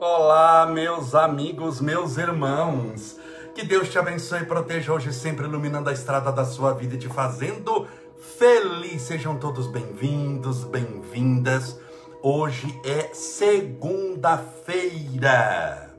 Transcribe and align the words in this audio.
Olá, 0.00 0.64
meus 0.64 1.12
amigos, 1.12 1.80
meus 1.80 2.18
irmãos. 2.18 3.18
Que 3.52 3.64
Deus 3.64 3.88
te 3.88 3.98
abençoe 3.98 4.42
e 4.42 4.46
proteja 4.46 4.92
hoje, 4.92 5.12
sempre 5.12 5.44
iluminando 5.44 5.90
a 5.90 5.92
estrada 5.92 6.30
da 6.30 6.44
sua 6.44 6.72
vida 6.72 6.94
e 6.94 6.98
te 6.98 7.08
fazendo 7.08 7.84
feliz. 8.16 9.02
Sejam 9.02 9.36
todos 9.36 9.66
bem-vindos, 9.66 10.62
bem-vindas. 10.62 11.80
Hoje 12.22 12.80
é 12.84 13.12
segunda-feira. 13.12 15.92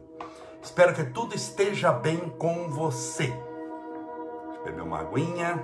Espero 0.63 0.95
que 0.95 1.03
tudo 1.03 1.35
esteja 1.35 1.91
bem 1.91 2.33
com 2.37 2.69
você. 2.69 3.27
Deixa 3.27 4.59
eu 4.59 4.63
beber 4.63 4.83
uma 4.83 5.01
aguinha. 5.01 5.61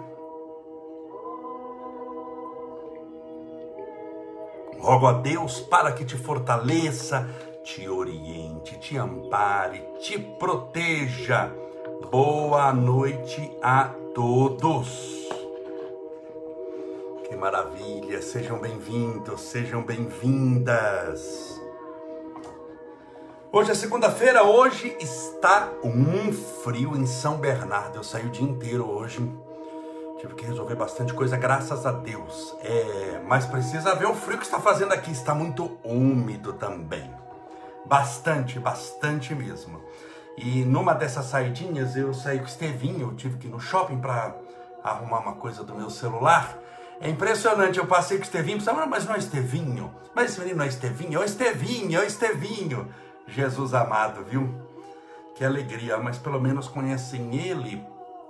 Rogo 4.78 5.08
a 5.08 5.14
Deus 5.14 5.62
para 5.62 5.94
que 5.94 6.04
te 6.04 6.18
fortaleça, 6.18 7.30
te 7.66 7.90
oriente, 7.90 8.78
te 8.78 8.96
ampare, 8.96 9.80
te 10.00 10.20
proteja. 10.20 11.52
Boa 12.12 12.72
noite 12.72 13.52
a 13.60 13.90
todos. 14.14 15.28
Que 17.28 17.36
maravilha, 17.36 18.22
sejam 18.22 18.60
bem-vindos, 18.60 19.42
sejam 19.42 19.82
bem-vindas. 19.82 21.60
Hoje 23.52 23.72
é 23.72 23.74
segunda-feira, 23.74 24.44
hoje 24.44 24.96
está 25.00 25.68
um 25.84 26.32
frio 26.32 26.96
em 26.96 27.08
São 27.08 27.38
Bernardo. 27.38 27.98
Eu 27.98 28.04
saí 28.04 28.28
o 28.28 28.30
dia 28.30 28.48
inteiro 28.48 28.88
hoje. 28.88 29.18
Tive 30.20 30.36
que 30.36 30.46
resolver 30.46 30.76
bastante 30.76 31.16
coisa, 31.16 31.36
graças 31.36 31.84
a 31.84 31.92
Deus. 31.92 32.56
É, 32.62 33.24
mas 33.26 33.48
precisa 33.48 33.96
ver 33.96 34.06
o 34.06 34.14
frio 34.14 34.38
que 34.38 34.46
está 34.46 34.60
fazendo 34.60 34.94
aqui. 34.94 35.12
Está 35.12 35.34
muito 35.34 35.80
úmido 35.84 36.54
também. 36.54 37.25
Bastante, 37.86 38.60
bastante 38.60 39.36
mesmo. 39.36 39.82
E 40.38 40.66
numa 40.66 40.94
dessas 40.94 41.26
saidinhas 41.26 41.96
eu 41.96 42.14
saí 42.14 42.40
com 42.40 42.46
o 42.46 42.48
Estevinho, 42.48 43.10
eu 43.10 43.16
tive 43.16 43.38
que 43.38 43.48
ir 43.48 43.50
no 43.50 43.60
shopping 43.60 44.00
para 44.00 44.36
arrumar 44.84 45.20
uma 45.20 45.34
coisa 45.34 45.64
do 45.64 45.74
meu 45.76 45.90
celular. 45.90 46.58
É 47.00 47.10
impressionante, 47.10 47.78
eu 47.78 47.88
passei 47.88 48.18
com 48.18 48.24
o 48.24 48.26
Estevinho, 48.26 48.58
pensava, 48.58 48.86
mas 48.86 49.06
não 49.06 49.16
é 49.16 49.18
Estevinho, 49.18 49.94
mas 50.14 50.32
esse 50.32 50.40
menino 50.40 50.58
não 50.58 50.66
é 50.66 50.68
Estevinho, 50.68 51.20
é 51.20 51.22
o 51.22 51.24
Estevinho, 51.24 52.00
é 52.00 52.04
o 52.04 52.08
Estevinho. 52.08 52.94
Jesus 53.28 53.74
amado, 53.74 54.24
viu? 54.24 54.54
Que 55.36 55.44
alegria, 55.44 55.98
mas 55.98 56.18
pelo 56.18 56.40
menos 56.40 56.68
conhecem 56.68 57.36
ele, 57.36 57.84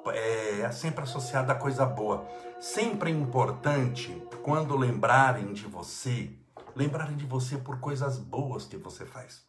é, 0.07 0.61
é 0.61 0.71
sempre 0.71 1.03
associado 1.03 1.51
a 1.51 1.55
coisa 1.55 1.85
boa. 1.85 2.25
Sempre 2.59 3.11
é 3.11 3.13
importante, 3.13 4.23
quando 4.41 4.77
lembrarem 4.77 5.53
de 5.53 5.65
você, 5.65 6.31
lembrarem 6.75 7.15
de 7.15 7.25
você 7.25 7.57
por 7.57 7.79
coisas 7.79 8.17
boas 8.17 8.65
que 8.65 8.77
você 8.77 9.05
faz 9.05 9.45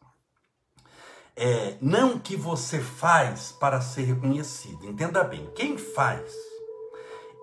é, 1.37 1.75
não 1.83 2.19
que 2.19 2.35
você 2.35 2.81
faz 2.81 3.53
para 3.53 3.81
ser 3.81 4.03
reconhecido. 4.03 4.87
Entenda 4.87 5.23
bem, 5.23 5.47
quem 5.55 5.77
faz 5.77 6.33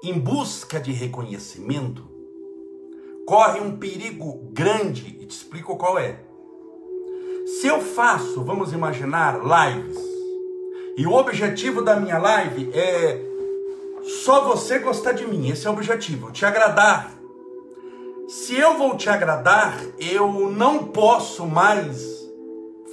em 0.03 0.19
busca 0.19 0.79
de 0.79 0.91
reconhecimento 0.91 2.11
corre 3.25 3.61
um 3.61 3.77
perigo 3.77 4.49
grande 4.51 5.17
e 5.21 5.25
te 5.25 5.35
explico 5.35 5.77
qual 5.77 5.99
é. 5.99 6.19
Se 7.45 7.67
eu 7.67 7.79
faço, 7.79 8.43
vamos 8.43 8.73
imaginar, 8.73 9.39
lives, 9.39 9.97
e 10.97 11.05
o 11.05 11.13
objetivo 11.13 11.81
da 11.81 11.95
minha 11.95 12.17
live 12.17 12.71
é 12.73 13.21
só 14.25 14.43
você 14.45 14.79
gostar 14.79 15.13
de 15.13 15.25
mim, 15.25 15.49
esse 15.49 15.67
é 15.67 15.69
o 15.69 15.73
objetivo, 15.73 16.31
te 16.31 16.45
agradar. 16.45 17.13
Se 18.27 18.55
eu 18.55 18.77
vou 18.77 18.95
te 18.95 19.09
agradar, 19.09 19.77
eu 19.99 20.49
não 20.49 20.85
posso 20.85 21.45
mais 21.45 22.23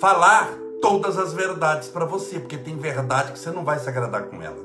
falar 0.00 0.53
todas 0.83 1.17
as 1.19 1.33
verdades 1.33 1.89
para 1.89 2.05
você, 2.05 2.41
porque 2.41 2.59
tem 2.59 2.77
verdade 2.77 3.33
que 3.33 3.39
você 3.39 3.50
não 3.50 3.65
vai 3.65 3.78
se 3.78 3.88
agradar 3.88 4.25
com 4.25 4.43
ela. 4.43 4.59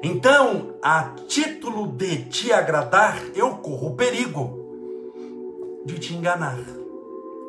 Então, 0.00 0.76
a 0.82 1.14
título 1.26 1.88
de 1.88 2.24
te 2.26 2.52
agradar, 2.52 3.20
eu 3.34 3.56
corro 3.56 3.88
o 3.88 3.96
perigo 3.96 4.62
de 5.84 5.98
te 5.98 6.14
enganar, 6.14 6.60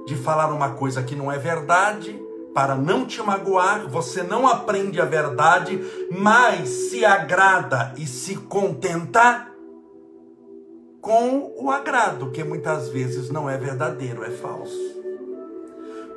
de 0.08 0.16
falar 0.16 0.52
uma 0.52 0.72
coisa 0.72 1.04
que 1.04 1.16
não 1.16 1.32
é 1.32 1.38
verdade, 1.38 2.20
para 2.56 2.74
não 2.74 3.06
te 3.06 3.22
magoar, 3.22 3.88
você 3.88 4.24
não 4.24 4.48
aprende 4.48 5.00
a 5.00 5.06
verdade, 5.06 5.80
mas 6.18 6.70
se 6.70 7.06
agrada 7.06 7.94
e 7.98 8.08
se 8.08 8.36
contenta 8.36 9.55
com 11.06 11.54
o 11.56 11.70
agrado, 11.70 12.32
que 12.32 12.44
muitas 12.44 12.90
vezes 12.90 13.30
não 13.30 13.48
é 13.48 13.56
verdadeiro, 13.60 14.24
é 14.24 14.32
falso. 14.32 14.76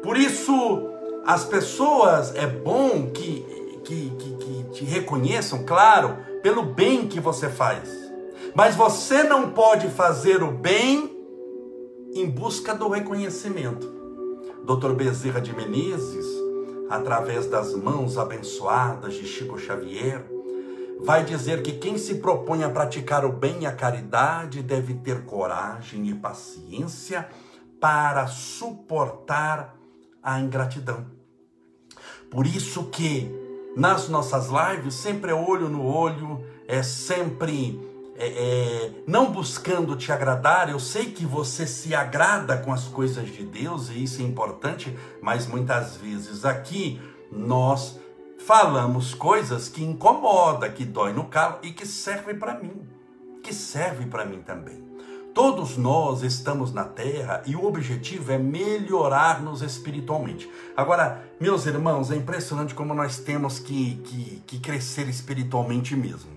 Por 0.02 0.16
isso, 0.16 0.88
as 1.26 1.44
pessoas, 1.44 2.34
é 2.34 2.46
bom 2.46 3.10
que, 3.10 3.44
que, 3.84 4.10
que, 4.18 4.36
que 4.36 4.64
te 4.72 4.84
reconheçam, 4.86 5.62
claro, 5.66 6.16
pelo 6.42 6.62
bem 6.62 7.06
que 7.06 7.20
você 7.20 7.50
faz. 7.50 7.90
Mas 8.54 8.76
você 8.76 9.22
não 9.22 9.50
pode 9.50 9.90
fazer 9.90 10.42
o 10.42 10.52
bem 10.52 11.14
em 12.14 12.26
busca 12.26 12.74
do 12.74 12.88
reconhecimento. 12.88 13.92
Dr. 14.64 14.92
Bezerra 14.92 15.42
de 15.42 15.54
Menezes, 15.54 16.26
através 16.88 17.44
das 17.44 17.74
mãos 17.74 18.16
abençoadas 18.16 19.12
de 19.12 19.26
Chico 19.26 19.58
Xavier, 19.58 20.24
vai 21.00 21.24
dizer 21.24 21.62
que 21.62 21.72
quem 21.72 21.96
se 21.96 22.16
propõe 22.16 22.64
a 22.64 22.70
praticar 22.70 23.24
o 23.24 23.32
bem 23.32 23.62
e 23.62 23.66
a 23.66 23.72
caridade 23.72 24.62
deve 24.62 24.94
ter 24.94 25.24
coragem 25.24 26.08
e 26.08 26.14
paciência 26.14 27.28
para 27.80 28.26
suportar 28.26 29.76
a 30.22 30.40
ingratidão. 30.40 31.06
Por 32.30 32.46
isso 32.46 32.84
que 32.84 33.32
nas 33.76 34.08
nossas 34.08 34.48
lives 34.48 34.94
sempre 34.94 35.30
é 35.30 35.34
olho 35.34 35.68
no 35.68 35.84
olho, 35.84 36.44
é 36.66 36.82
sempre 36.82 37.80
é, 38.16 38.26
é, 38.26 38.92
não 39.06 39.30
buscando 39.30 39.96
te 39.96 40.10
agradar. 40.10 40.68
Eu 40.68 40.80
sei 40.80 41.06
que 41.06 41.24
você 41.24 41.66
se 41.66 41.94
agrada 41.94 42.58
com 42.58 42.72
as 42.72 42.84
coisas 42.88 43.28
de 43.28 43.44
Deus 43.44 43.88
e 43.88 44.02
isso 44.02 44.20
é 44.20 44.24
importante, 44.24 44.94
mas 45.22 45.46
muitas 45.46 45.96
vezes 45.96 46.44
aqui 46.44 47.00
nós 47.30 47.98
falamos 48.38 49.14
coisas 49.14 49.68
que 49.68 49.82
incomoda, 49.84 50.68
que 50.68 50.84
dói 50.84 51.12
no 51.12 51.24
calo 51.24 51.58
e 51.62 51.72
que 51.72 51.86
serve 51.86 52.34
para 52.34 52.58
mim, 52.58 52.88
que 53.42 53.52
serve 53.52 54.06
para 54.06 54.24
mim 54.24 54.40
também. 54.40 54.86
Todos 55.34 55.76
nós 55.76 56.22
estamos 56.22 56.72
na 56.72 56.84
terra 56.84 57.42
e 57.46 57.54
o 57.54 57.64
objetivo 57.64 58.32
é 58.32 58.38
melhorar-nos 58.38 59.62
espiritualmente. 59.62 60.50
Agora, 60.76 61.22
meus 61.38 61.64
irmãos, 61.66 62.10
é 62.10 62.16
impressionante 62.16 62.74
como 62.74 62.92
nós 62.92 63.18
temos 63.18 63.58
que, 63.58 63.96
que, 63.96 64.42
que 64.46 64.58
crescer 64.58 65.08
espiritualmente 65.08 65.94
mesmo. 65.94 66.32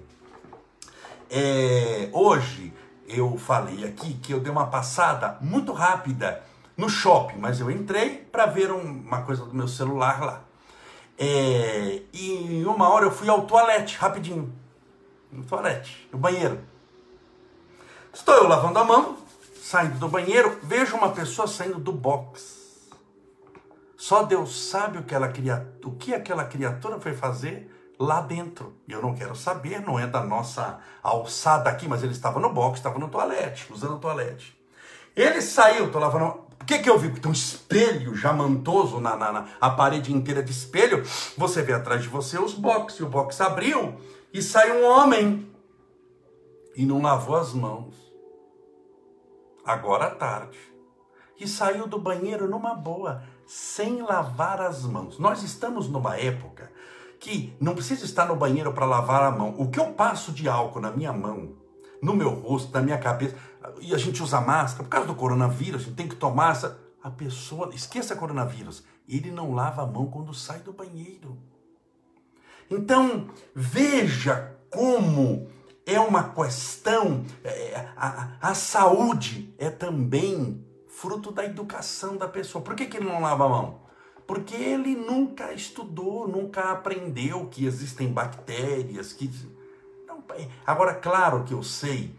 É, 1.29 2.09
hoje 2.13 2.73
eu 3.07 3.37
falei 3.37 3.85
aqui 3.85 4.13
que 4.15 4.33
eu 4.33 4.39
dei 4.39 4.51
uma 4.51 4.67
passada 4.67 5.37
muito 5.41 5.71
rápida 5.73 6.43
no 6.77 6.89
shopping, 6.89 7.37
mas 7.39 7.59
eu 7.59 7.71
entrei 7.71 8.17
para 8.31 8.45
ver 8.45 8.71
um, 8.71 9.01
uma 9.01 9.21
coisa 9.21 9.45
do 9.45 9.53
meu 9.53 9.67
celular 9.67 10.21
lá. 10.21 10.43
É, 11.23 12.01
e 12.11 12.31
em 12.31 12.65
uma 12.65 12.89
hora 12.89 13.05
eu 13.05 13.11
fui 13.11 13.29
ao 13.29 13.45
toalete, 13.45 13.95
rapidinho. 13.95 14.51
No 15.31 15.43
toalete, 15.43 16.09
no 16.11 16.17
banheiro. 16.17 16.59
Estou 18.11 18.33
eu 18.33 18.47
lavando 18.47 18.79
a 18.79 18.83
mão, 18.83 19.17
saindo 19.61 19.99
do 19.99 20.07
banheiro, 20.07 20.59
vejo 20.63 20.97
uma 20.97 21.11
pessoa 21.11 21.47
saindo 21.47 21.77
do 21.77 21.91
box. 21.91 22.89
Só 23.95 24.23
Deus 24.23 24.69
sabe 24.69 24.97
o 24.97 25.03
que, 25.03 25.13
ela, 25.13 25.31
o 25.85 25.91
que 25.91 26.11
aquela 26.11 26.43
criatura 26.43 26.99
foi 26.99 27.13
fazer 27.13 27.71
lá 27.99 28.19
dentro. 28.19 28.73
Eu 28.89 28.99
não 28.99 29.13
quero 29.13 29.35
saber, 29.35 29.79
não 29.79 29.99
é 29.99 30.07
da 30.07 30.23
nossa 30.23 30.79
alçada 31.03 31.69
aqui, 31.69 31.87
mas 31.87 32.01
ele 32.01 32.13
estava 32.13 32.39
no 32.39 32.51
box, 32.51 32.79
estava 32.79 32.97
no 32.97 33.07
toalete, 33.07 33.71
usando 33.71 33.93
o 33.93 33.99
toalete. 33.99 34.59
Ele 35.15 35.39
saiu, 35.39 35.85
estou 35.85 36.01
lavando. 36.01 36.49
O 36.61 36.65
que, 36.65 36.79
que 36.79 36.89
eu 36.89 36.97
vi? 36.97 37.11
Um 37.27 37.31
espelho 37.31 38.15
jamantoso 38.15 38.99
na, 38.99 39.15
na, 39.15 39.31
na, 39.31 39.47
a 39.59 39.69
parede 39.71 40.13
inteira 40.13 40.43
de 40.43 40.51
espelho. 40.51 41.03
Você 41.37 41.61
vê 41.61 41.73
atrás 41.73 42.03
de 42.03 42.07
você 42.07 42.37
os 42.39 42.53
boxes, 42.53 42.99
e 42.99 43.03
o 43.03 43.09
box 43.09 43.41
abriu 43.41 43.95
e 44.33 44.41
sai 44.41 44.71
um 44.71 44.85
homem 44.85 45.49
e 46.75 46.85
não 46.85 47.01
lavou 47.01 47.35
as 47.35 47.53
mãos. 47.53 47.95
Agora 49.65 50.05
à 50.05 50.11
tarde. 50.11 50.57
E 51.39 51.47
saiu 51.47 51.87
do 51.87 51.97
banheiro 51.97 52.47
numa 52.47 52.75
boa, 52.75 53.23
sem 53.47 54.01
lavar 54.01 54.61
as 54.61 54.83
mãos. 54.83 55.17
Nós 55.17 55.41
estamos 55.41 55.89
numa 55.89 56.15
época 56.15 56.71
que 57.19 57.55
não 57.59 57.73
precisa 57.73 58.05
estar 58.05 58.25
no 58.25 58.35
banheiro 58.35 58.71
para 58.73 58.85
lavar 58.85 59.23
a 59.23 59.31
mão. 59.31 59.55
O 59.57 59.69
que 59.69 59.79
eu 59.79 59.87
passo 59.93 60.31
de 60.31 60.47
álcool 60.47 60.81
na 60.81 60.91
minha 60.91 61.11
mão, 61.11 61.55
no 62.01 62.13
meu 62.15 62.29
rosto, 62.29 62.73
na 62.73 62.81
minha 62.81 62.97
cabeça, 62.97 63.35
e 63.79 63.93
a 63.93 63.97
gente 63.97 64.23
usa 64.23 64.41
máscara, 64.41 64.83
por 64.83 64.89
causa 64.89 65.07
do 65.07 65.15
coronavírus, 65.15 65.81
a 65.81 65.85
gente 65.85 65.95
tem 65.95 66.07
que 66.07 66.15
tomar 66.15 66.51
essa. 66.51 66.79
A 67.03 67.09
pessoa, 67.09 67.73
esqueça 67.73 68.15
coronavírus, 68.15 68.83
ele 69.09 69.31
não 69.31 69.53
lava 69.53 69.81
a 69.81 69.87
mão 69.87 70.05
quando 70.05 70.33
sai 70.33 70.59
do 70.59 70.71
banheiro. 70.71 71.37
Então, 72.69 73.27
veja 73.55 74.55
como 74.69 75.49
é 75.85 75.99
uma 75.99 76.29
questão, 76.29 77.25
é, 77.43 77.87
a, 77.97 78.37
a 78.39 78.53
saúde 78.53 79.53
é 79.57 79.69
também 79.69 80.63
fruto 80.87 81.31
da 81.31 81.43
educação 81.43 82.17
da 82.17 82.27
pessoa. 82.27 82.63
Por 82.63 82.75
que, 82.75 82.85
que 82.85 82.97
ele 82.97 83.09
não 83.09 83.21
lava 83.21 83.45
a 83.45 83.49
mão? 83.49 83.81
Porque 84.27 84.55
ele 84.55 84.95
nunca 84.95 85.51
estudou, 85.51 86.27
nunca 86.27 86.71
aprendeu 86.71 87.47
que 87.47 87.65
existem 87.65 88.11
bactérias, 88.11 89.11
que. 89.11 89.29
Agora, 90.65 90.93
claro 90.93 91.43
que 91.43 91.53
eu 91.53 91.63
sei 91.63 92.15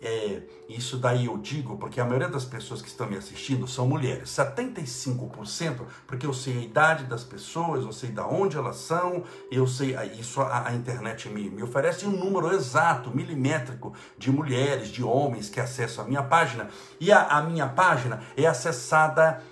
é, 0.00 0.42
isso 0.68 0.98
daí 0.98 1.24
eu 1.24 1.38
digo 1.38 1.78
porque 1.78 2.00
a 2.00 2.04
maioria 2.04 2.28
das 2.28 2.44
pessoas 2.44 2.82
que 2.82 2.88
estão 2.88 3.08
me 3.08 3.16
assistindo 3.16 3.66
são 3.66 3.88
mulheres. 3.88 4.28
75%, 4.28 5.80
porque 6.06 6.26
eu 6.26 6.34
sei 6.34 6.58
a 6.58 6.62
idade 6.62 7.04
das 7.04 7.24
pessoas, 7.24 7.82
eu 7.82 7.92
sei 7.92 8.10
de 8.10 8.20
onde 8.20 8.56
elas 8.56 8.76
são, 8.76 9.24
eu 9.50 9.66
sei, 9.66 9.96
isso 10.18 10.40
a, 10.40 10.68
a 10.68 10.74
internet 10.74 11.28
me, 11.28 11.48
me 11.48 11.62
oferece 11.62 12.06
um 12.06 12.10
número 12.10 12.54
exato, 12.54 13.10
milimétrico, 13.10 13.94
de 14.18 14.30
mulheres, 14.30 14.88
de 14.88 15.02
homens 15.02 15.48
que 15.48 15.60
acessam 15.60 16.04
a 16.04 16.08
minha 16.08 16.22
página. 16.22 16.68
E 17.00 17.10
a, 17.10 17.22
a 17.22 17.42
minha 17.42 17.66
página 17.66 18.22
é 18.36 18.46
acessada, 18.46 19.42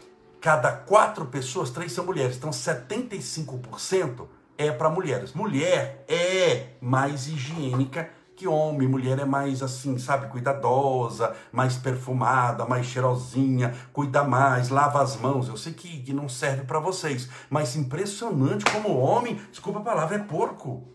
cada 0.41 0.71
quatro 0.73 1.25
pessoas, 1.27 1.71
três 1.71 1.91
são 1.91 2.05
mulheres. 2.05 2.37
Então 2.37 2.51
75% 2.51 4.27
é 4.57 4.71
para 4.71 4.91
mulheres. 4.91 5.33
Mulher 5.33 6.05
é 6.09 6.69
mais 6.81 7.29
higiênica 7.29 8.09
que 8.37 8.49
homem, 8.49 8.89
mulher 8.89 9.19
é 9.21 9.25
mais 9.25 9.63
assim, 9.63 9.97
sabe, 9.97 10.27
cuidadosa, 10.27 11.35
mais 11.53 11.77
perfumada, 11.77 12.67
mais 12.67 12.87
cheirosinha, 12.87 13.75
cuida 13.93 14.25
mais, 14.25 14.71
lava 14.71 15.01
as 15.01 15.17
mãos. 15.17 15.49
Eu 15.49 15.57
sei 15.57 15.73
que, 15.73 16.13
não 16.13 16.29
serve 16.29 16.65
para 16.65 16.81
vocês, 16.81 17.29
mas 17.49 17.77
impressionante 17.77 18.65
como 18.73 18.99
homem, 18.99 19.41
desculpa 19.51 19.79
a 19.79 19.83
palavra, 19.83 20.17
é 20.17 20.19
porco 20.19 20.94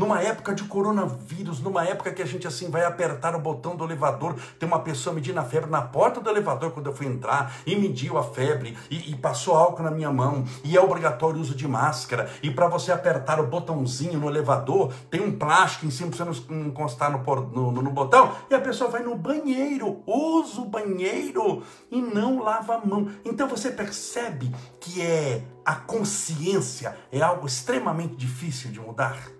numa 0.00 0.22
época 0.22 0.54
de 0.54 0.64
coronavírus, 0.64 1.60
numa 1.60 1.84
época 1.84 2.10
que 2.10 2.22
a 2.22 2.26
gente 2.26 2.46
assim 2.46 2.70
vai 2.70 2.86
apertar 2.86 3.36
o 3.36 3.38
botão 3.38 3.76
do 3.76 3.84
elevador, 3.84 4.34
tem 4.58 4.66
uma 4.66 4.78
pessoa 4.78 5.14
medindo 5.14 5.38
a 5.38 5.44
febre 5.44 5.68
na 5.68 5.82
porta 5.82 6.22
do 6.22 6.30
elevador 6.30 6.70
quando 6.70 6.86
eu 6.86 6.94
fui 6.94 7.06
entrar 7.06 7.54
e 7.66 7.76
mediu 7.76 8.16
a 8.16 8.22
febre 8.22 8.78
e, 8.90 9.10
e 9.10 9.14
passou 9.14 9.54
álcool 9.54 9.82
na 9.82 9.90
minha 9.90 10.10
mão 10.10 10.46
e 10.64 10.74
é 10.74 10.80
obrigatório 10.80 11.36
o 11.36 11.40
uso 11.42 11.54
de 11.54 11.68
máscara 11.68 12.30
e 12.42 12.50
para 12.50 12.66
você 12.66 12.90
apertar 12.90 13.38
o 13.40 13.46
botãozinho 13.46 14.18
no 14.18 14.30
elevador 14.30 14.90
tem 15.10 15.20
um 15.20 15.36
plástico 15.36 15.84
em 15.84 15.90
cima 15.90 16.10
para 16.10 16.24
você 16.24 16.42
não 16.48 16.68
encostar 16.68 17.12
no, 17.12 17.22
no, 17.52 17.70
no, 17.70 17.82
no 17.82 17.90
botão 17.90 18.32
e 18.48 18.54
a 18.54 18.60
pessoa 18.60 18.88
vai 18.88 19.02
no 19.02 19.14
banheiro, 19.14 20.02
usa 20.06 20.62
o 20.62 20.64
banheiro 20.64 21.62
e 21.90 22.00
não 22.00 22.42
lava 22.42 22.76
a 22.76 22.86
mão. 22.86 23.10
Então 23.22 23.46
você 23.46 23.70
percebe 23.70 24.50
que 24.80 25.02
é 25.02 25.42
a 25.62 25.74
consciência 25.74 26.96
é 27.12 27.20
algo 27.20 27.46
extremamente 27.46 28.16
difícil 28.16 28.70
de 28.70 28.80
mudar. 28.80 29.39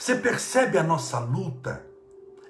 Você 0.00 0.14
percebe 0.14 0.78
a 0.78 0.82
nossa 0.82 1.18
luta? 1.18 1.84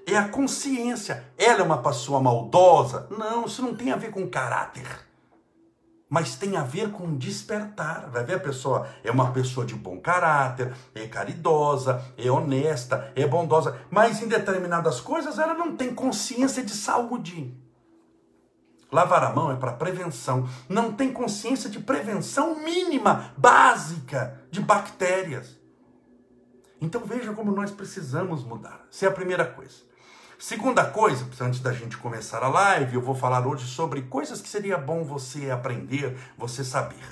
É 0.07 0.17
a 0.17 0.29
consciência. 0.29 1.25
Ela 1.37 1.59
é 1.59 1.63
uma 1.65 1.83
pessoa 1.83 2.21
maldosa? 2.21 3.09
Não, 3.11 3.45
isso 3.45 3.61
não 3.61 3.75
tem 3.75 3.91
a 3.91 3.97
ver 3.97 4.13
com 4.13 4.31
caráter. 4.31 4.87
Mas 6.09 6.37
tem 6.37 6.57
a 6.57 6.63
ver 6.63 6.93
com 6.93 7.17
despertar. 7.17 8.09
Vai 8.09 8.23
ver 8.23 8.35
a 8.35 8.41
pessoa 8.41 8.87
é 9.03 9.11
uma 9.11 9.33
pessoa 9.33 9.67
de 9.67 9.75
bom 9.75 9.99
caráter, 9.99 10.73
é 10.95 11.09
caridosa, 11.09 12.01
é 12.17 12.31
honesta, 12.31 13.13
é 13.17 13.27
bondosa, 13.27 13.77
mas 13.91 14.23
em 14.23 14.29
determinadas 14.29 15.01
coisas 15.01 15.37
ela 15.37 15.55
não 15.55 15.77
tem 15.77 15.93
consciência 15.93 16.63
de 16.63 16.73
saúde. 16.73 17.53
Lavar 18.93 19.25
a 19.25 19.33
mão 19.33 19.51
é 19.51 19.57
para 19.57 19.73
prevenção. 19.73 20.49
Não 20.69 20.93
tem 20.93 21.13
consciência 21.13 21.69
de 21.69 21.81
prevenção 21.81 22.63
mínima, 22.63 23.35
básica 23.37 24.41
de 24.53 24.61
bactérias. 24.61 25.60
Então 26.81 27.03
veja 27.05 27.33
como 27.33 27.53
nós 27.53 27.71
precisamos 27.71 28.43
mudar. 28.43 28.87
Essa 28.91 29.07
é 29.07 29.09
a 29.09 29.13
primeira 29.13 29.45
coisa. 29.45 29.91
Segunda 30.39 30.87
coisa, 30.87 31.29
antes 31.43 31.61
da 31.61 31.71
gente 31.71 31.99
começar 31.99 32.43
a 32.43 32.49
live, 32.49 32.95
eu 32.95 33.03
vou 33.03 33.15
falar 33.15 33.47
hoje 33.47 33.67
sobre 33.67 34.03
coisas 34.03 34.41
que 34.41 34.49
seria 34.49 34.79
bom 34.79 35.05
você 35.05 35.51
aprender, 35.51 36.17
você 36.39 36.65
saber. 36.65 37.05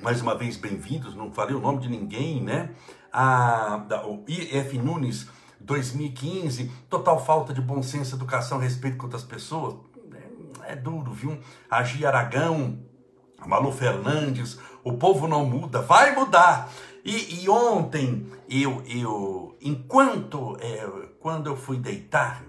Mais 0.00 0.20
uma 0.20 0.36
vez, 0.36 0.56
bem-vindos, 0.56 1.14
não 1.14 1.30
falei 1.30 1.54
o 1.54 1.60
nome 1.60 1.78
de 1.78 1.88
ninguém, 1.88 2.42
né? 2.42 2.74
A, 3.12 3.76
da, 3.88 4.04
o 4.04 4.24
IF 4.26 4.76
Nunes 4.78 5.28
2015, 5.60 6.70
total 6.90 7.24
falta 7.24 7.54
de 7.54 7.60
bom 7.60 7.80
senso, 7.84 8.16
educação, 8.16 8.58
respeito 8.58 8.96
com 8.96 9.04
outras 9.04 9.22
pessoas. 9.22 9.76
É, 10.64 10.72
é 10.72 10.76
duro, 10.76 11.12
viu? 11.12 11.38
Agi 11.70 12.04
Aragão, 12.04 12.80
Malu 13.46 13.70
Fernandes, 13.70 14.58
o 14.84 14.92
povo 14.92 15.26
não 15.26 15.44
muda, 15.44 15.80
vai 15.80 16.14
mudar. 16.14 16.70
E, 17.04 17.42
e 17.42 17.48
ontem, 17.48 18.30
eu, 18.48 18.82
eu 18.86 19.56
enquanto, 19.60 20.56
é, 20.60 20.86
quando 21.20 21.48
eu 21.48 21.56
fui 21.56 21.78
deitar, 21.78 22.44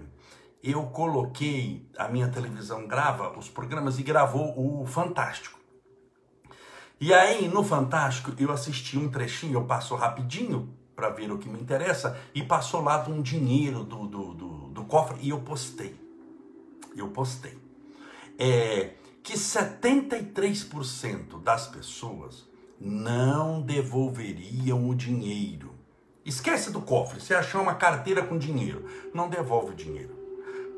eu 0.62 0.82
coloquei, 0.84 1.88
a 1.96 2.08
minha 2.08 2.28
televisão 2.28 2.86
grava 2.86 3.36
os 3.38 3.48
programas 3.48 3.98
e 3.98 4.02
gravou 4.02 4.54
o 4.56 4.86
Fantástico. 4.86 5.58
E 7.00 7.12
aí, 7.12 7.48
no 7.48 7.62
Fantástico, 7.62 8.32
eu 8.38 8.50
assisti 8.50 8.98
um 8.98 9.08
trechinho, 9.08 9.54
eu 9.54 9.64
passo 9.64 9.94
rapidinho 9.94 10.74
para 10.94 11.10
ver 11.10 11.30
o 11.30 11.38
que 11.38 11.48
me 11.48 11.60
interessa, 11.60 12.18
e 12.34 12.42
passou 12.42 12.82
lá 12.82 13.06
um 13.06 13.20
dinheiro 13.20 13.84
do, 13.84 14.06
do, 14.06 14.34
do, 14.34 14.48
do 14.68 14.84
cofre 14.84 15.18
e 15.20 15.28
eu 15.28 15.40
postei. 15.40 15.94
Eu 16.96 17.08
postei. 17.08 17.58
É, 18.38 18.94
que 19.26 19.34
73% 19.34 21.42
das 21.42 21.66
pessoas 21.66 22.48
não 22.80 23.60
devolveriam 23.60 24.88
o 24.88 24.94
dinheiro. 24.94 25.74
Esquece 26.24 26.70
do 26.70 26.80
cofre, 26.80 27.20
você 27.20 27.34
achou 27.34 27.60
uma 27.60 27.74
carteira 27.74 28.22
com 28.22 28.38
dinheiro, 28.38 28.84
não 29.12 29.28
devolve 29.28 29.72
o 29.72 29.74
dinheiro. 29.74 30.14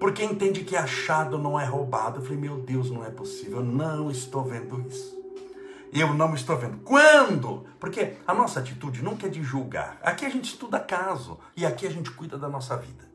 Porque 0.01 0.25
entende 0.25 0.65
que 0.65 0.77
achado 0.77 1.37
não 1.37 1.61
é 1.61 1.67
roubado. 1.67 2.21
Eu 2.21 2.23
falei, 2.23 2.39
meu 2.39 2.61
Deus, 2.61 2.91
não 2.91 3.05
é 3.05 3.11
possível, 3.11 3.59
eu 3.59 3.65
não 3.65 4.11
estou 4.11 4.45
vendo 4.45 4.81
isso. 4.89 5.15
Eu 5.93 6.15
não 6.15 6.35
estou 6.35 6.57
vendo. 6.57 6.79
Quando? 6.79 7.67
Porque 7.79 8.15
a 8.27 8.33
nossa 8.33 8.61
atitude 8.61 9.03
nunca 9.03 9.27
é 9.27 9.31
de 9.31 9.43
julgar. 9.43 9.99
Aqui 10.03 10.25
a 10.25 10.31
gente 10.31 10.47
estuda 10.47 10.81
caso 10.81 11.39
e 11.55 11.67
aqui 11.67 11.87
a 11.87 11.91
gente 11.91 12.11
cuida 12.13 12.39
da 12.39 12.49
nossa 12.49 12.79
vida. 12.79 13.07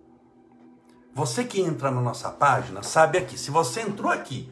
Você 1.15 1.43
que 1.43 1.59
entra 1.59 1.89
na 1.89 2.01
nossa 2.01 2.29
página 2.29 2.83
sabe 2.83 3.17
aqui, 3.17 3.35
se 3.35 3.49
você 3.49 3.81
entrou 3.81 4.11
aqui 4.11 4.47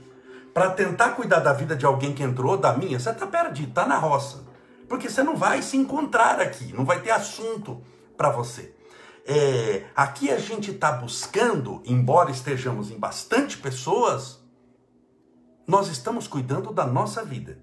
para 0.54 0.72
tentar 0.72 1.12
cuidar 1.12 1.40
da 1.40 1.54
vida 1.54 1.76
de 1.76 1.86
alguém 1.86 2.14
que 2.14 2.24
entrou, 2.24 2.58
da 2.58 2.74
minha, 2.74 3.00
você 3.00 3.10
está 3.10 3.26
perdido, 3.26 3.70
está 3.70 3.86
na 3.86 3.98
roça. 3.98 4.46
Porque 4.88 5.10
você 5.10 5.24
não 5.24 5.36
vai 5.36 5.62
se 5.62 5.78
encontrar 5.78 6.40
aqui, 6.42 6.74
não 6.74 6.84
vai 6.84 7.00
ter 7.02 7.12
assunto 7.12 7.82
para 8.18 8.30
você. 8.30 8.76
É, 9.26 9.86
aqui 9.96 10.30
a 10.32 10.38
gente 10.38 10.72
está 10.72 10.92
buscando, 10.92 11.82
embora 11.86 12.32
estejamos 12.32 12.92
em 12.92 13.00
bastante 13.00 13.58
pessoas, 13.58 14.40
nós 15.66 15.88
estamos 15.88 16.28
cuidando 16.28 16.74
da 16.74 16.86
nossa 16.86 17.24
vida. 17.24 17.60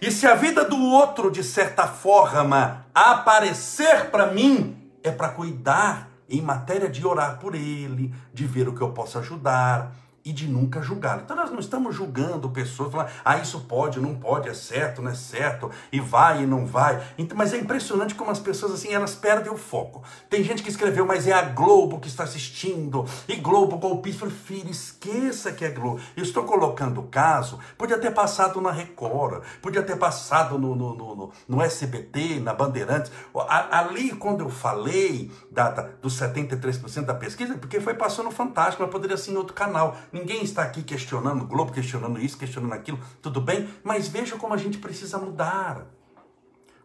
E 0.00 0.10
se 0.10 0.26
a 0.26 0.34
vida 0.34 0.64
do 0.64 0.76
outro, 0.76 1.30
de 1.30 1.42
certa 1.42 1.86
forma, 1.86 2.86
aparecer 2.94 4.10
para 4.10 4.26
mim, 4.26 4.92
é 5.02 5.10
para 5.10 5.30
cuidar 5.30 6.10
em 6.28 6.40
matéria 6.40 6.88
de 6.88 7.06
orar 7.06 7.38
por 7.38 7.54
ele, 7.54 8.14
de 8.32 8.46
ver 8.46 8.68
o 8.68 8.74
que 8.74 8.80
eu 8.80 8.92
posso 8.92 9.18
ajudar, 9.18 9.92
e 10.24 10.32
de 10.32 10.46
nunca 10.46 10.80
julgar. 10.80 11.20
Então 11.22 11.36
nós 11.36 11.50
não 11.50 11.58
estamos 11.58 11.94
julgando 11.94 12.48
pessoas, 12.50 12.92
falando, 12.92 13.10
ah, 13.24 13.38
isso 13.38 13.60
pode, 13.60 14.00
não 14.00 14.14
pode, 14.14 14.48
é 14.48 14.54
certo, 14.54 15.02
não 15.02 15.10
é 15.10 15.14
certo, 15.14 15.70
e 15.90 16.00
vai 16.00 16.42
e 16.42 16.46
não 16.46 16.66
vai. 16.66 17.02
Então, 17.18 17.36
mas 17.36 17.52
é 17.52 17.58
impressionante 17.58 18.14
como 18.14 18.30
as 18.30 18.38
pessoas 18.38 18.72
assim, 18.72 18.92
elas 18.92 19.14
perdem 19.14 19.52
o 19.52 19.56
foco. 19.56 20.02
Tem 20.28 20.42
gente 20.44 20.62
que 20.62 20.68
escreveu, 20.68 21.06
mas 21.06 21.26
é 21.26 21.32
a 21.32 21.42
Globo 21.42 22.00
que 22.00 22.08
está 22.08 22.24
assistindo, 22.24 23.04
e 23.28 23.36
Globo 23.36 23.78
golpista. 23.78 24.22
Filho, 24.22 24.70
esqueça 24.70 25.52
que 25.52 25.64
é 25.64 25.70
Globo. 25.70 26.00
Eu 26.16 26.22
estou 26.22 26.44
colocando 26.44 27.00
o 27.00 27.04
caso, 27.04 27.58
podia 27.76 27.98
ter 27.98 28.12
passado 28.12 28.60
na 28.60 28.70
Record, 28.70 29.42
podia 29.60 29.82
ter 29.82 29.96
passado 29.96 30.58
no, 30.58 30.74
no, 30.74 30.94
no, 30.94 31.32
no 31.48 31.62
SBT, 31.62 32.40
na 32.40 32.54
Bandeirantes. 32.54 33.10
Ali, 33.48 34.10
quando 34.14 34.42
eu 34.42 34.50
falei 34.50 35.30
da, 35.50 35.70
da, 35.70 35.82
dos 36.00 36.18
73% 36.18 37.04
da 37.04 37.14
pesquisa, 37.14 37.54
porque 37.58 37.80
foi 37.80 37.94
passando 37.94 38.26
no 38.26 38.30
Fantástico, 38.30 38.82
mas 38.82 38.92
poderia 38.92 39.16
ser 39.16 39.32
em 39.32 39.36
outro 39.36 39.54
canal. 39.54 39.96
Ninguém 40.12 40.42
está 40.42 40.62
aqui 40.62 40.82
questionando 40.82 41.42
o 41.42 41.46
Globo, 41.46 41.72
questionando 41.72 42.20
isso, 42.20 42.36
questionando 42.36 42.74
aquilo, 42.74 43.00
tudo 43.22 43.40
bem, 43.40 43.68
mas 43.82 44.08
veja 44.08 44.36
como 44.36 44.52
a 44.52 44.58
gente 44.58 44.78
precisa 44.78 45.16
mudar. 45.18 45.86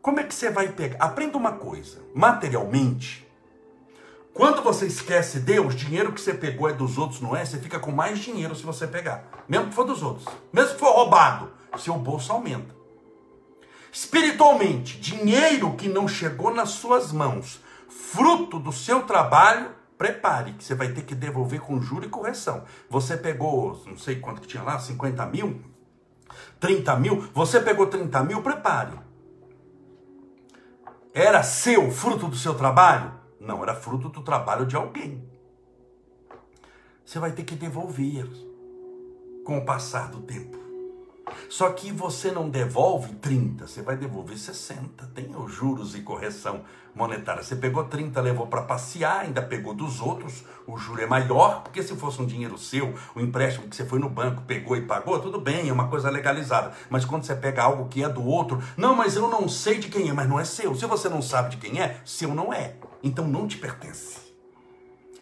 Como 0.01 0.19
é 0.19 0.23
que 0.23 0.33
você 0.33 0.49
vai 0.49 0.69
pegar? 0.69 1.03
Aprenda 1.03 1.37
uma 1.37 1.51
coisa: 1.51 1.99
materialmente, 2.15 3.27
quando 4.33 4.61
você 4.61 4.85
esquece 4.85 5.39
Deus, 5.39 5.75
dinheiro 5.75 6.13
que 6.13 6.21
você 6.21 6.33
pegou 6.33 6.69
é 6.69 6.73
dos 6.73 6.97
outros, 6.97 7.19
não 7.19 7.35
é? 7.35 7.43
Você 7.43 7.57
fica 7.57 7.79
com 7.79 7.91
mais 7.91 8.19
dinheiro 8.19 8.55
se 8.55 8.63
você 8.63 8.87
pegar, 8.87 9.27
mesmo 9.49 9.67
que 9.67 9.75
for 9.75 9.83
dos 9.83 10.01
outros, 10.01 10.25
mesmo 10.53 10.73
que 10.75 10.79
for 10.79 10.93
roubado, 10.93 11.51
seu 11.77 11.95
bolso 11.95 12.31
aumenta. 12.31 12.75
Espiritualmente, 13.91 14.99
dinheiro 14.99 15.73
que 15.73 15.89
não 15.89 16.07
chegou 16.07 16.53
nas 16.53 16.69
suas 16.69 17.11
mãos, 17.11 17.59
fruto 17.89 18.59
do 18.59 18.71
seu 18.71 19.01
trabalho, 19.01 19.71
prepare, 19.97 20.53
que 20.53 20.63
você 20.63 20.75
vai 20.75 20.89
ter 20.89 21.03
que 21.03 21.15
devolver 21.15 21.59
com 21.59 21.81
juro 21.81 22.05
e 22.05 22.09
correção. 22.09 22.63
Você 22.89 23.17
pegou, 23.17 23.81
não 23.85 23.97
sei 23.97 24.19
quanto 24.19 24.41
que 24.41 24.47
tinha 24.47 24.63
lá, 24.63 24.77
50 24.79 25.25
mil, 25.25 25.61
30 26.59 26.95
mil, 26.97 27.21
você 27.33 27.59
pegou 27.59 27.87
30 27.87 28.23
mil, 28.23 28.41
prepare. 28.41 28.99
Era 31.13 31.41
seu, 31.41 31.89
fruto 31.89 32.27
do 32.27 32.35
seu 32.35 32.53
trabalho? 32.53 33.11
Não, 33.39 33.63
era 33.63 33.73
fruto 33.73 34.09
do 34.09 34.21
trabalho 34.21 34.65
de 34.65 34.75
alguém. 34.75 35.27
você 37.03 37.17
vai 37.19 37.31
ter 37.31 37.43
que 37.43 37.55
devolver 37.55 38.27
com 39.43 39.57
o 39.57 39.65
passar 39.65 40.11
do 40.11 40.21
tempo. 40.21 40.66
Só 41.49 41.69
que 41.71 41.91
você 41.91 42.31
não 42.31 42.49
devolve 42.49 43.13
30, 43.15 43.67
você 43.67 43.81
vai 43.81 43.97
devolver 43.97 44.37
60. 44.37 45.05
Tem 45.13 45.35
os 45.35 45.53
juros 45.53 45.95
e 45.95 46.01
correção 46.01 46.63
monetária. 46.97 47.43
Você 47.43 47.55
pegou 47.55 47.83
30, 47.85 48.19
levou 48.19 48.47
para 48.47 48.63
passear, 48.63 49.21
ainda 49.21 49.41
pegou 49.41 49.73
dos 49.73 50.01
outros, 50.01 50.43
o 50.65 50.77
juro 50.77 51.01
é 51.01 51.05
maior, 51.05 51.61
porque 51.61 51.83
se 51.83 51.95
fosse 51.95 52.21
um 52.21 52.25
dinheiro 52.25 52.57
seu, 52.57 52.93
o 53.15 53.21
empréstimo 53.21 53.67
que 53.67 53.75
você 53.75 53.85
foi 53.85 53.99
no 53.99 54.09
banco, 54.09 54.41
pegou 54.41 54.75
e 54.75 54.81
pagou, 54.81 55.19
tudo 55.19 55.39
bem, 55.39 55.69
é 55.69 55.73
uma 55.73 55.87
coisa 55.87 56.09
legalizada. 56.09 56.73
Mas 56.89 57.05
quando 57.05 57.23
você 57.23 57.35
pega 57.35 57.63
algo 57.63 57.87
que 57.87 58.03
é 58.03 58.09
do 58.09 58.25
outro, 58.25 58.61
não, 58.75 58.95
mas 58.95 59.15
eu 59.15 59.29
não 59.29 59.47
sei 59.47 59.77
de 59.77 59.87
quem 59.87 60.09
é, 60.09 60.13
mas 60.13 60.27
não 60.27 60.39
é 60.39 60.43
seu. 60.43 60.75
Se 60.75 60.85
você 60.85 61.07
não 61.07 61.21
sabe 61.21 61.51
de 61.51 61.57
quem 61.57 61.79
é, 61.79 62.01
seu 62.03 62.33
não 62.33 62.51
é. 62.51 62.75
Então 63.03 63.27
não 63.27 63.47
te 63.47 63.57
pertence. 63.57 64.17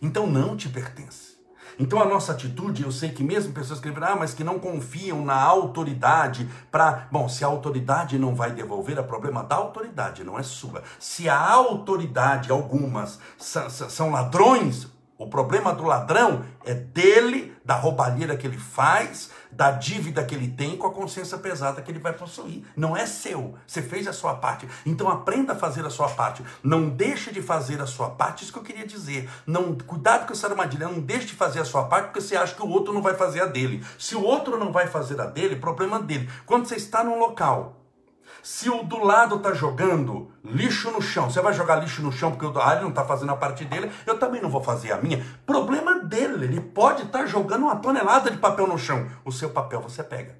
Então 0.02 0.26
não 0.26 0.56
te 0.56 0.70
pertence. 0.70 1.35
Então 1.80 2.00
a 2.00 2.06
nossa 2.06 2.32
atitude, 2.32 2.84
eu 2.84 2.92
sei 2.92 3.10
que 3.10 3.24
mesmo 3.24 3.54
pessoas 3.54 3.80
que 3.80 3.90
ah, 3.90 4.16
mas 4.16 4.34
que 4.34 4.44
não 4.44 4.60
confiam 4.60 5.24
na 5.24 5.42
autoridade 5.42 6.50
para, 6.72 7.08
bom, 7.12 7.28
se 7.28 7.44
a 7.44 7.48
autoridade 7.48 8.18
não 8.18 8.36
vai 8.36 8.52
devolver, 8.52 8.98
é 8.98 9.04
problema 9.04 9.44
da 9.44 9.56
autoridade, 9.56 10.24
não 10.24 10.38
é 10.38 10.44
sua. 10.44 10.84
Se 11.00 11.28
a 11.28 11.40
autoridade, 11.40 12.52
algumas 12.52 13.20
são 13.38 14.12
ladrões, 14.12 14.88
o 15.18 15.28
problema 15.28 15.74
do 15.74 15.84
ladrão 15.84 16.44
é 16.66 16.74
dele, 16.74 17.56
da 17.64 17.76
roubalheira 17.76 18.36
que 18.36 18.46
ele 18.46 18.58
faz, 18.58 19.32
da 19.56 19.72
dívida 19.72 20.24
que 20.24 20.36
ele 20.36 20.50
tem 20.50 20.76
com 20.76 20.86
a 20.86 20.92
consciência 20.92 21.38
pesada 21.38 21.82
que 21.82 21.90
ele 21.90 22.00
vai 22.00 22.12
possuir. 22.12 22.64
Não 22.76 22.96
é 22.96 23.06
seu. 23.06 23.56
Você 23.66 23.82
fez 23.82 24.08
a 24.08 24.14
sua 24.14 24.36
parte. 24.36 24.68
Então 24.86 25.10
aprenda 25.10 25.54
a 25.54 25.56
fazer 25.56 25.86
a 25.86 25.90
sua 25.90 26.10
parte. 26.10 26.44
Não 26.62 26.90
deixe 26.90 27.32
de 27.32 27.42
fazer 27.42 27.82
a 27.82 27.86
sua 27.86 28.10
parte. 28.10 28.44
Isso 28.44 28.52
que 28.52 28.60
eu 28.60 28.64
queria 28.64 28.86
dizer. 28.86 29.30
Não, 29.48 29.76
cuidado 29.76 30.28
com 30.28 30.34
essa 30.34 30.48
armadilha. 30.48 30.88
Não 30.88 31.00
deixe 31.00 31.28
de 31.28 31.34
fazer 31.34 31.62
a 31.62 31.66
sua 31.66 31.86
parte 31.86 32.08
porque 32.08 32.22
você 32.22 32.36
acha 32.36 32.54
que 32.54 32.62
o 32.62 32.70
outro 32.70 32.94
não 32.94 33.02
vai 33.02 33.14
fazer 33.14 33.42
a 33.42 33.46
dele. 33.46 33.84
Se 33.98 34.16
o 34.16 34.22
outro 34.22 34.60
não 34.60 34.72
vai 34.72 34.88
fazer 34.88 35.20
a 35.22 35.26
dele, 35.26 35.56
problema 35.56 36.02
dele. 36.02 36.30
Quando 36.46 36.68
você 36.68 36.76
está 36.76 37.04
num 37.04 37.18
local 37.18 37.85
se 38.46 38.70
o 38.70 38.84
do 38.84 39.00
lado 39.00 39.38
está 39.38 39.56
jogando 39.56 40.32
lixo 40.44 40.92
no 40.92 41.02
chão, 41.02 41.32
você 41.32 41.42
vai 41.42 41.52
jogar 41.52 41.78
lixo 41.78 42.04
no 42.04 42.12
chão 42.12 42.30
porque 42.30 42.46
o 42.46 42.62
ah, 42.62 42.74
ele 42.74 42.84
não 42.84 42.90
está 42.90 43.04
fazendo 43.04 43.32
a 43.32 43.36
parte 43.36 43.66
dele, 43.66 43.92
eu 44.06 44.20
também 44.20 44.40
não 44.40 44.52
vou 44.52 44.62
fazer 44.62 44.92
a 44.92 45.02
minha. 45.02 45.26
Problema 45.48 45.98
dele, 46.02 46.46
ele 46.46 46.62
pode 46.62 47.02
estar 47.02 47.22
tá 47.22 47.26
jogando 47.26 47.64
uma 47.64 47.78
tonelada 47.78 48.30
de 48.30 48.38
papel 48.38 48.68
no 48.68 48.78
chão. 48.78 49.10
O 49.26 49.32
seu 49.32 49.50
papel 49.50 49.82
você 49.82 50.04
pega. 50.04 50.38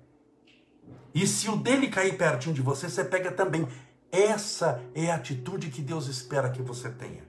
E 1.16 1.26
se 1.26 1.50
o 1.50 1.56
dele 1.56 1.88
cair 1.88 2.16
pertinho 2.16 2.54
de 2.54 2.62
você, 2.62 2.88
você 2.88 3.04
pega 3.04 3.32
também. 3.32 3.68
Essa 4.12 4.84
é 4.94 5.10
a 5.10 5.16
atitude 5.16 5.72
que 5.72 5.82
Deus 5.82 6.06
espera 6.06 6.52
que 6.52 6.62
você 6.62 6.90
tenha. 6.90 7.24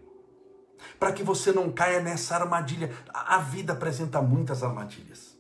Para 1.01 1.11
que 1.11 1.23
você 1.23 1.53
não 1.53 1.73
caia 1.73 2.03
nessa 2.03 2.37
armadilha. 2.37 2.93
A 3.15 3.39
vida 3.39 3.73
apresenta 3.73 4.21
muitas 4.21 4.63
armadilhas. 4.63 5.39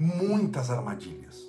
Muitas 0.00 0.70
armadilhas. 0.70 1.47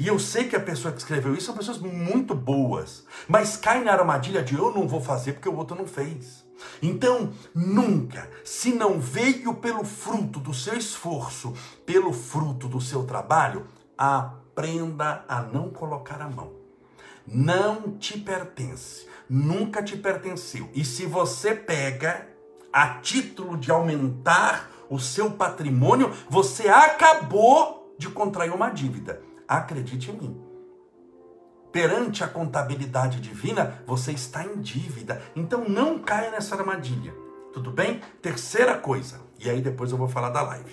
E 0.00 0.06
eu 0.06 0.18
sei 0.18 0.44
que 0.44 0.56
a 0.56 0.60
pessoa 0.60 0.90
que 0.90 0.98
escreveu 0.98 1.34
isso 1.34 1.44
são 1.44 1.54
pessoas 1.54 1.76
muito 1.76 2.34
boas, 2.34 3.04
mas 3.28 3.58
cai 3.58 3.84
na 3.84 3.92
armadilha 3.92 4.42
de 4.42 4.54
eu 4.54 4.72
não 4.72 4.88
vou 4.88 4.98
fazer 4.98 5.34
porque 5.34 5.48
o 5.48 5.54
outro 5.54 5.76
não 5.76 5.86
fez. 5.86 6.42
Então, 6.80 7.34
nunca, 7.54 8.26
se 8.42 8.72
não 8.72 8.98
veio 8.98 9.52
pelo 9.52 9.84
fruto 9.84 10.40
do 10.40 10.54
seu 10.54 10.74
esforço, 10.74 11.52
pelo 11.84 12.14
fruto 12.14 12.66
do 12.66 12.80
seu 12.80 13.02
trabalho, 13.02 13.66
aprenda 13.98 15.22
a 15.28 15.42
não 15.42 15.68
colocar 15.68 16.22
a 16.22 16.30
mão. 16.30 16.50
Não 17.26 17.98
te 17.98 18.18
pertence, 18.18 19.06
nunca 19.28 19.82
te 19.82 19.98
pertenceu. 19.98 20.70
E 20.72 20.82
se 20.82 21.04
você 21.04 21.54
pega 21.54 22.26
a 22.72 22.88
título 23.00 23.54
de 23.54 23.70
aumentar 23.70 24.70
o 24.88 24.98
seu 24.98 25.30
patrimônio, 25.32 26.10
você 26.26 26.68
acabou 26.70 27.94
de 27.98 28.08
contrair 28.08 28.50
uma 28.54 28.70
dívida. 28.70 29.28
Acredite 29.50 30.12
em 30.12 30.16
mim. 30.16 30.40
Perante 31.72 32.22
a 32.22 32.28
contabilidade 32.28 33.20
divina, 33.20 33.82
você 33.84 34.12
está 34.12 34.44
em 34.44 34.60
dívida. 34.60 35.20
Então 35.34 35.68
não 35.68 35.98
caia 35.98 36.30
nessa 36.30 36.54
armadilha. 36.54 37.12
Tudo 37.52 37.72
bem? 37.72 38.00
Terceira 38.22 38.78
coisa, 38.78 39.20
e 39.40 39.50
aí 39.50 39.60
depois 39.60 39.90
eu 39.90 39.98
vou 39.98 40.06
falar 40.06 40.30
da 40.30 40.40
live. 40.42 40.72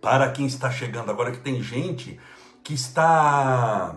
Para 0.00 0.32
quem 0.32 0.46
está 0.46 0.70
chegando 0.70 1.10
agora, 1.10 1.30
que 1.30 1.40
tem 1.40 1.62
gente 1.62 2.18
que 2.64 2.72
está 2.72 3.94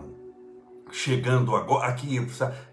chegando 0.91 1.55
agora, 1.55 1.87
aqui, 1.87 2.25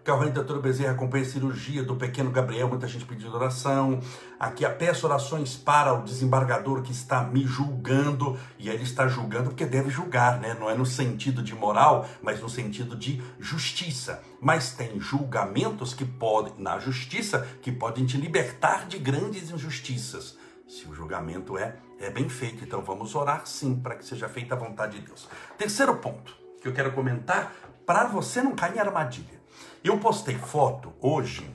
Calvin 0.05 0.31
Doutor 0.31 0.61
Bezerra 0.61 0.93
acompanha 0.93 1.25
a 1.25 1.29
cirurgia 1.29 1.83
do 1.83 1.97
pequeno 1.97 2.31
Gabriel, 2.31 2.69
muita 2.69 2.87
gente 2.87 3.05
pedindo 3.05 3.35
oração. 3.35 4.01
Aqui 4.39 4.65
a 4.65 4.71
peço 4.71 5.07
orações 5.07 5.57
para 5.57 5.93
o 5.93 6.03
desembargador 6.03 6.83
que 6.83 6.93
está 6.93 7.23
me 7.23 7.45
julgando, 7.45 8.39
e 8.59 8.69
ele 8.69 8.83
está 8.83 9.09
julgando 9.09 9.51
porque 9.51 9.67
deve 9.67 9.91
julgar, 9.91 10.41
né? 10.41 10.57
Não 10.59 10.71
é 10.71 10.75
no 10.75 10.87
sentido 10.87 11.43
de 11.43 11.55
moral, 11.55 12.09
mas 12.23 12.41
no 12.41 12.49
sentido 12.49 12.97
de 12.97 13.23
justiça. 13.39 14.23
Mas 14.41 14.71
tem 14.73 15.01
julgamentos 15.01 15.95
que 15.95 16.05
podem, 16.05 16.55
na 16.59 16.79
justiça, 16.79 17.47
que 17.61 17.73
podem 17.73 18.07
te 18.07 18.17
libertar 18.17 18.87
de 18.87 18.99
grandes 18.99 19.51
injustiças. 19.51 20.39
Se 20.69 20.89
o 20.89 20.95
julgamento 20.95 21.57
é, 21.57 21.77
é 22.01 22.11
bem 22.11 22.29
feito, 22.29 22.65
então 22.65 22.83
vamos 22.83 23.15
orar 23.15 23.47
sim 23.47 23.77
para 23.77 23.95
que 23.95 24.05
seja 24.05 24.29
feita 24.29 24.55
a 24.55 24.59
vontade 24.59 24.99
de 24.99 25.07
Deus. 25.07 25.29
Terceiro 25.57 25.97
ponto 25.97 26.47
que 26.61 26.69
eu 26.69 26.73
quero 26.73 26.93
comentar 26.93 27.55
para 27.87 28.07
você 28.07 28.43
não 28.43 28.55
cair 28.55 28.76
em 28.76 28.81
armadilha. 28.81 29.40
Eu 29.83 29.99
postei 29.99 30.37
foto 30.37 30.93
hoje 31.00 31.49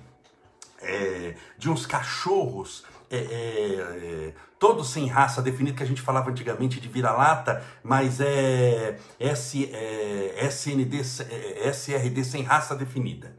é, 0.81 1.35
de 1.57 1.69
uns 1.69 1.85
cachorros 1.85 2.83
é, 3.09 3.17
é, 3.17 3.19
é, 3.19 4.33
todos 4.57 4.89
sem 4.89 5.05
raça 5.07 5.41
definida, 5.41 5.75
que 5.75 5.83
a 5.83 5.85
gente 5.85 6.01
falava 6.01 6.31
antigamente 6.31 6.79
de 6.79 6.88
vira-lata, 6.88 7.61
mas 7.83 8.21
é, 8.21 8.97
S, 9.19 9.69
é 9.73 10.47
SND, 10.47 11.01
é, 11.29 11.69
SRD 11.69 12.23
sem 12.23 12.41
raça 12.43 12.73
definida. 12.73 13.35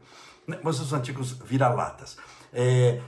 Né, 0.47 0.59
mas 0.61 0.79
os 0.79 0.93
antigos 0.93 1.31
vira-latas. 1.31 2.17
É, 2.53 3.01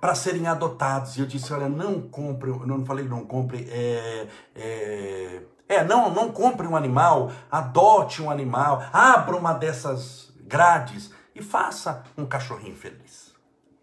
para 0.00 0.14
serem 0.14 0.46
adotados. 0.46 1.16
E 1.16 1.20
eu 1.20 1.26
disse: 1.26 1.52
olha, 1.52 1.68
não 1.68 2.00
compre, 2.02 2.50
eu 2.50 2.64
não 2.66 2.86
falei 2.86 3.04
não 3.04 3.24
compre, 3.24 3.66
é, 3.68 4.28
é, 4.54 5.42
é, 5.72 5.84
não, 5.84 6.10
não 6.10 6.30
compre 6.30 6.66
um 6.66 6.76
animal, 6.76 7.32
adote 7.50 8.22
um 8.22 8.30
animal, 8.30 8.82
abra 8.92 9.36
uma 9.36 9.52
dessas 9.52 10.32
grades 10.42 11.10
e 11.34 11.42
faça 11.42 12.04
um 12.16 12.26
cachorrinho 12.26 12.76
feliz. 12.76 13.34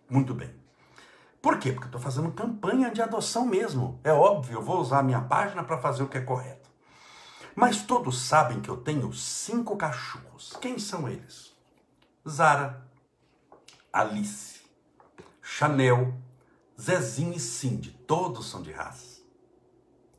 Muito 0.10 0.34
bem. 0.34 0.54
Por 1.42 1.58
quê? 1.58 1.72
Porque 1.72 1.86
eu 1.86 1.90
estou 1.90 2.02
fazendo 2.02 2.32
campanha 2.32 2.92
de 2.92 3.02
adoção 3.02 3.46
mesmo. 3.46 4.00
É 4.04 4.12
óbvio, 4.12 4.58
eu 4.58 4.62
vou 4.62 4.80
usar 4.80 5.00
a 5.00 5.04
minha 5.04 5.22
página 5.22 5.64
para 5.64 5.78
fazer 5.78 6.04
o 6.04 6.08
que 6.08 6.18
é 6.18 6.22
correto. 6.22 6.70
Mas 7.56 7.82
todos 7.82 8.22
sabem 8.22 8.62
que 8.62 8.70
eu 8.70 8.78
tenho 8.78 9.12
cinco 9.14 9.76
cachorros. 9.76 10.56
Quem 10.62 10.78
são 10.78 11.08
eles? 11.08 11.54
Zara, 12.28 12.86
Alice, 13.92 14.62
Chanel, 15.42 16.14
Zezinho 16.80 17.34
e 17.34 17.40
Cindy. 17.40 17.92
Todos 18.06 18.50
são 18.50 18.62
de 18.62 18.72
raça. 18.72 19.22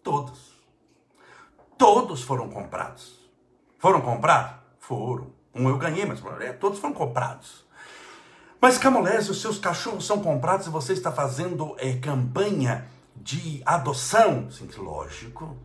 Todos. 0.03 0.50
Todos 1.81 2.21
foram 2.21 2.51
comprados. 2.51 3.19
Foram 3.79 4.03
comprados? 4.03 4.61
Foram. 4.79 5.33
Um 5.55 5.67
eu 5.67 5.79
ganhei, 5.79 6.05
mas 6.05 6.21
todos 6.61 6.79
foram 6.79 6.93
comprados. 6.93 7.65
Mas 8.61 8.77
Camolese, 8.77 9.31
os 9.31 9.41
seus 9.41 9.59
cachorros 9.59 10.07
são 10.07 10.21
comprados 10.21 10.67
e 10.67 10.71
você 10.71 10.93
está 10.93 11.11
fazendo 11.11 11.75
é, 11.79 11.95
campanha 11.97 12.87
de 13.17 13.63
adoção? 13.65 14.51
Sim, 14.51 14.69
lógico. 14.77 15.57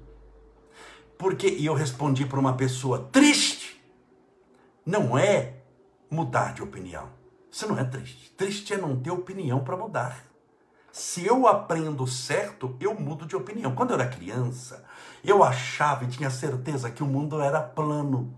Porque, 1.18 1.50
e 1.50 1.66
eu 1.66 1.74
respondi 1.74 2.26
para 2.26 2.40
uma 2.40 2.54
pessoa 2.54 3.10
triste, 3.12 3.86
não 4.86 5.18
é 5.18 5.56
mudar 6.10 6.54
de 6.54 6.64
opinião. 6.64 7.10
Você 7.52 7.66
não 7.66 7.78
é 7.78 7.84
triste. 7.84 8.32
Triste 8.38 8.74
é 8.74 8.78
não 8.78 8.96
ter 8.96 9.12
opinião 9.12 9.66
para 9.66 9.76
mudar. 9.76 10.24
Se 10.98 11.26
eu 11.26 11.46
aprendo 11.46 12.08
certo, 12.08 12.74
eu 12.80 12.96
mudo 12.96 13.26
de 13.26 13.36
opinião. 13.36 13.76
Quando 13.76 13.90
eu 13.90 14.00
era 14.00 14.08
criança, 14.08 14.82
eu 15.26 15.44
achava 15.44 16.06
e 16.06 16.08
tinha 16.08 16.30
certeza 16.30 16.90
que 16.90 17.04
o 17.04 17.06
mundo 17.06 17.42
era 17.42 17.60
plano, 17.60 18.34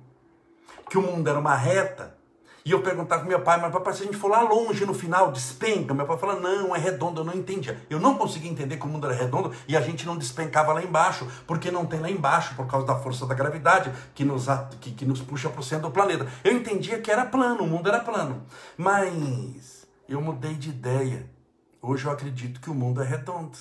que 0.90 0.98
o 0.98 1.02
mundo 1.04 1.30
era 1.30 1.38
uma 1.38 1.54
reta. 1.54 2.18
E 2.66 2.72
eu 2.72 2.82
perguntava 2.82 3.22
para 3.22 3.30
meu 3.30 3.42
pai, 3.42 3.62
mas 3.62 3.72
papai, 3.72 3.94
se 3.94 4.02
a 4.02 4.06
gente 4.06 4.18
for 4.18 4.32
lá 4.32 4.42
longe 4.42 4.88
no 4.88 4.96
final, 4.96 5.32
despenca. 5.32 5.94
Meu 5.94 6.08
pai 6.08 6.18
falava, 6.18 6.40
não, 6.40 6.76
é 6.76 6.80
redondo, 6.80 7.22
eu 7.22 7.26
não 7.26 7.36
entendia. 7.36 7.80
Eu 7.92 8.00
não 8.00 8.18
conseguia 8.18 8.50
entender 8.50 8.78
que 8.78 8.88
o 8.88 8.90
mundo 8.90 9.06
era 9.06 9.16
redondo 9.16 9.54
e 9.68 9.78
a 9.78 9.82
gente 9.82 10.04
não 10.08 10.18
despencava 10.18 10.74
lá 10.74 10.82
embaixo, 10.82 11.28
porque 11.46 11.70
não 11.70 11.86
tem 11.86 12.00
lá 12.00 12.10
embaixo, 12.10 12.56
por 12.56 12.66
causa 12.66 12.88
da 12.88 12.96
força 12.96 13.28
da 13.28 13.36
gravidade 13.36 13.94
que 14.16 14.26
nos, 14.26 14.48
que, 14.82 14.94
que 14.94 15.06
nos 15.06 15.22
puxa 15.22 15.48
para 15.48 15.60
o 15.60 15.64
centro 15.64 15.90
do 15.90 15.94
planeta. 15.94 16.26
Eu 16.44 16.54
entendia 16.54 17.00
que 17.00 17.12
era 17.12 17.24
plano, 17.24 17.66
o 17.66 17.68
mundo 17.68 17.88
era 17.88 18.00
plano. 18.00 18.48
Mas 18.76 19.86
eu 20.10 20.20
mudei 20.20 20.56
de 20.56 20.70
ideia. 20.70 21.37
Hoje 21.90 22.04
eu 22.04 22.12
acredito 22.12 22.60
que 22.60 22.70
o 22.70 22.74
mundo 22.74 23.02
é 23.02 23.06
redondo. 23.06 23.58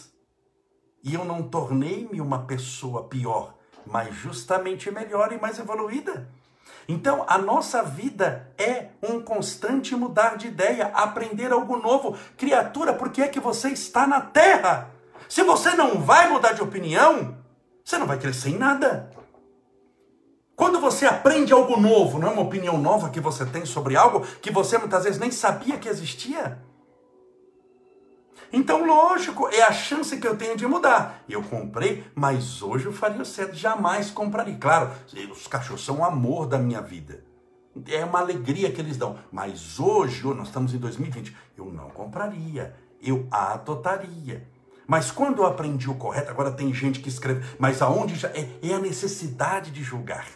E 1.00 1.14
eu 1.14 1.24
não 1.24 1.44
tornei-me 1.44 2.20
uma 2.20 2.40
pessoa 2.40 3.04
pior, 3.04 3.54
mas 3.86 4.12
justamente 4.16 4.90
melhor 4.90 5.32
e 5.32 5.40
mais 5.40 5.60
evoluída. 5.60 6.28
Então, 6.88 7.24
a 7.28 7.38
nossa 7.38 7.84
vida 7.84 8.52
é 8.58 8.88
um 9.00 9.22
constante 9.22 9.94
mudar 9.94 10.36
de 10.36 10.48
ideia, 10.48 10.86
aprender 10.88 11.52
algo 11.52 11.76
novo. 11.76 12.18
Criatura, 12.36 12.92
por 12.92 13.10
que 13.10 13.22
é 13.22 13.28
que 13.28 13.38
você 13.38 13.68
está 13.68 14.08
na 14.08 14.20
terra? 14.20 14.90
Se 15.28 15.44
você 15.44 15.76
não 15.76 16.00
vai 16.00 16.28
mudar 16.28 16.50
de 16.50 16.62
opinião, 16.62 17.38
você 17.84 17.96
não 17.96 18.08
vai 18.08 18.18
crescer 18.18 18.50
em 18.50 18.58
nada. 18.58 19.08
Quando 20.56 20.80
você 20.80 21.06
aprende 21.06 21.52
algo 21.52 21.80
novo, 21.80 22.18
não 22.18 22.26
é 22.26 22.32
uma 22.32 22.42
opinião 22.42 22.76
nova 22.76 23.08
que 23.08 23.20
você 23.20 23.46
tem 23.46 23.64
sobre 23.64 23.94
algo 23.94 24.26
que 24.42 24.50
você 24.50 24.76
muitas 24.78 25.04
vezes 25.04 25.20
nem 25.20 25.30
sabia 25.30 25.78
que 25.78 25.88
existia. 25.88 26.58
Então, 28.56 28.86
lógico, 28.86 29.48
é 29.48 29.60
a 29.60 29.70
chance 29.70 30.16
que 30.16 30.26
eu 30.26 30.34
tenho 30.34 30.56
de 30.56 30.66
mudar. 30.66 31.22
Eu 31.28 31.42
comprei, 31.42 32.02
mas 32.14 32.62
hoje 32.62 32.86
eu 32.86 32.92
faria 32.92 33.22
certo, 33.22 33.54
jamais 33.54 34.10
compraria. 34.10 34.56
Claro, 34.56 34.92
os 35.30 35.46
cachorros 35.46 35.84
são 35.84 35.98
o 35.98 36.04
amor 36.04 36.46
da 36.46 36.58
minha 36.58 36.80
vida. 36.80 37.22
É 37.86 38.02
uma 38.02 38.18
alegria 38.18 38.72
que 38.72 38.80
eles 38.80 38.96
dão. 38.96 39.18
Mas 39.30 39.78
hoje, 39.78 40.24
nós 40.28 40.46
estamos 40.46 40.72
em 40.72 40.78
2020, 40.78 41.36
eu 41.54 41.66
não 41.66 41.90
compraria. 41.90 42.74
Eu 43.02 43.28
adotaria. 43.30 44.48
Mas 44.86 45.10
quando 45.10 45.42
eu 45.42 45.46
aprendi 45.46 45.90
o 45.90 45.94
correto, 45.94 46.30
agora 46.30 46.50
tem 46.50 46.72
gente 46.72 47.00
que 47.00 47.10
escreve, 47.10 47.44
mas 47.58 47.82
aonde 47.82 48.14
já 48.14 48.28
é, 48.28 48.48
é 48.62 48.72
a 48.72 48.78
necessidade 48.78 49.70
de 49.70 49.82
julgar. 49.82 50.26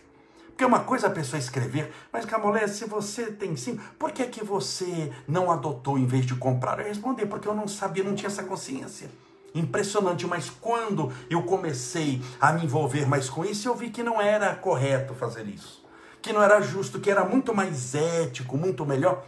Porque 0.60 0.68
uma 0.68 0.80
coisa 0.80 1.06
a 1.06 1.10
pessoa 1.10 1.38
escrever, 1.38 1.90
mas 2.12 2.26
Camolé, 2.26 2.68
se 2.68 2.84
você 2.84 3.32
tem 3.32 3.56
sim, 3.56 3.80
por 3.98 4.12
que, 4.12 4.26
que 4.26 4.44
você 4.44 5.10
não 5.26 5.50
adotou 5.50 5.98
em 5.98 6.04
vez 6.04 6.26
de 6.26 6.34
comprar? 6.34 6.78
Eu 6.78 6.84
respondi, 6.84 7.24
porque 7.24 7.48
eu 7.48 7.54
não 7.54 7.66
sabia, 7.66 8.04
não 8.04 8.14
tinha 8.14 8.26
essa 8.26 8.42
consciência. 8.42 9.08
Impressionante, 9.54 10.26
mas 10.26 10.50
quando 10.50 11.10
eu 11.30 11.44
comecei 11.44 12.20
a 12.38 12.52
me 12.52 12.66
envolver 12.66 13.08
mais 13.08 13.30
com 13.30 13.42
isso, 13.42 13.68
eu 13.68 13.74
vi 13.74 13.88
que 13.88 14.02
não 14.02 14.20
era 14.20 14.54
correto 14.54 15.14
fazer 15.14 15.46
isso. 15.46 15.82
Que 16.20 16.30
não 16.30 16.42
era 16.42 16.60
justo, 16.60 17.00
que 17.00 17.10
era 17.10 17.24
muito 17.24 17.54
mais 17.54 17.94
ético, 17.94 18.58
muito 18.58 18.84
melhor. 18.84 19.24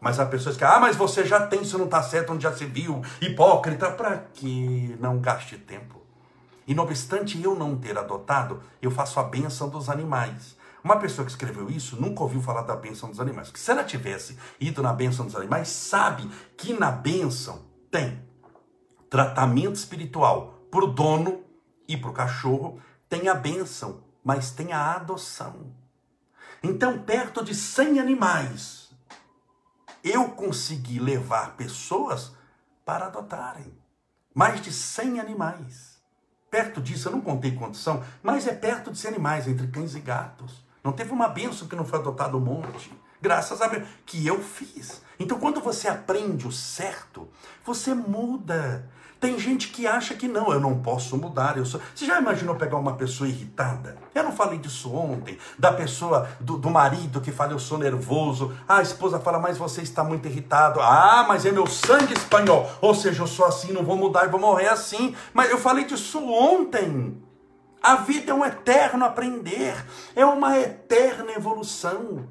Mas 0.00 0.18
a 0.18 0.24
pessoa 0.24 0.50
diz 0.50 0.56
que, 0.56 0.64
ah, 0.64 0.80
mas 0.80 0.96
você 0.96 1.26
já 1.26 1.46
tem, 1.46 1.60
isso 1.60 1.76
não 1.76 1.84
está 1.84 2.02
certo, 2.02 2.32
onde 2.32 2.42
já 2.42 2.56
se 2.56 2.64
viu, 2.64 3.02
hipócrita. 3.20 3.90
Para 3.90 4.16
que 4.32 4.96
não 4.98 5.18
gaste 5.18 5.58
tempo? 5.58 6.03
E 6.66 6.74
não 6.74 6.84
obstante 6.84 7.40
eu 7.42 7.54
não 7.54 7.76
ter 7.76 7.96
adotado, 7.98 8.62
eu 8.80 8.90
faço 8.90 9.20
a 9.20 9.22
bênção 9.22 9.68
dos 9.68 9.88
animais. 9.88 10.56
Uma 10.82 10.98
pessoa 10.98 11.24
que 11.24 11.30
escreveu 11.30 11.70
isso 11.70 12.00
nunca 12.00 12.22
ouviu 12.22 12.42
falar 12.42 12.62
da 12.62 12.76
bênção 12.76 13.08
dos 13.08 13.20
animais. 13.20 13.48
Porque 13.48 13.60
se 13.60 13.70
ela 13.70 13.84
tivesse 13.84 14.38
ido 14.60 14.82
na 14.82 14.92
bênção 14.92 15.24
dos 15.24 15.36
animais, 15.36 15.68
sabe 15.68 16.28
que 16.56 16.74
na 16.74 16.90
bênção 16.90 17.62
tem 17.90 18.22
tratamento 19.08 19.76
espiritual 19.76 20.66
para 20.70 20.84
o 20.84 20.88
dono 20.88 21.42
e 21.86 21.96
para 21.96 22.10
o 22.10 22.12
cachorro, 22.12 22.80
tem 23.08 23.28
a 23.28 23.34
bênção, 23.34 24.02
mas 24.22 24.50
tem 24.50 24.72
a 24.72 24.92
adoção. 24.92 25.72
Então, 26.62 26.98
perto 26.98 27.44
de 27.44 27.54
100 27.54 28.00
animais, 28.00 28.90
eu 30.02 30.30
consegui 30.30 30.98
levar 30.98 31.56
pessoas 31.56 32.32
para 32.84 33.06
adotarem. 33.06 33.72
Mais 34.34 34.60
de 34.60 34.72
100 34.72 35.20
animais. 35.20 35.93
Perto 36.54 36.80
disso, 36.80 37.08
eu 37.08 37.12
não 37.12 37.20
contei 37.20 37.50
são, 37.72 38.04
mas 38.22 38.46
é 38.46 38.54
perto 38.54 38.92
de 38.92 38.98
ser 38.98 39.08
animais, 39.08 39.48
entre 39.48 39.66
cães 39.66 39.96
e 39.96 39.98
gatos. 39.98 40.62
Não 40.84 40.92
teve 40.92 41.10
uma 41.10 41.26
bênção 41.26 41.66
que 41.66 41.74
não 41.74 41.84
foi 41.84 41.98
adotado 41.98 42.36
um 42.36 42.40
monte. 42.40 42.92
Graças 43.20 43.60
a 43.60 43.66
Deus, 43.66 43.88
que 44.06 44.24
eu 44.24 44.40
fiz. 44.40 45.02
Então, 45.18 45.40
quando 45.40 45.60
você 45.60 45.88
aprende 45.88 46.46
o 46.46 46.52
certo, 46.52 47.28
você 47.64 47.92
muda. 47.92 48.88
Tem 49.24 49.38
gente 49.38 49.68
que 49.68 49.86
acha 49.86 50.12
que 50.12 50.28
não, 50.28 50.52
eu 50.52 50.60
não 50.60 50.82
posso 50.82 51.16
mudar. 51.16 51.56
Eu 51.56 51.64
sou... 51.64 51.80
Você 51.94 52.04
já 52.04 52.20
imaginou 52.20 52.56
pegar 52.56 52.76
uma 52.76 52.92
pessoa 52.92 53.26
irritada? 53.26 53.96
Eu 54.14 54.22
não 54.22 54.32
falei 54.32 54.58
disso 54.58 54.94
ontem. 54.94 55.38
Da 55.58 55.72
pessoa, 55.72 56.28
do, 56.38 56.58
do 56.58 56.68
marido 56.68 57.22
que 57.22 57.32
fala, 57.32 57.52
eu 57.52 57.58
sou 57.58 57.78
nervoso. 57.78 58.54
Ah, 58.68 58.80
a 58.80 58.82
esposa 58.82 59.18
fala, 59.18 59.38
mas 59.38 59.56
você 59.56 59.80
está 59.80 60.04
muito 60.04 60.28
irritado. 60.28 60.78
Ah, 60.78 61.24
mas 61.26 61.46
é 61.46 61.50
meu 61.50 61.66
sangue 61.66 62.12
espanhol. 62.12 62.70
Ou 62.82 62.94
seja, 62.94 63.22
eu 63.22 63.26
sou 63.26 63.46
assim, 63.46 63.72
não 63.72 63.82
vou 63.82 63.96
mudar 63.96 64.26
e 64.26 64.28
vou 64.28 64.38
morrer 64.38 64.68
assim. 64.68 65.16
Mas 65.32 65.50
eu 65.50 65.56
falei 65.56 65.86
disso 65.86 66.22
ontem. 66.22 67.18
A 67.82 67.96
vida 67.96 68.30
é 68.30 68.34
um 68.34 68.44
eterno 68.44 69.06
aprender, 69.06 69.74
é 70.14 70.26
uma 70.26 70.58
eterna 70.58 71.32
evolução. 71.32 72.28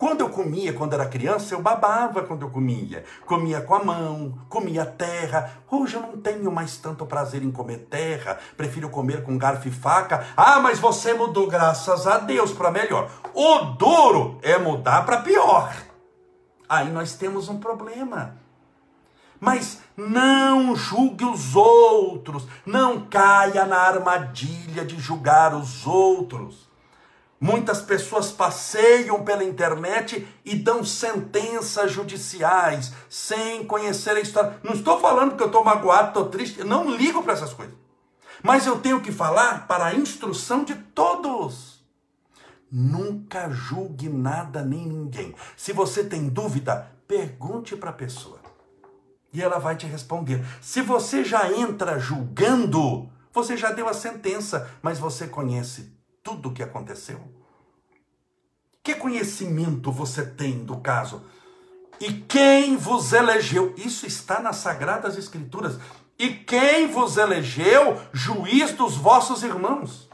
Quando 0.00 0.22
eu 0.22 0.30
comia, 0.30 0.72
quando 0.72 0.94
era 0.94 1.04
criança, 1.04 1.54
eu 1.54 1.60
babava 1.60 2.22
quando 2.22 2.40
eu 2.40 2.48
comia. 2.48 3.04
Comia 3.26 3.60
com 3.60 3.74
a 3.74 3.84
mão, 3.84 4.38
comia 4.48 4.86
terra. 4.86 5.58
Hoje 5.70 5.94
eu 5.94 6.00
não 6.00 6.16
tenho 6.16 6.50
mais 6.50 6.78
tanto 6.78 7.04
prazer 7.04 7.42
em 7.42 7.50
comer 7.50 7.80
terra. 7.80 8.38
Prefiro 8.56 8.88
comer 8.88 9.22
com 9.22 9.36
garfo 9.36 9.68
e 9.68 9.70
faca. 9.70 10.26
Ah, 10.34 10.58
mas 10.58 10.78
você 10.78 11.12
mudou, 11.12 11.46
graças 11.48 12.06
a 12.06 12.16
Deus, 12.16 12.50
para 12.50 12.70
melhor. 12.70 13.10
O 13.34 13.58
duro 13.76 14.38
é 14.40 14.56
mudar 14.56 15.04
para 15.04 15.20
pior. 15.20 15.70
Aí 16.66 16.90
nós 16.90 17.12
temos 17.12 17.50
um 17.50 17.60
problema. 17.60 18.38
Mas 19.38 19.82
não 19.94 20.74
julgue 20.74 21.26
os 21.26 21.54
outros. 21.54 22.48
Não 22.64 23.02
caia 23.02 23.66
na 23.66 23.76
armadilha 23.76 24.82
de 24.82 24.98
julgar 24.98 25.54
os 25.54 25.86
outros. 25.86 26.69
Muitas 27.42 27.80
pessoas 27.80 28.30
passeiam 28.30 29.24
pela 29.24 29.42
internet 29.42 30.28
e 30.44 30.54
dão 30.54 30.84
sentenças 30.84 31.90
judiciais 31.90 32.92
sem 33.08 33.64
conhecer 33.64 34.10
a 34.10 34.20
história. 34.20 34.60
Não 34.62 34.74
estou 34.74 35.00
falando 35.00 35.36
que 35.36 35.42
eu 35.42 35.46
estou 35.46 35.64
magoado, 35.64 36.08
estou 36.08 36.28
triste, 36.28 36.62
não 36.62 36.94
ligo 36.94 37.22
para 37.22 37.32
essas 37.32 37.54
coisas. 37.54 37.74
Mas 38.42 38.66
eu 38.66 38.78
tenho 38.78 39.00
que 39.00 39.10
falar 39.10 39.66
para 39.66 39.86
a 39.86 39.94
instrução 39.94 40.64
de 40.64 40.74
todos. 40.74 41.82
Nunca 42.70 43.48
julgue 43.48 44.10
nada 44.10 44.62
nem 44.62 44.86
ninguém. 44.86 45.34
Se 45.56 45.72
você 45.72 46.04
tem 46.04 46.28
dúvida, 46.28 46.92
pergunte 47.08 47.74
para 47.74 47.88
a 47.88 47.94
pessoa. 47.94 48.38
E 49.32 49.42
ela 49.42 49.58
vai 49.58 49.76
te 49.76 49.86
responder. 49.86 50.44
Se 50.60 50.82
você 50.82 51.24
já 51.24 51.50
entra 51.50 51.98
julgando, 51.98 53.08
você 53.32 53.56
já 53.56 53.72
deu 53.72 53.88
a 53.88 53.94
sentença, 53.94 54.70
mas 54.82 54.98
você 54.98 55.26
conhece 55.26 55.99
tudo 56.30 56.48
o 56.48 56.52
que 56.52 56.62
aconteceu? 56.62 57.20
Que 58.84 58.94
conhecimento 58.94 59.90
você 59.90 60.24
tem 60.24 60.64
do 60.64 60.78
caso? 60.78 61.24
E 62.00 62.12
quem 62.12 62.76
vos 62.76 63.12
elegeu? 63.12 63.74
Isso 63.76 64.06
está 64.06 64.40
nas 64.40 64.56
Sagradas 64.56 65.18
Escrituras. 65.18 65.78
E 66.16 66.30
quem 66.30 66.86
vos 66.86 67.16
elegeu 67.16 68.00
juiz 68.12 68.72
dos 68.72 68.96
vossos 68.96 69.42
irmãos? 69.42 70.08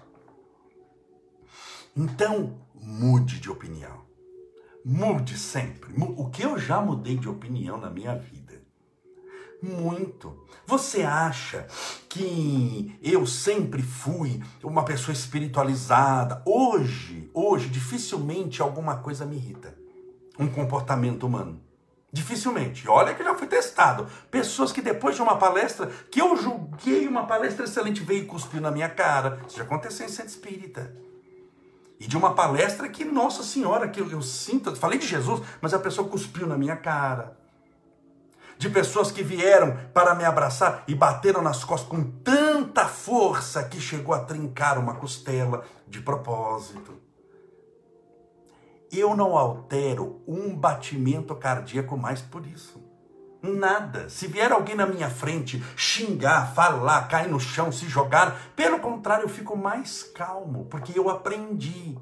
Então, 1.95 2.59
mude 2.75 3.39
de 3.39 3.51
opinião. 3.51 4.07
Mude 4.85 5.39
sempre. 5.39 5.93
O 6.17 6.31
que 6.31 6.43
eu 6.43 6.59
já 6.59 6.81
mudei 6.81 7.17
de 7.17 7.29
opinião 7.29 7.77
na 7.77 7.91
minha 7.91 8.17
vida? 8.17 8.46
Muito. 9.63 10.47
Você 10.67 11.03
acha 11.03 11.67
que 12.09 12.99
eu 13.03 13.27
sempre 13.27 13.83
fui 13.83 14.43
uma 14.63 14.85
pessoa 14.85 15.13
espiritualizada? 15.13 16.43
Hoje, 16.45 17.31
hoje, 17.33 17.69
dificilmente 17.69 18.61
alguma 18.61 18.99
coisa 18.99 19.25
me 19.25 19.37
irrita. 19.37 19.77
Um 20.39 20.49
comportamento 20.49 21.27
humano. 21.27 21.61
Dificilmente. 22.13 22.89
Olha 22.89 23.15
que 23.15 23.25
já 23.25 23.35
fui 23.35 23.47
testado. 23.47 24.07
Pessoas 24.31 24.73
que 24.73 24.83
depois 24.83 25.17
de 25.17 25.23
uma 25.23 25.37
palestra, 25.37 25.87
que 26.11 26.21
eu 26.21 26.37
julguei 26.37 27.07
uma 27.07 27.27
palestra 27.27 27.65
excelente, 27.65 28.03
veio 28.03 28.25
e 28.25 28.27
cuspiu 28.27 28.61
na 28.61 28.71
minha 28.71 28.89
cara. 28.89 29.41
Isso 29.47 29.57
já 29.57 29.65
aconteceu 29.65 30.07
em 30.07 30.11
centro 30.11 30.31
espírita. 30.31 30.95
E 31.99 32.07
de 32.07 32.17
uma 32.17 32.35
palestra 32.35 32.89
que, 32.89 33.05
nossa 33.05 33.43
senhora, 33.43 33.89
que 33.89 34.01
eu, 34.01 34.11
eu 34.11 34.21
sinto, 34.21 34.75
falei 34.77 34.99
de 34.99 35.07
Jesus, 35.07 35.41
mas 35.63 35.73
a 35.73 35.79
pessoa 35.79 36.09
cuspiu 36.09 36.47
na 36.47 36.59
minha 36.59 36.77
cara 36.77 37.46
de 38.59 38.69
pessoas 38.71 39.11
que 39.11 39.23
vieram 39.23 39.77
para 39.93 40.15
me 40.15 40.25
abraçar 40.25 40.85
e 40.89 40.95
bateram 40.95 41.43
nas 41.43 41.65
costas 41.65 41.89
com 41.89 42.03
tanta 42.03 42.87
força 42.87 43.65
que 43.65 43.81
chegou 43.81 44.15
a 44.15 44.21
trincar 44.21 44.79
uma 44.79 44.95
costela 44.95 45.65
de 45.87 46.01
propósito. 46.01 46.95
Eu 48.91 49.17
não 49.17 49.37
altero 49.37 50.23
um 50.27 50.55
batimento 50.55 51.35
cardíaco 51.35 51.97
mais 51.97 52.23
por 52.23 52.47
isso. 52.47 52.83
Nada. 53.43 54.09
Se 54.09 54.27
vier 54.27 54.51
alguém 54.51 54.75
na 54.75 54.87
minha 54.87 55.11
frente 55.11 55.63
xingar, 55.77 56.55
falar, 56.55 57.07
cair 57.09 57.29
no 57.29 57.39
chão, 57.39 57.71
se 57.71 57.89
jogar, 57.89 58.53
pelo 58.57 58.81
contrário, 58.81 59.25
eu 59.25 59.29
fico 59.29 59.57
mais 59.57 60.03
calmo, 60.03 60.67
porque 60.67 60.99
eu 60.99 61.09
aprendi 61.09 61.97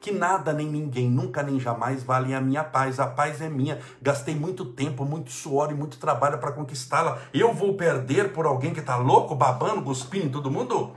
que 0.00 0.12
nada 0.12 0.52
nem 0.52 0.68
ninguém, 0.68 1.10
nunca 1.10 1.42
nem 1.42 1.58
jamais 1.58 2.02
valem 2.02 2.34
a 2.34 2.40
minha 2.40 2.62
paz. 2.62 3.00
A 3.00 3.06
paz 3.06 3.40
é 3.40 3.48
minha. 3.48 3.80
Gastei 4.00 4.34
muito 4.34 4.64
tempo, 4.64 5.04
muito 5.04 5.30
suor 5.30 5.70
e 5.70 5.74
muito 5.74 5.98
trabalho 5.98 6.38
para 6.38 6.52
conquistá-la. 6.52 7.18
Eu 7.32 7.52
vou 7.52 7.74
perder 7.74 8.32
por 8.32 8.46
alguém 8.46 8.72
que 8.72 8.80
está 8.80 8.96
louco, 8.96 9.34
babando, 9.34 9.82
cuspindo 9.82 10.26
em 10.26 10.30
todo 10.30 10.50
mundo? 10.50 10.92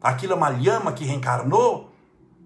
Aquilo 0.00 0.34
é 0.34 0.36
uma 0.36 0.50
lhama 0.50 0.92
que 0.92 1.04
reencarnou? 1.04 1.90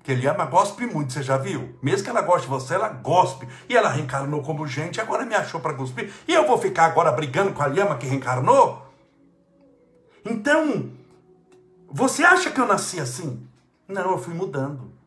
Que 0.02 0.14
lhama 0.14 0.46
gospe 0.46 0.86
muito, 0.86 1.12
você 1.12 1.22
já 1.22 1.36
viu? 1.36 1.76
Mesmo 1.82 2.04
que 2.04 2.10
ela 2.10 2.22
goste 2.22 2.42
de 2.42 2.48
você, 2.48 2.74
ela 2.74 2.88
gospe. 2.88 3.46
E 3.68 3.76
ela 3.76 3.90
reencarnou 3.90 4.42
como 4.42 4.66
gente, 4.66 5.00
agora 5.00 5.26
me 5.26 5.34
achou 5.34 5.60
para 5.60 5.74
cuspir. 5.74 6.10
E 6.26 6.32
eu 6.32 6.46
vou 6.46 6.56
ficar 6.56 6.86
agora 6.86 7.12
brigando 7.12 7.52
com 7.52 7.62
a 7.62 7.66
lhama 7.66 7.96
que 7.96 8.06
reencarnou? 8.06 8.86
Então, 10.24 10.90
você 11.90 12.22
acha 12.22 12.50
que 12.50 12.60
eu 12.60 12.66
nasci 12.66 13.00
assim? 13.00 13.46
Não, 13.86 14.12
eu 14.12 14.18
fui 14.18 14.32
mudando. 14.32 14.99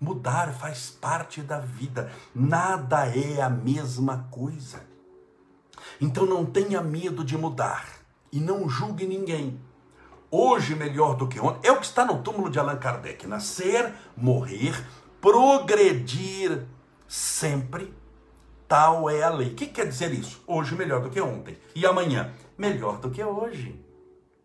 Mudar 0.00 0.52
faz 0.52 0.90
parte 0.90 1.42
da 1.42 1.58
vida. 1.58 2.10
Nada 2.34 3.06
é 3.06 3.42
a 3.42 3.50
mesma 3.50 4.28
coisa. 4.30 4.86
Então 6.00 6.24
não 6.24 6.46
tenha 6.46 6.80
medo 6.80 7.24
de 7.24 7.36
mudar 7.36 7.88
e 8.32 8.38
não 8.38 8.68
julgue 8.68 9.06
ninguém. 9.06 9.60
Hoje 10.30 10.74
melhor 10.74 11.16
do 11.16 11.26
que 11.26 11.40
ontem. 11.40 11.68
É 11.68 11.72
o 11.72 11.80
que 11.80 11.86
está 11.86 12.04
no 12.04 12.22
túmulo 12.22 12.50
de 12.50 12.58
Allan 12.58 12.76
Kardec: 12.76 13.26
nascer, 13.26 13.92
morrer, 14.16 14.74
progredir 15.20 16.66
sempre. 17.08 17.92
Tal 18.68 19.08
é 19.08 19.22
a 19.22 19.30
lei. 19.30 19.48
O 19.48 19.54
que 19.54 19.66
quer 19.66 19.88
dizer 19.88 20.12
isso? 20.12 20.42
Hoje 20.46 20.74
melhor 20.74 21.00
do 21.00 21.10
que 21.10 21.20
ontem. 21.20 21.58
E 21.74 21.86
amanhã 21.86 22.32
melhor 22.56 22.98
do 22.98 23.10
que 23.10 23.24
hoje. 23.24 23.87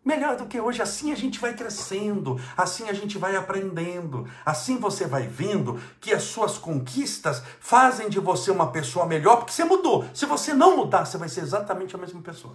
Melhor 0.04 0.36
do 0.36 0.44
que 0.44 0.60
hoje, 0.60 0.82
assim 0.82 1.12
a 1.12 1.14
gente 1.14 1.40
vai 1.40 1.54
crescendo, 1.54 2.38
assim 2.54 2.90
a 2.90 2.92
gente 2.92 3.16
vai 3.16 3.36
aprendendo, 3.36 4.28
assim 4.44 4.76
você 4.76 5.06
vai 5.06 5.26
vendo 5.26 5.80
que 5.98 6.12
as 6.12 6.24
suas 6.24 6.58
conquistas 6.58 7.42
fazem 7.58 8.10
de 8.10 8.20
você 8.20 8.50
uma 8.50 8.70
pessoa 8.70 9.06
melhor, 9.06 9.36
porque 9.36 9.52
você 9.52 9.64
mudou. 9.64 10.06
Se 10.12 10.26
você 10.26 10.52
não 10.52 10.76
mudar, 10.76 11.06
você 11.06 11.16
vai 11.16 11.30
ser 11.30 11.40
exatamente 11.40 11.94
a 11.94 11.98
mesma 11.98 12.20
pessoa. 12.20 12.54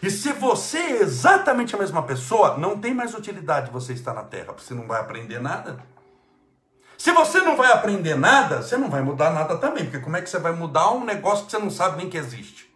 E 0.00 0.08
se 0.08 0.32
você 0.32 0.78
é 0.78 1.02
exatamente 1.02 1.74
a 1.74 1.78
mesma 1.78 2.04
pessoa, 2.04 2.56
não 2.56 2.78
tem 2.78 2.94
mais 2.94 3.12
utilidade 3.12 3.72
você 3.72 3.92
estar 3.92 4.14
na 4.14 4.22
Terra, 4.22 4.52
porque 4.52 4.62
você 4.62 4.74
não 4.74 4.86
vai 4.86 5.00
aprender 5.00 5.40
nada. 5.40 5.84
Se 6.96 7.10
você 7.10 7.40
não 7.40 7.56
vai 7.56 7.72
aprender 7.72 8.14
nada, 8.14 8.62
você 8.62 8.76
não 8.76 8.88
vai 8.88 9.02
mudar 9.02 9.30
nada 9.30 9.56
também, 9.56 9.84
porque 9.84 9.98
como 9.98 10.16
é 10.16 10.22
que 10.22 10.30
você 10.30 10.38
vai 10.38 10.52
mudar 10.52 10.92
um 10.92 11.04
negócio 11.04 11.46
que 11.46 11.50
você 11.50 11.58
não 11.58 11.70
sabe 11.70 11.96
nem 11.96 12.08
que 12.08 12.16
existe? 12.16 12.69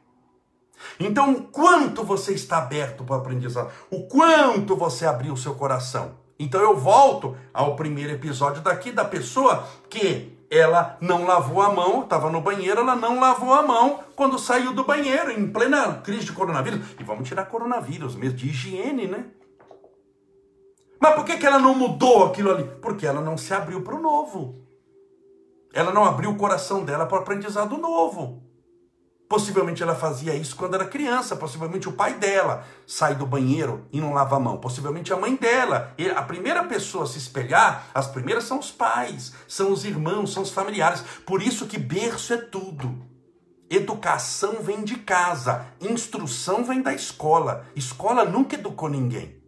Então, 0.98 1.32
o 1.32 1.42
quanto 1.42 2.04
você 2.04 2.32
está 2.32 2.58
aberto 2.58 3.04
para 3.04 3.16
o 3.16 3.18
aprendizado, 3.18 3.70
o 3.90 4.06
quanto 4.06 4.76
você 4.76 5.06
abriu 5.06 5.34
o 5.34 5.36
seu 5.36 5.54
coração. 5.54 6.12
Então, 6.38 6.60
eu 6.60 6.76
volto 6.76 7.36
ao 7.52 7.76
primeiro 7.76 8.12
episódio 8.12 8.62
daqui 8.62 8.92
da 8.92 9.04
pessoa 9.04 9.66
que 9.88 10.34
ela 10.50 10.96
não 11.00 11.26
lavou 11.26 11.60
a 11.60 11.72
mão, 11.72 12.02
estava 12.02 12.30
no 12.30 12.40
banheiro, 12.40 12.80
ela 12.80 12.94
não 12.94 13.18
lavou 13.18 13.52
a 13.52 13.62
mão 13.62 14.00
quando 14.14 14.38
saiu 14.38 14.72
do 14.72 14.84
banheiro, 14.84 15.30
em 15.32 15.50
plena 15.50 15.94
crise 15.94 16.26
de 16.26 16.32
coronavírus. 16.32 16.80
E 16.98 17.02
vamos 17.02 17.28
tirar 17.28 17.46
coronavírus 17.46 18.14
mesmo, 18.14 18.36
de 18.36 18.48
higiene, 18.48 19.06
né? 19.06 19.26
Mas 21.00 21.14
por 21.14 21.24
que, 21.24 21.36
que 21.36 21.46
ela 21.46 21.58
não 21.58 21.74
mudou 21.74 22.24
aquilo 22.26 22.50
ali? 22.50 22.64
Porque 22.80 23.06
ela 23.06 23.20
não 23.20 23.36
se 23.36 23.52
abriu 23.52 23.82
para 23.82 23.96
o 23.96 24.00
novo. 24.00 24.64
Ela 25.72 25.92
não 25.92 26.04
abriu 26.04 26.30
o 26.30 26.36
coração 26.36 26.84
dela 26.84 27.04
para 27.04 27.18
o 27.18 27.20
aprendizado 27.20 27.76
novo. 27.76 28.43
Possivelmente 29.28 29.82
ela 29.82 29.94
fazia 29.94 30.34
isso 30.34 30.54
quando 30.54 30.74
era 30.74 30.84
criança, 30.84 31.34
possivelmente 31.34 31.88
o 31.88 31.92
pai 31.92 32.14
dela 32.14 32.64
sai 32.86 33.14
do 33.14 33.26
banheiro 33.26 33.86
e 33.90 34.00
não 34.00 34.12
lava 34.12 34.36
a 34.36 34.40
mão, 34.40 34.58
possivelmente 34.58 35.12
a 35.12 35.16
mãe 35.16 35.34
dela. 35.34 35.94
A 36.14 36.22
primeira 36.22 36.62
pessoa 36.64 37.04
a 37.04 37.06
se 37.06 37.18
espelhar, 37.18 37.86
as 37.94 38.06
primeiras 38.06 38.44
são 38.44 38.58
os 38.58 38.70
pais, 38.70 39.32
são 39.48 39.72
os 39.72 39.84
irmãos, 39.84 40.32
são 40.32 40.42
os 40.42 40.50
familiares. 40.50 41.02
Por 41.26 41.42
isso 41.42 41.66
que 41.66 41.78
berço 41.78 42.34
é 42.34 42.36
tudo. 42.36 42.94
Educação 43.70 44.62
vem 44.62 44.84
de 44.84 44.96
casa, 44.96 45.66
instrução 45.80 46.62
vem 46.64 46.82
da 46.82 46.92
escola. 46.92 47.66
Escola 47.74 48.24
nunca 48.24 48.56
educou 48.56 48.90
ninguém 48.90 49.43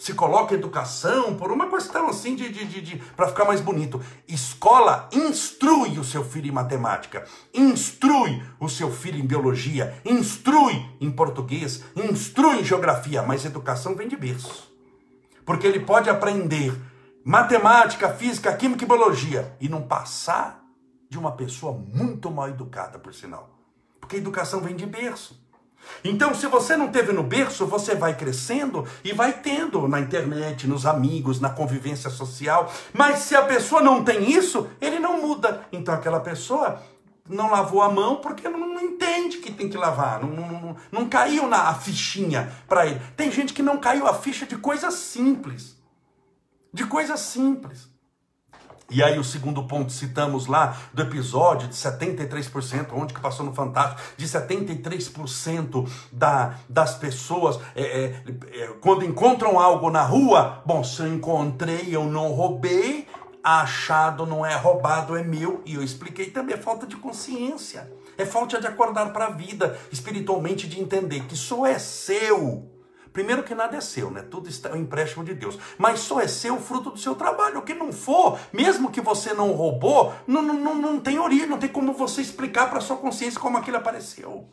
se 0.00 0.14
coloca 0.14 0.54
educação 0.54 1.36
por 1.36 1.52
uma 1.52 1.68
questão 1.68 2.08
assim 2.08 2.34
de, 2.34 2.48
de, 2.48 2.64
de, 2.64 2.80
de 2.80 2.96
para 3.14 3.28
ficar 3.28 3.44
mais 3.44 3.60
bonito. 3.60 4.00
Escola 4.26 5.10
instrui 5.12 5.98
o 5.98 6.04
seu 6.04 6.24
filho 6.24 6.48
em 6.48 6.50
matemática, 6.52 7.26
instrui 7.52 8.42
o 8.58 8.66
seu 8.66 8.90
filho 8.90 9.18
em 9.18 9.26
biologia, 9.26 10.00
instrui 10.02 10.88
em 11.02 11.10
português, 11.10 11.84
instrui 11.94 12.60
em 12.60 12.64
geografia, 12.64 13.22
mas 13.22 13.44
educação 13.44 13.94
vem 13.94 14.08
de 14.08 14.16
berço. 14.16 14.72
Porque 15.44 15.66
ele 15.66 15.80
pode 15.80 16.08
aprender 16.08 16.74
matemática, 17.22 18.08
física, 18.08 18.56
química 18.56 18.84
e 18.84 18.88
biologia 18.88 19.54
e 19.60 19.68
não 19.68 19.82
passar 19.82 20.64
de 21.10 21.18
uma 21.18 21.32
pessoa 21.32 21.74
muito 21.74 22.30
mal 22.30 22.48
educada, 22.48 22.98
por 22.98 23.12
sinal. 23.12 23.50
Porque 24.00 24.16
educação 24.16 24.62
vem 24.62 24.74
de 24.74 24.86
berço. 24.86 25.38
Então, 26.02 26.34
se 26.34 26.46
você 26.46 26.76
não 26.76 26.88
teve 26.88 27.12
no 27.12 27.22
berço, 27.22 27.66
você 27.66 27.94
vai 27.94 28.16
crescendo 28.16 28.86
e 29.04 29.12
vai 29.12 29.32
tendo 29.32 29.86
na 29.86 30.00
internet, 30.00 30.66
nos 30.66 30.86
amigos, 30.86 31.40
na 31.40 31.50
convivência 31.50 32.10
social. 32.10 32.72
Mas 32.92 33.20
se 33.20 33.36
a 33.36 33.42
pessoa 33.42 33.82
não 33.82 34.02
tem 34.02 34.30
isso, 34.30 34.68
ele 34.80 34.98
não 34.98 35.20
muda. 35.20 35.66
Então, 35.72 35.94
aquela 35.94 36.20
pessoa 36.20 36.82
não 37.28 37.50
lavou 37.50 37.82
a 37.82 37.90
mão 37.90 38.16
porque 38.16 38.48
não, 38.48 38.58
não 38.58 38.80
entende 38.80 39.38
que 39.38 39.52
tem 39.52 39.68
que 39.68 39.76
lavar, 39.76 40.20
não, 40.20 40.30
não, 40.30 40.76
não 40.90 41.08
caiu 41.08 41.46
na 41.46 41.72
fichinha 41.74 42.52
para 42.66 42.86
ele. 42.86 43.00
Tem 43.16 43.30
gente 43.30 43.52
que 43.52 43.62
não 43.62 43.78
caiu 43.78 44.06
a 44.06 44.14
ficha 44.14 44.46
de 44.46 44.56
coisas 44.56 44.94
simples. 44.94 45.76
De 46.72 46.86
coisas 46.86 47.20
simples. 47.20 47.89
E 48.90 49.02
aí 49.02 49.18
o 49.18 49.24
segundo 49.24 49.62
ponto, 49.64 49.92
citamos 49.92 50.46
lá 50.46 50.76
do 50.92 51.02
episódio 51.02 51.68
de 51.68 51.74
73%, 51.74 52.88
onde 52.92 53.14
que 53.14 53.20
passou 53.20 53.46
no 53.46 53.52
Fantástico, 53.52 54.00
de 54.16 54.26
73% 54.26 55.88
da, 56.12 56.56
das 56.68 56.94
pessoas, 56.94 57.60
é, 57.74 57.82
é, 57.82 58.22
é, 58.52 58.66
quando 58.80 59.04
encontram 59.04 59.58
algo 59.60 59.90
na 59.90 60.02
rua, 60.02 60.62
bom, 60.66 60.82
se 60.82 61.00
eu 61.00 61.14
encontrei, 61.14 61.94
eu 61.94 62.04
não 62.04 62.32
roubei, 62.32 63.06
achado 63.42 64.26
não 64.26 64.44
é 64.44 64.54
roubado, 64.56 65.16
é 65.16 65.22
meu. 65.22 65.62
E 65.64 65.74
eu 65.74 65.82
expliquei 65.82 66.26
também, 66.30 66.54
é 66.54 66.58
falta 66.58 66.86
de 66.86 66.96
consciência. 66.96 67.90
É 68.18 68.26
falta 68.26 68.60
de 68.60 68.66
acordar 68.66 69.12
para 69.12 69.26
a 69.26 69.30
vida, 69.30 69.78
espiritualmente, 69.90 70.68
de 70.68 70.80
entender 70.80 71.24
que 71.24 71.36
só 71.36 71.66
é 71.66 71.78
seu 71.78 72.79
Primeiro 73.12 73.42
que 73.42 73.54
nada 73.54 73.76
é 73.76 73.80
seu, 73.80 74.10
né? 74.10 74.22
Tudo 74.22 74.48
está 74.48 74.70
é 74.70 74.74
um 74.74 74.76
empréstimo 74.76 75.24
de 75.24 75.34
Deus. 75.34 75.58
Mas 75.76 76.00
só 76.00 76.20
é 76.20 76.28
seu 76.28 76.56
o 76.56 76.60
fruto 76.60 76.90
do 76.90 76.98
seu 76.98 77.14
trabalho. 77.14 77.58
O 77.58 77.62
que 77.62 77.74
não 77.74 77.92
for, 77.92 78.38
mesmo 78.52 78.90
que 78.90 79.00
você 79.00 79.32
não 79.34 79.52
roubou, 79.52 80.14
não, 80.26 80.42
não, 80.42 80.74
não 80.74 81.00
tem 81.00 81.18
origem, 81.18 81.48
não 81.48 81.58
tem 81.58 81.68
como 81.68 81.92
você 81.92 82.20
explicar 82.22 82.70
para 82.70 82.80
sua 82.80 82.96
consciência 82.96 83.40
como 83.40 83.58
aquilo 83.58 83.78
apareceu. 83.78 84.48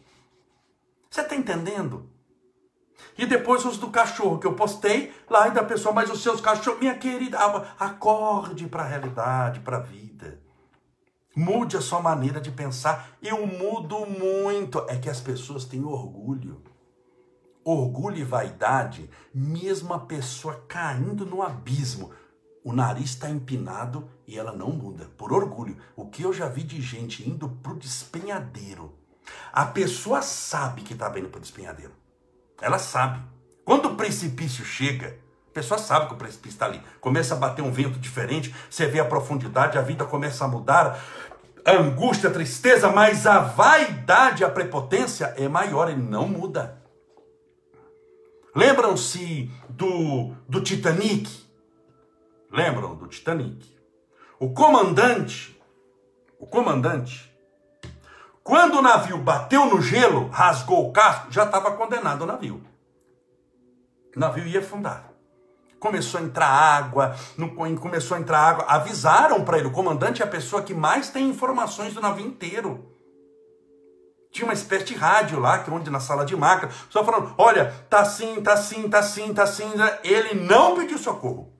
Você 1.10 1.22
está 1.22 1.36
entendendo? 1.36 2.10
E 3.16 3.26
depois 3.26 3.64
os 3.64 3.78
do 3.78 3.90
cachorro 3.90 4.40
que 4.40 4.48
eu 4.48 4.54
postei 4.54 5.14
lá 5.30 5.48
e 5.48 5.52
da 5.52 5.64
pessoa, 5.64 5.94
mas 5.94 6.10
os 6.10 6.22
seus 6.22 6.42
cachorros, 6.42 6.80
minha 6.80 6.98
querida, 6.98 7.38
acorde 7.80 8.68
para 8.68 8.84
a 8.84 8.88
realidade, 8.88 9.60
para 9.60 9.78
a 9.78 9.82
vida. 9.82 10.42
Mude 11.36 11.78
a 11.78 11.82
sua 11.82 12.00
maneira 12.00 12.42
de 12.42 12.50
pensar. 12.50 13.12
Eu 13.22 13.46
mudo 13.46 14.08
muito. 14.08 14.84
É 14.88 14.98
que 14.98 15.10
as 15.10 15.20
pessoas 15.20 15.66
têm 15.66 15.84
orgulho 15.84 16.64
orgulho 17.72 18.18
e 18.18 18.24
vaidade, 18.24 19.10
mesmo 19.34 19.94
a 19.94 20.00
pessoa 20.00 20.64
caindo 20.68 21.26
no 21.26 21.42
abismo, 21.42 22.12
o 22.64 22.72
nariz 22.72 23.10
está 23.10 23.30
empinado 23.30 24.10
e 24.26 24.38
ela 24.38 24.52
não 24.52 24.70
muda, 24.70 25.06
por 25.18 25.34
orgulho. 25.34 25.78
O 25.96 26.06
que 26.06 26.24
eu 26.24 26.34
já 26.34 26.48
vi 26.48 26.64
de 26.64 26.82
gente 26.82 27.30
indo 27.30 27.50
para 27.50 27.74
o 27.74 27.78
despenhadeiro. 27.78 28.94
A 29.52 29.66
pessoa 29.66 30.22
sabe 30.22 30.82
que 30.82 30.94
está 30.94 31.08
indo 31.18 31.30
para 31.30 31.38
o 31.38 31.42
despenhadeiro. 31.42 31.92
Ela 32.62 32.80
sabe. 32.80 33.22
Quando 33.66 33.88
o 33.88 33.96
precipício 33.96 34.64
chega, 34.64 35.20
a 35.50 35.54
pessoa 35.54 35.78
sabe 35.78 36.08
que 36.08 36.14
o 36.14 36.18
precipício 36.18 36.56
está 36.56 36.66
ali. 36.66 36.82
Começa 37.02 37.34
a 37.34 37.38
bater 37.38 37.62
um 37.62 37.72
vento 37.72 38.00
diferente, 38.00 38.54
você 38.70 38.86
vê 38.86 39.00
a 39.00 39.06
profundidade, 39.06 39.78
a 39.78 39.82
vida 39.82 40.06
começa 40.06 40.46
a 40.46 40.48
mudar. 40.48 41.00
Angústia, 41.66 42.30
tristeza, 42.30 42.90
mas 42.92 43.28
a 43.28 43.40
vaidade, 43.40 44.46
a 44.46 44.50
prepotência 44.50 45.34
é 45.38 45.50
maior, 45.50 45.90
ele 45.90 46.02
não 46.02 46.28
muda. 46.28 46.87
Lembram-se 48.58 49.52
do, 49.70 50.34
do 50.50 50.62
Titanic? 50.62 51.30
Lembram 52.52 52.96
do 52.96 53.06
Titanic? 53.06 53.72
O 54.40 54.50
comandante, 54.50 55.56
o 56.40 56.48
comandante, 56.48 57.32
quando 58.42 58.80
o 58.80 58.82
navio 58.82 59.20
bateu 59.20 59.68
no 59.68 59.80
gelo, 59.80 60.28
rasgou 60.30 60.90
o 60.90 60.92
casco, 60.92 61.32
já 61.32 61.44
estava 61.44 61.74
condenado 61.74 62.24
o 62.24 62.26
navio. 62.26 62.64
O 64.16 64.20
navio 64.20 64.48
ia 64.48 64.62
afundar. 64.62 65.12
Começou 65.80 66.20
a 66.20 66.24
entrar 66.24 66.50
água, 66.50 67.16
começou 67.80 68.18
a 68.18 68.20
entrar 68.20 68.40
água. 68.40 68.66
Avisaram 68.68 69.46
para 69.46 69.60
ele, 69.60 69.68
o 69.68 69.72
comandante 69.72 70.24
é 70.24 70.26
a 70.26 70.28
pessoa 70.28 70.64
que 70.64 70.74
mais 70.74 71.12
tem 71.12 71.30
informações 71.30 71.94
do 71.94 72.02
navio 72.02 72.26
inteiro. 72.26 72.97
Tinha 74.38 74.46
uma 74.46 74.54
espécie 74.54 74.86
de 74.86 74.94
rádio 74.94 75.40
lá, 75.40 75.58
que 75.58 75.68
é 75.68 75.74
onde 75.74 75.90
na 75.90 76.00
sala 76.00 76.24
de 76.24 76.36
máquina, 76.36 76.72
só 76.92 77.04
falando: 77.04 77.34
olha, 77.40 77.74
tá 77.90 78.02
assim, 78.02 78.40
tá 78.40 78.54
assim, 78.54 78.88
tá 78.88 79.00
assim, 79.00 79.34
tá 79.34 79.42
assim. 79.42 79.72
Ele 80.04 80.36
não 80.46 80.76
pediu 80.76 81.00
socorro. 81.00 81.52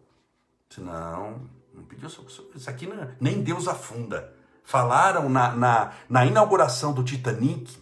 Disse, 0.70 0.82
não, 0.82 1.42
não 1.74 1.84
pediu 1.86 2.08
socorro. 2.08 2.52
Isso 2.54 2.70
aqui 2.70 2.86
não, 2.86 3.02
é, 3.02 3.16
nem 3.20 3.42
Deus 3.42 3.68
afunda. 3.68 4.32
Falaram 4.64 5.28
na, 5.28 5.54
na, 5.54 5.92
na 6.08 6.24
inauguração 6.28 6.94
do 6.94 7.04
Titanic, 7.04 7.76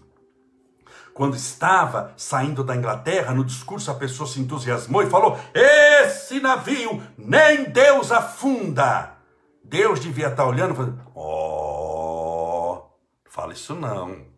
quando 1.14 1.36
estava 1.36 2.14
saindo 2.16 2.64
da 2.64 2.74
Inglaterra, 2.74 3.34
no 3.34 3.44
discurso 3.44 3.92
a 3.92 3.96
pessoa 3.96 4.30
se 4.30 4.40
entusiasmou 4.40 5.04
e 5.04 5.10
falou: 5.10 5.38
Esse 5.54 6.40
navio 6.40 7.04
nem 7.18 7.66
Deus 7.66 8.14
afunda. 8.14 9.12
Deus 9.62 10.00
devia 10.00 10.30
estar 10.30 10.46
olhando 10.46 10.72
e 10.72 10.78
falando: 10.78 11.02
Oh, 11.14 12.82
fala 13.26 13.52
isso 13.52 13.76
não. 13.76 14.34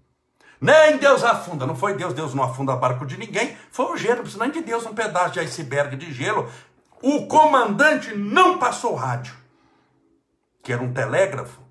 Nem 0.59 0.97
Deus 0.97 1.23
afunda, 1.23 1.67
não 1.67 1.75
foi 1.75 1.93
Deus, 1.95 2.13
Deus 2.13 2.33
não 2.33 2.43
afunda 2.43 2.75
barco 2.75 3.05
de 3.05 3.17
ninguém, 3.17 3.55
foi 3.71 3.85
o 3.85 3.97
gelo, 3.97 4.23
nem 4.39 4.49
de 4.49 4.61
Deus 4.61 4.85
um 4.85 4.93
pedaço 4.93 5.33
de 5.33 5.39
iceberg 5.39 5.95
de 5.95 6.11
gelo. 6.11 6.49
O 7.01 7.27
comandante 7.27 8.15
não 8.15 8.57
passou 8.57 8.95
rádio. 8.95 9.35
que 10.63 10.73
era 10.73 10.83
um 10.83 10.91
telégrafo. 10.91 11.61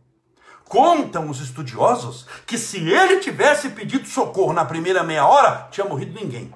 Contam 0.65 1.29
os 1.29 1.41
estudiosos 1.41 2.27
que 2.47 2.57
se 2.57 2.79
ele 2.79 3.21
tivesse 3.21 3.69
pedido 3.69 4.09
socorro 4.09 4.55
na 4.55 4.65
primeira 4.65 5.03
meia 5.03 5.27
hora, 5.27 5.69
tinha 5.71 5.87
morrido 5.87 6.19
ninguém. 6.19 6.53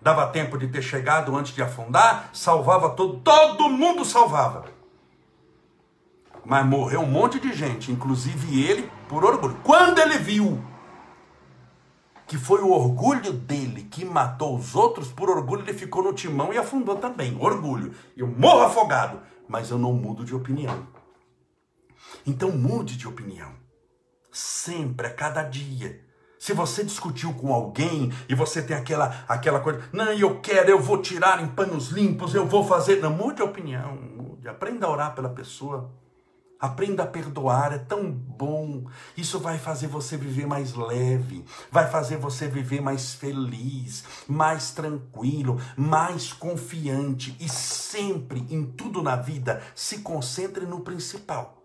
Dava 0.00 0.26
tempo 0.26 0.58
de 0.58 0.68
ter 0.68 0.82
chegado 0.82 1.34
antes 1.34 1.54
de 1.54 1.62
afundar, 1.62 2.30
salvava 2.32 2.90
todo, 2.90 3.18
todo 3.20 3.70
mundo 3.70 4.04
salvava. 4.04 4.66
Mas 6.44 6.66
morreu 6.66 7.00
um 7.00 7.06
monte 7.06 7.40
de 7.40 7.52
gente, 7.52 7.90
inclusive 7.90 8.62
ele, 8.62 8.90
por 9.08 9.24
orgulho. 9.24 9.58
Quando 9.62 9.98
ele 9.98 10.18
viu 10.18 10.62
que 12.30 12.38
foi 12.38 12.60
o 12.60 12.70
orgulho 12.70 13.32
dele 13.32 13.82
que 13.90 14.04
matou 14.04 14.56
os 14.56 14.76
outros, 14.76 15.08
por 15.08 15.28
orgulho 15.28 15.62
ele 15.62 15.76
ficou 15.76 16.00
no 16.00 16.12
timão 16.12 16.52
e 16.52 16.58
afundou 16.58 16.94
também. 16.94 17.36
Orgulho. 17.40 17.92
Eu 18.16 18.28
morro 18.28 18.60
afogado, 18.60 19.20
mas 19.48 19.68
eu 19.68 19.76
não 19.76 19.92
mudo 19.92 20.24
de 20.24 20.32
opinião. 20.32 20.86
Então 22.24 22.52
mude 22.52 22.96
de 22.96 23.08
opinião. 23.08 23.50
Sempre, 24.30 25.08
a 25.08 25.12
cada 25.12 25.42
dia. 25.42 26.04
Se 26.38 26.52
você 26.52 26.84
discutiu 26.84 27.34
com 27.34 27.52
alguém 27.52 28.12
e 28.28 28.34
você 28.36 28.62
tem 28.62 28.76
aquela, 28.76 29.24
aquela 29.26 29.58
coisa, 29.58 29.82
não, 29.92 30.12
eu 30.12 30.40
quero, 30.40 30.70
eu 30.70 30.80
vou 30.80 31.02
tirar 31.02 31.42
em 31.42 31.48
panos 31.48 31.88
limpos, 31.88 32.32
eu 32.32 32.46
vou 32.46 32.64
fazer. 32.64 33.00
Não, 33.00 33.10
mude 33.10 33.42
a 33.42 33.44
opinião, 33.44 33.96
mude. 33.96 34.48
Aprenda 34.48 34.86
a 34.86 34.90
orar 34.90 35.16
pela 35.16 35.30
pessoa. 35.30 35.90
Aprenda 36.60 37.04
a 37.04 37.06
perdoar, 37.06 37.72
é 37.72 37.78
tão 37.78 38.12
bom. 38.12 38.84
Isso 39.16 39.38
vai 39.38 39.58
fazer 39.58 39.86
você 39.86 40.16
viver 40.16 40.46
mais 40.46 40.74
leve, 40.74 41.42
vai 41.70 41.90
fazer 41.90 42.18
você 42.18 42.46
viver 42.48 42.82
mais 42.82 43.14
feliz, 43.14 44.04
mais 44.28 44.70
tranquilo, 44.70 45.58
mais 45.74 46.34
confiante 46.34 47.34
e 47.40 47.48
sempre 47.48 48.46
em 48.50 48.66
tudo 48.66 49.02
na 49.02 49.16
vida 49.16 49.62
se 49.74 50.00
concentre 50.00 50.66
no 50.66 50.80
principal. 50.80 51.56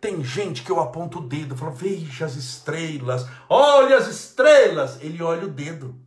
Tem 0.00 0.22
gente 0.22 0.62
que 0.62 0.70
eu 0.70 0.80
aponto 0.80 1.18
o 1.18 1.26
dedo, 1.26 1.56
falo, 1.56 1.72
veja 1.72 2.26
as 2.26 2.34
estrelas, 2.36 3.26
olha 3.48 3.96
as 3.96 4.06
estrelas. 4.06 5.00
Ele 5.00 5.22
olha 5.22 5.46
o 5.46 5.50
dedo. 5.50 5.98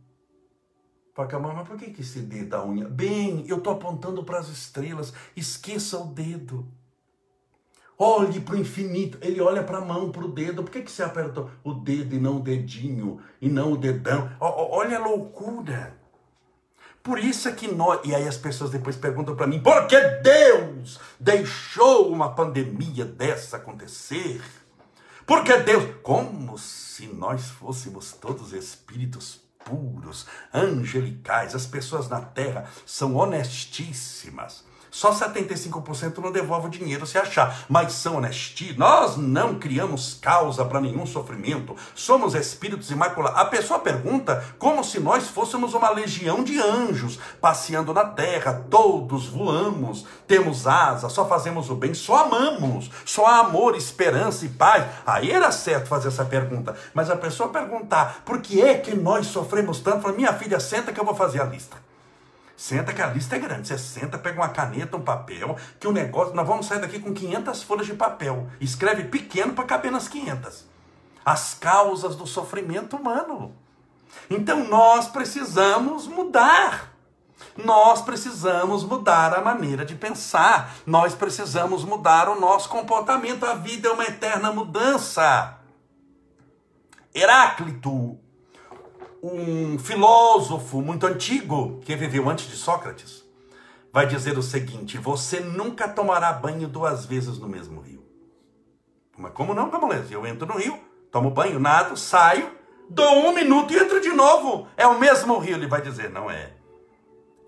Fala, 1.14 1.52
mas 1.52 1.66
por 1.66 1.76
que, 1.76 1.90
que 1.90 2.02
esse 2.02 2.20
dedo 2.20 2.50
da 2.50 2.64
unha? 2.64 2.88
Bem, 2.88 3.44
eu 3.48 3.58
estou 3.58 3.72
apontando 3.72 4.22
para 4.22 4.38
as 4.38 4.48
estrelas, 4.48 5.12
esqueça 5.34 5.98
o 5.98 6.06
dedo. 6.06 6.77
Olhe 7.98 8.40
para 8.40 8.54
o 8.54 8.58
infinito. 8.58 9.18
Ele 9.20 9.40
olha 9.40 9.64
para 9.64 9.78
a 9.78 9.84
mão, 9.84 10.12
para 10.12 10.24
o 10.24 10.28
dedo. 10.28 10.62
Por 10.62 10.70
que, 10.70 10.82
que 10.82 10.90
você 10.90 11.02
apertou 11.02 11.50
o 11.64 11.74
dedo 11.74 12.14
e 12.14 12.20
não 12.20 12.36
o 12.36 12.40
dedinho? 12.40 13.20
E 13.40 13.48
não 13.48 13.72
o 13.72 13.76
dedão? 13.76 14.30
Olha 14.38 14.98
a 14.98 15.00
loucura. 15.00 15.98
Por 17.02 17.18
isso 17.18 17.48
é 17.48 17.52
que 17.52 17.66
nós. 17.66 18.00
E 18.04 18.14
aí 18.14 18.28
as 18.28 18.36
pessoas 18.36 18.70
depois 18.70 18.94
perguntam 18.94 19.34
para 19.34 19.46
mim: 19.46 19.60
por 19.60 19.86
que 19.86 19.98
Deus 19.98 21.00
deixou 21.18 22.12
uma 22.12 22.34
pandemia 22.34 23.04
dessa 23.04 23.56
acontecer? 23.56 24.40
Por 25.26 25.42
que 25.42 25.56
Deus. 25.58 25.84
Como 26.02 26.56
se 26.56 27.06
nós 27.08 27.48
fôssemos 27.48 28.12
todos 28.12 28.52
espíritos 28.52 29.40
puros, 29.64 30.26
angelicais. 30.52 31.54
As 31.54 31.66
pessoas 31.66 32.08
na 32.08 32.20
terra 32.20 32.70
são 32.86 33.16
honestíssimas. 33.16 34.64
Só 34.90 35.12
75% 35.12 36.18
não 36.18 36.32
devolve 36.32 36.68
o 36.68 36.70
dinheiro 36.70 37.06
se 37.06 37.18
achar, 37.18 37.64
mas 37.68 37.92
são 37.92 38.16
honestos. 38.16 38.76
Nós 38.76 39.16
não 39.16 39.58
criamos 39.58 40.18
causa 40.20 40.64
para 40.64 40.80
nenhum 40.80 41.06
sofrimento. 41.06 41.76
Somos 41.94 42.34
espíritos 42.34 42.90
imaculados. 42.90 43.38
A 43.38 43.44
pessoa 43.44 43.80
pergunta 43.80 44.44
como 44.58 44.82
se 44.82 45.00
nós 45.00 45.28
fôssemos 45.28 45.74
uma 45.74 45.90
legião 45.90 46.42
de 46.42 46.58
anjos 46.60 47.18
passeando 47.40 47.92
na 47.92 48.04
terra. 48.04 48.64
Todos 48.70 49.26
voamos, 49.26 50.06
temos 50.26 50.66
asas, 50.66 51.12
só 51.12 51.26
fazemos 51.26 51.70
o 51.70 51.74
bem, 51.74 51.94
só 51.94 52.24
amamos, 52.24 52.90
só 53.04 53.26
há 53.26 53.38
amor, 53.40 53.76
esperança 53.76 54.44
e 54.44 54.48
paz. 54.48 54.86
Aí 55.06 55.30
era 55.30 55.50
certo 55.50 55.88
fazer 55.88 56.08
essa 56.08 56.24
pergunta, 56.24 56.76
mas 56.94 57.10
a 57.10 57.16
pessoa 57.16 57.48
perguntar 57.48 58.22
por 58.24 58.40
que 58.40 58.60
é 58.60 58.74
que 58.74 58.94
nós 58.94 59.26
sofremos 59.26 59.80
tanto, 59.80 60.02
fala, 60.02 60.14
minha 60.14 60.32
filha, 60.32 60.60
senta 60.60 60.92
que 60.92 61.00
eu 61.00 61.04
vou 61.04 61.14
fazer 61.14 61.40
a 61.40 61.44
lista. 61.44 61.87
Senta 62.58 62.92
que 62.92 63.00
a 63.00 63.06
lista 63.06 63.36
é 63.36 63.38
grande. 63.38 63.68
Você 63.68 63.78
senta, 63.78 64.18
pega 64.18 64.40
uma 64.40 64.48
caneta, 64.48 64.96
um 64.96 65.00
papel, 65.00 65.56
que 65.78 65.86
o 65.86 65.92
negócio. 65.92 66.34
Nós 66.34 66.44
vamos 66.44 66.66
sair 66.66 66.80
daqui 66.80 66.98
com 66.98 67.14
500 67.14 67.62
folhas 67.62 67.86
de 67.86 67.94
papel. 67.94 68.48
Escreve 68.60 69.04
pequeno 69.04 69.54
para 69.54 69.62
caber 69.62 69.92
nas 69.92 70.08
500. 70.08 70.66
As 71.24 71.54
causas 71.54 72.16
do 72.16 72.26
sofrimento 72.26 72.96
humano. 72.96 73.54
Então 74.28 74.64
nós 74.64 75.06
precisamos 75.06 76.08
mudar. 76.08 76.92
Nós 77.56 78.02
precisamos 78.02 78.82
mudar 78.82 79.34
a 79.34 79.40
maneira 79.40 79.84
de 79.84 79.94
pensar. 79.94 80.74
Nós 80.84 81.14
precisamos 81.14 81.84
mudar 81.84 82.28
o 82.28 82.40
nosso 82.40 82.68
comportamento. 82.68 83.46
A 83.46 83.54
vida 83.54 83.88
é 83.88 83.92
uma 83.92 84.04
eterna 84.04 84.50
mudança. 84.50 85.60
Heráclito 87.14 88.18
um 89.22 89.78
filósofo 89.78 90.80
muito 90.80 91.06
antigo, 91.06 91.80
que 91.84 91.96
viveu 91.96 92.28
antes 92.28 92.48
de 92.48 92.56
Sócrates, 92.56 93.24
vai 93.92 94.06
dizer 94.06 94.38
o 94.38 94.42
seguinte: 94.42 94.98
você 94.98 95.40
nunca 95.40 95.88
tomará 95.88 96.32
banho 96.32 96.68
duas 96.68 97.04
vezes 97.04 97.38
no 97.38 97.48
mesmo 97.48 97.80
rio. 97.80 98.04
Mas 99.16 99.32
como 99.32 99.54
não, 99.54 99.70
Camolese? 99.70 100.12
Eu 100.12 100.26
entro 100.26 100.46
no 100.46 100.58
rio, 100.58 100.78
tomo 101.10 101.30
banho, 101.30 101.58
nado, 101.58 101.96
saio, 101.96 102.50
dou 102.88 103.26
um 103.26 103.34
minuto 103.34 103.72
e 103.72 103.78
entro 103.78 104.00
de 104.00 104.10
novo. 104.10 104.68
É 104.76 104.86
o 104.86 104.98
mesmo 104.98 105.38
rio, 105.38 105.56
ele 105.56 105.66
vai 105.66 105.82
dizer. 105.82 106.10
Não 106.10 106.30
é 106.30 106.52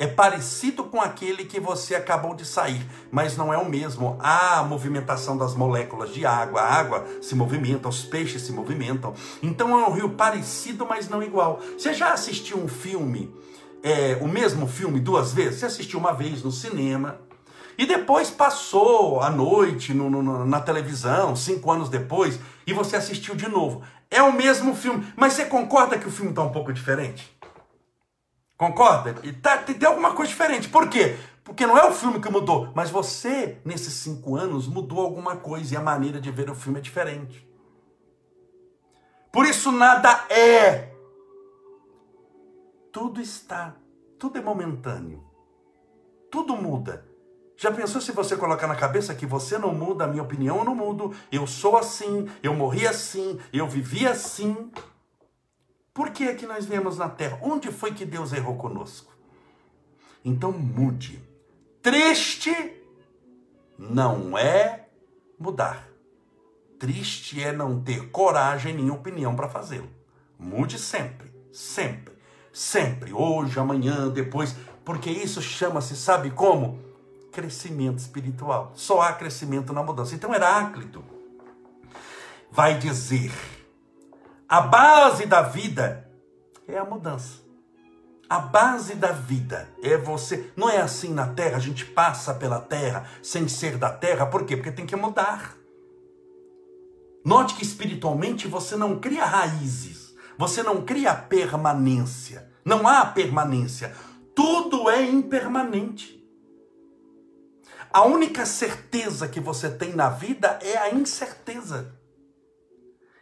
é 0.00 0.06
parecido 0.06 0.82
com 0.84 0.98
aquele 0.98 1.44
que 1.44 1.60
você 1.60 1.94
acabou 1.94 2.34
de 2.34 2.46
sair, 2.46 2.80
mas 3.12 3.36
não 3.36 3.52
é 3.52 3.58
o 3.58 3.68
mesmo. 3.68 4.16
Há 4.18 4.60
a 4.60 4.64
movimentação 4.64 5.36
das 5.36 5.54
moléculas 5.54 6.14
de 6.14 6.24
água, 6.24 6.62
a 6.62 6.74
água 6.74 7.06
se 7.20 7.34
movimenta, 7.34 7.86
os 7.86 8.02
peixes 8.02 8.40
se 8.40 8.50
movimentam. 8.50 9.12
Então 9.42 9.78
é 9.78 9.86
um 9.86 9.92
rio 9.92 10.08
parecido, 10.08 10.86
mas 10.88 11.10
não 11.10 11.22
igual. 11.22 11.60
Você 11.76 11.92
já 11.92 12.14
assistiu 12.14 12.56
um 12.56 12.66
filme, 12.66 13.30
é, 13.82 14.16
o 14.22 14.26
mesmo 14.26 14.66
filme 14.66 14.98
duas 14.98 15.34
vezes? 15.34 15.60
Você 15.60 15.66
assistiu 15.66 15.98
uma 15.98 16.14
vez 16.14 16.42
no 16.42 16.50
cinema, 16.50 17.20
e 17.76 17.84
depois 17.84 18.30
passou 18.30 19.20
a 19.20 19.28
noite 19.28 19.92
no, 19.92 20.08
no, 20.08 20.46
na 20.46 20.60
televisão, 20.60 21.36
cinco 21.36 21.70
anos 21.70 21.90
depois, 21.90 22.40
e 22.66 22.72
você 22.72 22.96
assistiu 22.96 23.34
de 23.34 23.48
novo. 23.48 23.82
É 24.10 24.22
o 24.22 24.32
mesmo 24.32 24.74
filme, 24.74 25.06
mas 25.14 25.34
você 25.34 25.44
concorda 25.44 25.98
que 25.98 26.08
o 26.08 26.10
filme 26.10 26.30
está 26.30 26.42
um 26.42 26.50
pouco 26.50 26.72
diferente? 26.72 27.38
Concorda? 28.60 29.14
E 29.22 29.32
tá, 29.32 29.56
tem 29.56 29.88
alguma 29.88 30.12
coisa 30.12 30.30
diferente. 30.30 30.68
Por 30.68 30.86
quê? 30.90 31.16
Porque 31.42 31.66
não 31.66 31.78
é 31.78 31.88
o 31.88 31.94
filme 31.94 32.20
que 32.20 32.30
mudou, 32.30 32.70
mas 32.74 32.90
você, 32.90 33.58
nesses 33.64 33.94
cinco 33.94 34.36
anos, 34.36 34.68
mudou 34.68 35.00
alguma 35.00 35.34
coisa 35.34 35.72
e 35.72 35.76
a 35.78 35.80
maneira 35.80 36.20
de 36.20 36.30
ver 36.30 36.50
o 36.50 36.54
filme 36.54 36.78
é 36.78 36.82
diferente. 36.82 37.48
Por 39.32 39.46
isso 39.46 39.72
nada 39.72 40.26
é. 40.28 40.92
Tudo 42.92 43.18
está. 43.18 43.76
Tudo 44.18 44.36
é 44.36 44.42
momentâneo. 44.42 45.24
Tudo 46.30 46.54
muda. 46.54 47.08
Já 47.56 47.72
pensou 47.72 47.98
se 47.98 48.12
você 48.12 48.36
colocar 48.36 48.66
na 48.66 48.76
cabeça 48.76 49.14
que 49.14 49.24
você 49.24 49.56
não 49.56 49.72
muda, 49.72 50.04
a 50.04 50.06
minha 50.06 50.22
opinião 50.22 50.58
eu 50.58 50.64
não 50.64 50.74
mudo, 50.74 51.14
eu 51.32 51.46
sou 51.46 51.78
assim, 51.78 52.28
eu 52.42 52.52
morri 52.52 52.86
assim, 52.86 53.40
eu 53.54 53.66
vivi 53.66 54.06
assim. 54.06 54.70
Por 55.92 56.10
que 56.10 56.24
é 56.24 56.34
que 56.34 56.46
nós 56.46 56.66
viemos 56.66 56.96
na 56.96 57.08
terra? 57.08 57.38
Onde 57.42 57.70
foi 57.70 57.92
que 57.92 58.04
Deus 58.04 58.32
errou 58.32 58.56
conosco? 58.56 59.12
Então 60.24 60.52
mude. 60.52 61.22
Triste 61.82 62.54
não 63.78 64.36
é 64.38 64.86
mudar. 65.38 65.88
Triste 66.78 67.42
é 67.42 67.52
não 67.52 67.80
ter 67.80 68.10
coragem 68.10 68.74
nem 68.74 68.90
opinião 68.90 69.34
para 69.34 69.48
fazê-lo. 69.48 69.90
Mude 70.38 70.78
sempre, 70.78 71.30
sempre, 71.52 72.14
sempre, 72.52 73.12
hoje, 73.12 73.58
amanhã, 73.58 74.08
depois, 74.08 74.56
porque 74.84 75.10
isso 75.10 75.42
chama-se, 75.42 75.96
sabe 75.96 76.30
como? 76.30 76.78
Crescimento 77.32 77.98
espiritual. 77.98 78.72
Só 78.74 79.02
há 79.02 79.12
crescimento 79.12 79.72
na 79.72 79.82
mudança. 79.82 80.14
Então 80.14 80.34
Heráclito 80.34 81.04
vai 82.50 82.78
dizer 82.78 83.30
a 84.50 84.62
base 84.62 85.26
da 85.26 85.42
vida 85.42 86.10
é 86.66 86.76
a 86.76 86.84
mudança. 86.84 87.38
A 88.28 88.40
base 88.40 88.96
da 88.96 89.12
vida 89.12 89.68
é 89.80 89.96
você. 89.96 90.50
Não 90.56 90.68
é 90.68 90.80
assim 90.80 91.14
na 91.14 91.28
terra, 91.28 91.56
a 91.56 91.60
gente 91.60 91.84
passa 91.84 92.34
pela 92.34 92.58
terra 92.58 93.08
sem 93.22 93.46
ser 93.46 93.78
da 93.78 93.90
terra. 93.90 94.26
Por 94.26 94.44
quê? 94.44 94.56
Porque 94.56 94.72
tem 94.72 94.86
que 94.86 94.96
mudar. 94.96 95.56
Note 97.24 97.54
que 97.54 97.62
espiritualmente 97.62 98.48
você 98.48 98.74
não 98.74 98.98
cria 98.98 99.24
raízes, 99.24 100.16
você 100.36 100.64
não 100.64 100.84
cria 100.84 101.14
permanência. 101.14 102.50
Não 102.64 102.88
há 102.88 103.06
permanência. 103.06 103.94
Tudo 104.34 104.90
é 104.90 105.00
impermanente. 105.00 106.20
A 107.92 108.02
única 108.02 108.44
certeza 108.44 109.28
que 109.28 109.38
você 109.38 109.70
tem 109.70 109.94
na 109.94 110.08
vida 110.08 110.58
é 110.60 110.76
a 110.76 110.90
incerteza. 110.90 111.99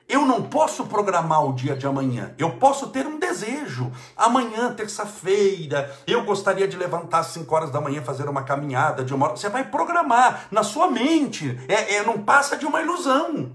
Eu 0.09 0.25
não 0.25 0.42
posso 0.42 0.87
programar 0.87 1.44
o 1.44 1.53
dia 1.53 1.77
de 1.77 1.87
amanhã. 1.87 2.35
Eu 2.38 2.53
posso 2.53 2.88
ter 2.88 3.07
um 3.07 3.18
desejo. 3.18 3.92
Amanhã, 4.16 4.73
terça-feira, 4.73 5.94
eu 6.07 6.25
gostaria 6.25 6.66
de 6.66 6.79
levantar 6.79 7.18
às 7.18 7.27
5 7.27 7.55
horas 7.55 7.71
da 7.71 7.79
manhã, 7.79 8.01
fazer 8.03 8.27
uma 8.27 8.42
caminhada 8.42 9.05
de 9.05 9.12
uma 9.12 9.27
hora. 9.27 9.37
Você 9.37 9.51
vai 9.51 9.64
programar 9.64 10.47
na 10.51 10.62
sua 10.62 10.88
mente. 10.90 11.61
É, 11.68 11.97
é 11.97 12.03
não 12.03 12.23
passa 12.23 12.57
de 12.57 12.64
uma 12.64 12.81
ilusão. 12.81 13.53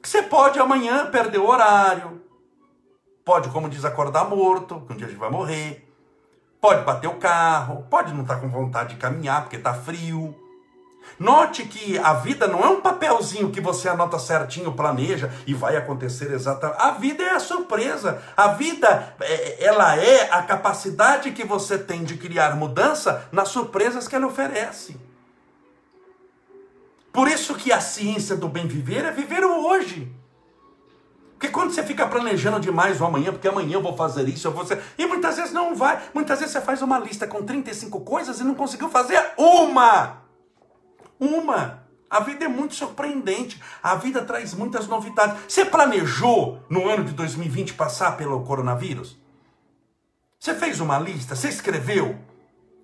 Você 0.00 0.22
pode 0.22 0.60
amanhã 0.60 1.06
perder 1.10 1.38
o 1.38 1.48
horário. 1.48 2.22
Pode, 3.24 3.48
como 3.48 3.68
diz, 3.68 3.84
acordar 3.84 4.28
morto, 4.28 4.82
que 4.86 4.92
um 4.92 4.96
dia 4.96 5.06
a 5.06 5.10
gente 5.10 5.18
vai 5.18 5.30
morrer. 5.30 5.88
Pode 6.60 6.84
bater 6.84 7.08
o 7.08 7.18
carro. 7.18 7.86
Pode 7.90 8.14
não 8.14 8.22
estar 8.22 8.36
com 8.36 8.48
vontade 8.48 8.94
de 8.94 9.00
caminhar 9.00 9.42
porque 9.42 9.56
está 9.56 9.74
frio. 9.74 10.41
Note 11.18 11.64
que 11.64 11.98
a 11.98 12.14
vida 12.14 12.46
não 12.46 12.64
é 12.64 12.68
um 12.68 12.80
papelzinho 12.80 13.50
que 13.50 13.60
você 13.60 13.88
anota 13.88 14.18
certinho, 14.18 14.72
planeja 14.72 15.30
e 15.46 15.54
vai 15.54 15.76
acontecer 15.76 16.32
exatamente. 16.32 16.80
A 16.80 16.90
vida 16.92 17.22
é 17.22 17.30
a 17.30 17.40
surpresa. 17.40 18.22
A 18.36 18.48
vida, 18.48 19.14
é, 19.20 19.64
ela 19.64 19.96
é 19.96 20.30
a 20.30 20.42
capacidade 20.42 21.30
que 21.32 21.44
você 21.44 21.78
tem 21.78 22.04
de 22.04 22.16
criar 22.16 22.56
mudança 22.56 23.28
nas 23.30 23.48
surpresas 23.48 24.08
que 24.08 24.16
ela 24.16 24.26
oferece. 24.26 24.96
Por 27.12 27.28
isso 27.28 27.54
que 27.54 27.70
a 27.70 27.80
ciência 27.80 28.34
do 28.34 28.48
bem 28.48 28.66
viver 28.66 29.04
é 29.04 29.10
viver 29.10 29.44
o 29.44 29.66
hoje. 29.66 30.10
Porque 31.42 31.52
quando 31.52 31.72
você 31.72 31.82
fica 31.82 32.06
planejando 32.06 32.60
demais 32.60 33.00
o 33.00 33.04
amanhã, 33.04 33.32
porque 33.32 33.48
amanhã 33.48 33.74
eu 33.74 33.82
vou 33.82 33.96
fazer 33.96 34.28
isso, 34.28 34.46
eu 34.46 34.52
vou 34.52 34.64
fazer. 34.64 34.80
E 34.96 35.04
muitas 35.06 35.36
vezes 35.36 35.52
não 35.52 35.74
vai. 35.74 36.00
Muitas 36.14 36.38
vezes 36.38 36.52
você 36.52 36.60
faz 36.60 36.80
uma 36.80 36.98
lista 36.98 37.26
com 37.26 37.42
35 37.42 38.00
coisas 38.00 38.38
e 38.38 38.44
não 38.44 38.54
conseguiu 38.54 38.88
fazer 38.88 39.20
uma. 39.36 40.22
Uma. 41.22 41.84
A 42.10 42.18
vida 42.18 42.44
é 42.44 42.48
muito 42.48 42.74
surpreendente. 42.74 43.62
A 43.80 43.94
vida 43.94 44.22
traz 44.22 44.52
muitas 44.54 44.88
novidades. 44.88 45.40
Você 45.46 45.64
planejou 45.64 46.60
no 46.68 46.88
ano 46.88 47.04
de 47.04 47.12
2020 47.12 47.74
passar 47.74 48.16
pelo 48.16 48.42
coronavírus? 48.42 49.16
Você 50.36 50.52
fez 50.54 50.80
uma 50.80 50.98
lista? 50.98 51.36
Você 51.36 51.48
escreveu? 51.48 52.18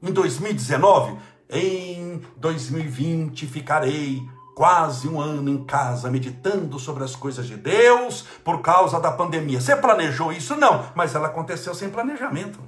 Em 0.00 0.12
2019? 0.12 1.18
Em 1.50 2.22
2020 2.36 3.44
ficarei 3.48 4.22
quase 4.54 5.08
um 5.08 5.20
ano 5.20 5.50
em 5.50 5.64
casa 5.64 6.08
meditando 6.08 6.78
sobre 6.78 7.02
as 7.02 7.16
coisas 7.16 7.44
de 7.44 7.56
Deus 7.56 8.24
por 8.44 8.60
causa 8.60 9.00
da 9.00 9.10
pandemia. 9.10 9.60
Você 9.60 9.74
planejou 9.74 10.32
isso? 10.32 10.54
Não, 10.54 10.86
mas 10.94 11.16
ela 11.16 11.26
aconteceu 11.26 11.74
sem 11.74 11.90
planejamento. 11.90 12.60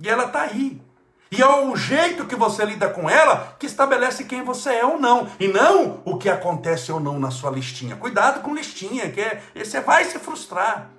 E 0.00 0.08
ela 0.08 0.26
está 0.26 0.42
aí. 0.42 0.80
E 1.30 1.42
é 1.42 1.46
o 1.46 1.76
jeito 1.76 2.24
que 2.24 2.34
você 2.34 2.64
lida 2.64 2.88
com 2.88 3.08
ela 3.08 3.54
que 3.58 3.66
estabelece 3.66 4.24
quem 4.24 4.42
você 4.42 4.70
é 4.70 4.84
ou 4.84 4.98
não. 4.98 5.28
E 5.38 5.46
não 5.46 6.00
o 6.04 6.16
que 6.16 6.28
acontece 6.28 6.90
ou 6.90 6.98
não 6.98 7.18
na 7.18 7.30
sua 7.30 7.50
listinha. 7.50 7.96
Cuidado 7.96 8.40
com 8.40 8.54
listinha, 8.54 9.10
que 9.10 9.20
é, 9.20 9.42
você 9.54 9.80
vai 9.80 10.04
se 10.04 10.18
frustrar. 10.18 10.90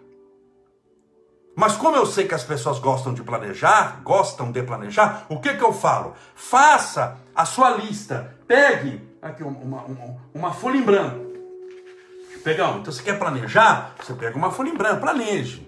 Mas 1.56 1.76
como 1.76 1.98
eu 1.98 2.06
sei 2.06 2.28
que 2.28 2.36
as 2.36 2.44
pessoas 2.44 2.80
gostam 2.80 3.14
de 3.14 3.24
planejar, 3.24 4.02
gostam 4.04 4.52
de 4.52 4.64
planejar, 4.64 5.26
o 5.28 5.40
que, 5.40 5.56
que 5.56 5.64
eu 5.64 5.74
falo? 5.74 6.14
Faça 6.36 7.18
a 7.36 7.44
sua 7.44 7.72
lista. 7.72 8.38
Pegue 8.48 9.02
aqui 9.22 9.44
uma, 9.44 9.82
uma, 9.82 10.18
uma 10.34 10.54
folha 10.54 10.78
em 10.78 10.82
branco. 10.82 11.28
Pegar, 12.44 12.70
então 12.78 12.94
você 12.94 13.04
quer 13.04 13.20
planejar? 13.20 13.94
Você 14.00 14.14
pega 14.14 14.38
uma 14.38 14.52
folha 14.52 14.70
em 14.70 14.78
branco, 14.78 15.02
planeje. 15.02 15.68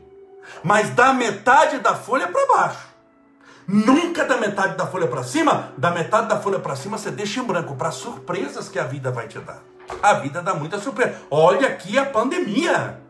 Mas 0.63 0.89
dá 0.91 1.11
metade 1.11 1.79
da 1.79 1.95
folha 1.95 2.27
para 2.27 2.47
baixo. 2.47 2.90
Nunca 3.71 4.25
da 4.25 4.35
metade 4.35 4.75
da 4.75 4.85
folha 4.85 5.07
para 5.07 5.23
cima, 5.23 5.71
da 5.77 5.91
metade 5.91 6.27
da 6.27 6.37
folha 6.37 6.59
para 6.59 6.75
cima 6.75 6.97
você 6.97 7.09
deixa 7.09 7.39
em 7.39 7.43
branco 7.43 7.73
para 7.73 7.89
surpresas 7.89 8.67
que 8.67 8.77
a 8.77 8.83
vida 8.83 9.09
vai 9.11 9.29
te 9.29 9.39
dar. 9.39 9.63
A 10.03 10.15
vida 10.15 10.41
dá 10.41 10.53
muita 10.53 10.77
surpresa. 10.77 11.21
Olha 11.31 11.69
aqui 11.69 11.97
a 11.97 12.05
pandemia. 12.05 13.01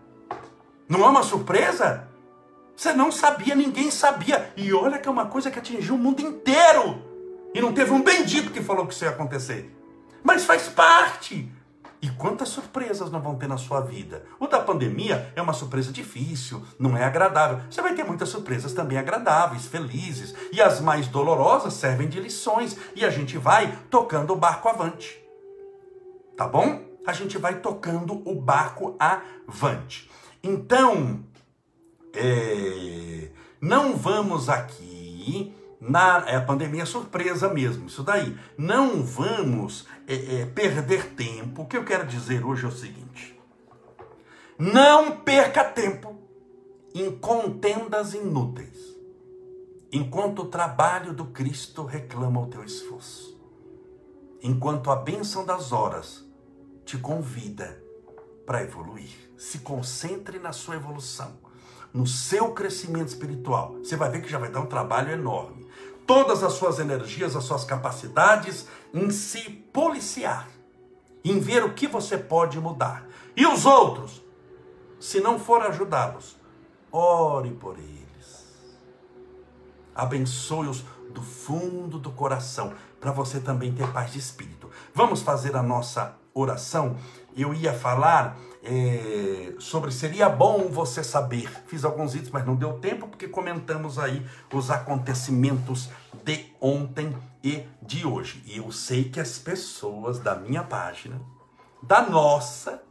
Não 0.87 1.03
é 1.03 1.07
uma 1.07 1.23
surpresa? 1.23 2.07
Você 2.75 2.93
não 2.93 3.11
sabia, 3.11 3.55
ninguém 3.55 3.89
sabia. 3.89 4.53
E 4.55 4.71
olha 4.71 4.99
que 4.99 5.07
é 5.07 5.11
uma 5.11 5.25
coisa 5.25 5.49
que 5.49 5.57
atingiu 5.57 5.95
o 5.95 5.97
mundo 5.97 6.21
inteiro. 6.21 7.01
E 7.55 7.59
não 7.59 7.73
teve 7.73 7.91
um 7.91 8.03
bendito 8.03 8.51
que 8.51 8.61
falou 8.61 8.85
que 8.85 8.93
isso 8.93 9.03
ia 9.03 9.09
acontecer. 9.09 9.75
Mas 10.23 10.45
faz 10.45 10.67
parte. 10.67 11.51
E 12.01 12.09
quantas 12.09 12.49
surpresas 12.49 13.11
não 13.11 13.21
vão 13.21 13.35
ter 13.35 13.47
na 13.47 13.57
sua 13.57 13.79
vida? 13.79 14.25
O 14.39 14.47
da 14.47 14.59
pandemia 14.59 15.31
é 15.35 15.41
uma 15.41 15.53
surpresa 15.53 15.91
difícil, 15.91 16.65
não 16.79 16.97
é 16.97 17.03
agradável. 17.03 17.59
Você 17.69 17.79
vai 17.79 17.93
ter 17.93 18.03
muitas 18.03 18.29
surpresas 18.29 18.73
também 18.73 18.97
agradáveis, 18.97 19.67
felizes. 19.67 20.33
E 20.51 20.59
as 20.59 20.81
mais 20.81 21.07
dolorosas 21.07 21.75
servem 21.75 22.09
de 22.09 22.19
lições. 22.19 22.75
E 22.95 23.05
a 23.05 23.11
gente 23.11 23.37
vai 23.37 23.77
tocando 23.91 24.33
o 24.33 24.35
barco 24.35 24.67
avante. 24.67 25.21
Tá 26.35 26.47
bom? 26.47 26.81
A 27.05 27.13
gente 27.13 27.37
vai 27.37 27.59
tocando 27.59 28.27
o 28.27 28.33
barco 28.33 28.95
avante. 28.99 30.09
Então, 30.43 31.23
é, 32.15 33.29
não 33.61 33.95
vamos 33.95 34.49
aqui 34.49 35.55
na 35.81 36.23
é 36.27 36.35
a 36.35 36.41
pandemia 36.41 36.85
surpresa 36.85 37.51
mesmo, 37.51 37.87
isso 37.87 38.03
daí. 38.03 38.37
Não 38.55 39.03
vamos 39.03 39.87
é, 40.11 40.41
é, 40.41 40.45
perder 40.45 41.13
tempo. 41.13 41.61
O 41.61 41.65
que 41.65 41.77
eu 41.77 41.85
quero 41.85 42.05
dizer 42.05 42.45
hoje 42.45 42.65
é 42.65 42.67
o 42.67 42.71
seguinte: 42.71 43.39
não 44.57 45.19
perca 45.21 45.63
tempo 45.63 46.19
em 46.93 47.17
contendas 47.17 48.13
inúteis, 48.13 48.77
enquanto 49.89 50.39
o 50.39 50.47
trabalho 50.47 51.13
do 51.13 51.27
Cristo 51.27 51.85
reclama 51.85 52.41
o 52.41 52.47
teu 52.47 52.61
esforço, 52.61 53.39
enquanto 54.43 54.91
a 54.91 54.97
bênção 54.97 55.45
das 55.45 55.71
horas 55.71 56.25
te 56.83 56.97
convida 56.97 57.81
para 58.45 58.63
evoluir. 58.63 59.31
Se 59.37 59.59
concentre 59.59 60.39
na 60.39 60.51
sua 60.51 60.75
evolução, 60.75 61.39
no 61.93 62.05
seu 62.05 62.51
crescimento 62.53 63.07
espiritual. 63.07 63.77
Você 63.77 63.95
vai 63.95 64.09
ver 64.09 64.21
que 64.21 64.29
já 64.29 64.37
vai 64.37 64.51
dar 64.51 64.59
um 64.59 64.65
trabalho 64.65 65.11
enorme 65.11 65.65
todas 66.05 66.43
as 66.43 66.53
suas 66.53 66.79
energias, 66.79 67.35
as 67.35 67.43
suas 67.43 67.63
capacidades 67.63 68.67
em 68.93 69.09
se 69.09 69.49
policiar, 69.49 70.47
em 71.23 71.39
ver 71.39 71.63
o 71.63 71.73
que 71.73 71.87
você 71.87 72.17
pode 72.17 72.59
mudar. 72.59 73.05
E 73.35 73.45
os 73.45 73.65
outros, 73.65 74.21
se 74.99 75.19
não 75.19 75.39
for 75.39 75.61
ajudá-los, 75.61 76.37
ore 76.91 77.51
por 77.51 77.77
eles. 77.77 78.01
Abençoe-os 79.95 80.83
do 81.11 81.21
fundo 81.21 81.99
do 81.99 82.11
coração, 82.11 82.73
para 82.99 83.11
você 83.11 83.39
também 83.39 83.73
ter 83.73 83.87
paz 83.91 84.11
de 84.11 84.19
espírito. 84.19 84.69
Vamos 84.93 85.21
fazer 85.21 85.55
a 85.55 85.63
nossa 85.63 86.17
oração? 86.33 86.97
Eu 87.35 87.53
ia 87.53 87.73
falar 87.73 88.37
é, 88.63 89.55
sobre 89.59 89.91
seria 89.91 90.29
bom 90.29 90.69
você 90.69 91.03
saber. 91.03 91.49
Fiz 91.67 91.83
alguns 91.83 92.13
vídeos, 92.13 92.31
mas 92.31 92.45
não 92.45 92.55
deu 92.55 92.79
tempo 92.79 93.07
porque 93.07 93.27
comentamos 93.27 93.97
aí 93.97 94.25
os 94.53 94.69
acontecimentos 94.69 95.89
de 96.23 96.45
ontem 96.59 97.15
e 97.43 97.65
de 97.81 98.05
hoje. 98.05 98.43
E 98.45 98.57
eu 98.57 98.71
sei 98.71 99.09
que 99.09 99.19
as 99.19 99.39
pessoas 99.39 100.19
da 100.19 100.35
minha 100.35 100.63
página, 100.63 101.19
da 101.81 102.07
nossa, 102.07 102.83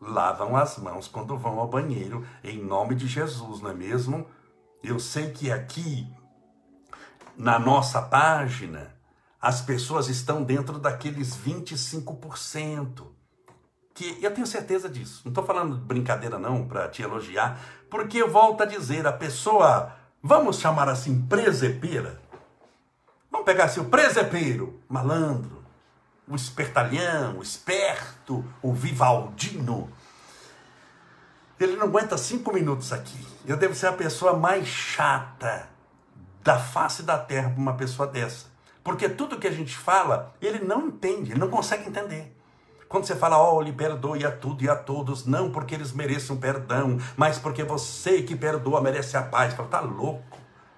lavam 0.00 0.56
as 0.56 0.78
mãos 0.78 1.06
quando 1.06 1.36
vão 1.36 1.60
ao 1.60 1.68
banheiro, 1.68 2.26
em 2.42 2.62
nome 2.62 2.94
de 2.94 3.06
Jesus, 3.06 3.60
não 3.60 3.70
é 3.70 3.74
mesmo? 3.74 4.26
Eu 4.82 4.98
sei 4.98 5.30
que 5.30 5.52
aqui, 5.52 6.08
na 7.36 7.58
nossa 7.58 8.00
página, 8.00 8.96
as 9.40 9.60
pessoas 9.60 10.08
estão 10.08 10.42
dentro 10.42 10.78
daqueles 10.78 11.36
25% 11.36 13.11
que 13.94 14.18
eu 14.22 14.32
tenho 14.32 14.46
certeza 14.46 14.88
disso. 14.88 15.22
Não 15.24 15.30
estou 15.30 15.44
falando 15.44 15.76
de 15.76 15.84
brincadeira 15.84 16.38
não 16.38 16.66
para 16.66 16.88
te 16.88 17.02
elogiar, 17.02 17.58
porque 17.90 18.18
eu 18.18 18.30
volto 18.30 18.62
a 18.62 18.66
dizer, 18.66 19.06
a 19.06 19.12
pessoa, 19.12 19.94
vamos 20.22 20.58
chamar 20.58 20.88
assim, 20.88 21.22
presepeira. 21.26 22.20
Vamos 23.30 23.44
pegar 23.44 23.64
assim, 23.64 23.80
o 23.80 23.86
presepeiro, 23.86 24.80
malandro, 24.88 25.62
o 26.28 26.34
espertalhão, 26.34 27.38
o 27.38 27.42
esperto, 27.42 28.44
o 28.62 28.72
vivaldino. 28.72 29.90
Ele 31.58 31.76
não 31.76 31.86
aguenta 31.86 32.16
cinco 32.18 32.52
minutos 32.52 32.92
aqui. 32.92 33.26
Eu 33.46 33.56
devo 33.56 33.74
ser 33.74 33.86
a 33.86 33.92
pessoa 33.92 34.36
mais 34.36 34.66
chata 34.66 35.68
da 36.42 36.58
face 36.58 37.02
da 37.02 37.18
terra 37.18 37.50
para 37.50 37.60
uma 37.60 37.74
pessoa 37.74 38.08
dessa. 38.08 38.46
Porque 38.82 39.08
tudo 39.08 39.38
que 39.38 39.46
a 39.46 39.52
gente 39.52 39.76
fala, 39.76 40.34
ele 40.40 40.58
não 40.58 40.88
entende, 40.88 41.32
ele 41.32 41.40
não 41.40 41.48
consegue 41.48 41.88
entender. 41.88 42.34
Quando 42.92 43.06
você 43.06 43.16
fala, 43.16 43.38
ó, 43.38 43.54
oh, 43.54 43.62
lhe 43.62 43.72
perdoe 43.72 44.22
a 44.22 44.30
tudo 44.30 44.62
e 44.62 44.68
a 44.68 44.76
todos, 44.76 45.24
não 45.24 45.50
porque 45.50 45.74
eles 45.74 45.94
mereçam 45.94 46.36
perdão, 46.36 46.98
mas 47.16 47.38
porque 47.38 47.64
você 47.64 48.20
que 48.20 48.36
perdoa 48.36 48.82
merece 48.82 49.16
a 49.16 49.22
paz. 49.22 49.54
Fala, 49.54 49.66
tá 49.66 49.80
louco? 49.80 50.22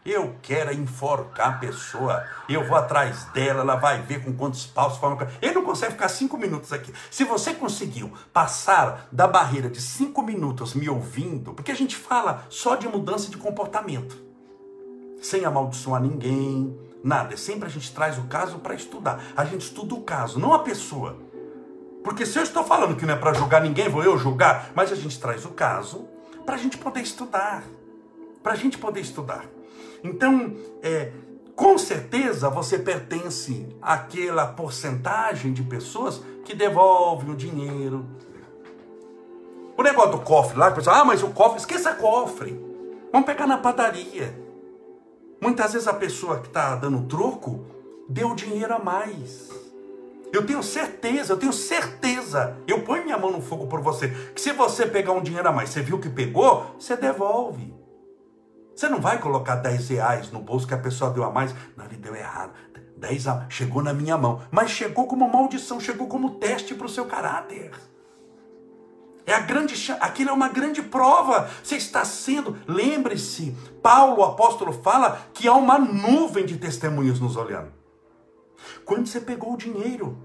Eu 0.06 0.36
quero 0.40 0.72
enforcar 0.72 1.48
a 1.48 1.52
pessoa. 1.58 2.24
Eu 2.48 2.68
vou 2.68 2.76
atrás 2.76 3.24
dela, 3.32 3.62
ela 3.62 3.74
vai 3.74 4.00
ver 4.02 4.22
com 4.22 4.32
quantos 4.32 4.64
paus 4.64 4.96
forma. 4.96 5.26
Ele 5.42 5.54
não 5.54 5.64
consegue 5.64 5.94
ficar 5.94 6.08
cinco 6.08 6.38
minutos 6.38 6.72
aqui. 6.72 6.94
Se 7.10 7.24
você 7.24 7.52
conseguiu 7.52 8.12
passar 8.32 9.08
da 9.10 9.26
barreira 9.26 9.68
de 9.68 9.80
cinco 9.80 10.22
minutos 10.22 10.72
me 10.72 10.88
ouvindo, 10.88 11.52
porque 11.52 11.72
a 11.72 11.76
gente 11.76 11.96
fala 11.96 12.46
só 12.48 12.76
de 12.76 12.86
mudança 12.86 13.28
de 13.28 13.36
comportamento, 13.36 14.16
sem 15.20 15.44
amaldiçoar 15.44 16.00
ninguém, 16.00 16.78
nada. 17.02 17.34
É 17.34 17.36
sempre 17.36 17.66
a 17.66 17.72
gente 17.72 17.92
traz 17.92 18.18
o 18.18 18.24
caso 18.28 18.60
para 18.60 18.76
estudar. 18.76 19.20
A 19.36 19.44
gente 19.44 19.62
estuda 19.62 19.96
o 19.96 20.02
caso, 20.02 20.38
não 20.38 20.54
a 20.54 20.60
pessoa. 20.60 21.33
Porque 22.04 22.26
se 22.26 22.38
eu 22.38 22.42
estou 22.42 22.62
falando 22.62 22.94
que 22.96 23.06
não 23.06 23.14
é 23.14 23.16
para 23.16 23.32
julgar 23.32 23.62
ninguém, 23.62 23.88
vou 23.88 24.04
eu 24.04 24.18
julgar, 24.18 24.70
mas 24.74 24.92
a 24.92 24.94
gente 24.94 25.18
traz 25.18 25.46
o 25.46 25.48
caso 25.48 26.06
para 26.44 26.54
a 26.54 26.58
gente 26.58 26.76
poder 26.76 27.00
estudar. 27.00 27.64
Para 28.42 28.52
a 28.52 28.56
gente 28.56 28.76
poder 28.76 29.00
estudar. 29.00 29.46
Então, 30.04 30.54
é, 30.82 31.10
com 31.56 31.78
certeza 31.78 32.50
você 32.50 32.78
pertence 32.78 33.66
àquela 33.80 34.46
porcentagem 34.46 35.54
de 35.54 35.62
pessoas 35.62 36.20
que 36.44 36.54
devolvem 36.54 37.30
o 37.32 37.36
dinheiro. 37.36 38.04
O 39.74 39.82
negócio 39.82 40.12
do 40.12 40.20
cofre 40.20 40.58
lá, 40.58 40.68
o 40.68 40.74
pessoal, 40.74 40.96
ah, 40.96 41.04
mas 41.06 41.22
o 41.22 41.30
cofre, 41.30 41.58
esqueça 41.58 41.94
cofre. 41.94 42.62
Vamos 43.10 43.26
pegar 43.26 43.46
na 43.46 43.56
padaria. 43.56 44.38
Muitas 45.40 45.72
vezes 45.72 45.88
a 45.88 45.94
pessoa 45.94 46.38
que 46.40 46.48
está 46.48 46.76
dando 46.76 47.06
troco 47.08 47.64
deu 48.10 48.34
dinheiro 48.34 48.74
a 48.74 48.78
mais. 48.78 49.63
Eu 50.34 50.44
tenho 50.44 50.62
certeza, 50.64 51.32
eu 51.32 51.36
tenho 51.36 51.52
certeza. 51.52 52.56
Eu 52.66 52.82
ponho 52.82 53.04
minha 53.04 53.16
mão 53.16 53.30
no 53.30 53.40
fogo 53.40 53.68
por 53.68 53.80
você. 53.80 54.08
Que 54.34 54.40
se 54.40 54.52
você 54.52 54.84
pegar 54.84 55.12
um 55.12 55.22
dinheiro 55.22 55.48
a 55.48 55.52
mais, 55.52 55.70
você 55.70 55.80
viu 55.80 56.00
que 56.00 56.08
pegou, 56.08 56.74
você 56.76 56.96
devolve. 56.96 57.72
Você 58.74 58.88
não 58.88 59.00
vai 59.00 59.20
colocar 59.20 59.54
10 59.54 59.88
reais 59.90 60.32
no 60.32 60.40
bolso 60.40 60.66
que 60.66 60.74
a 60.74 60.78
pessoa 60.78 61.12
deu 61.12 61.22
a 61.22 61.30
mais. 61.30 61.54
Não, 61.76 61.84
ele 61.84 61.96
deu 61.96 62.16
errado. 62.16 62.52
10 62.96 63.28
a... 63.28 63.46
chegou 63.48 63.80
na 63.80 63.92
minha 63.92 64.18
mão. 64.18 64.42
Mas 64.50 64.70
chegou 64.70 65.06
como 65.06 65.32
maldição, 65.32 65.78
chegou 65.78 66.08
como 66.08 66.40
teste 66.40 66.74
para 66.74 66.86
o 66.86 66.90
seu 66.90 67.06
caráter. 67.06 67.70
É 69.24 69.32
a 69.32 69.40
grande, 69.40 69.74
aquilo 70.00 70.30
é 70.30 70.32
uma 70.32 70.48
grande 70.48 70.82
prova. 70.82 71.48
Você 71.62 71.76
está 71.76 72.04
sendo, 72.04 72.58
lembre-se, 72.66 73.56
Paulo, 73.80 74.20
o 74.20 74.24
apóstolo, 74.24 74.72
fala 74.72 75.28
que 75.32 75.46
há 75.46 75.54
uma 75.54 75.78
nuvem 75.78 76.44
de 76.44 76.58
testemunhos 76.58 77.20
nos 77.20 77.36
olhando. 77.36 77.83
Quando 78.84 79.06
você 79.06 79.20
pegou 79.20 79.54
o 79.54 79.56
dinheiro 79.56 80.16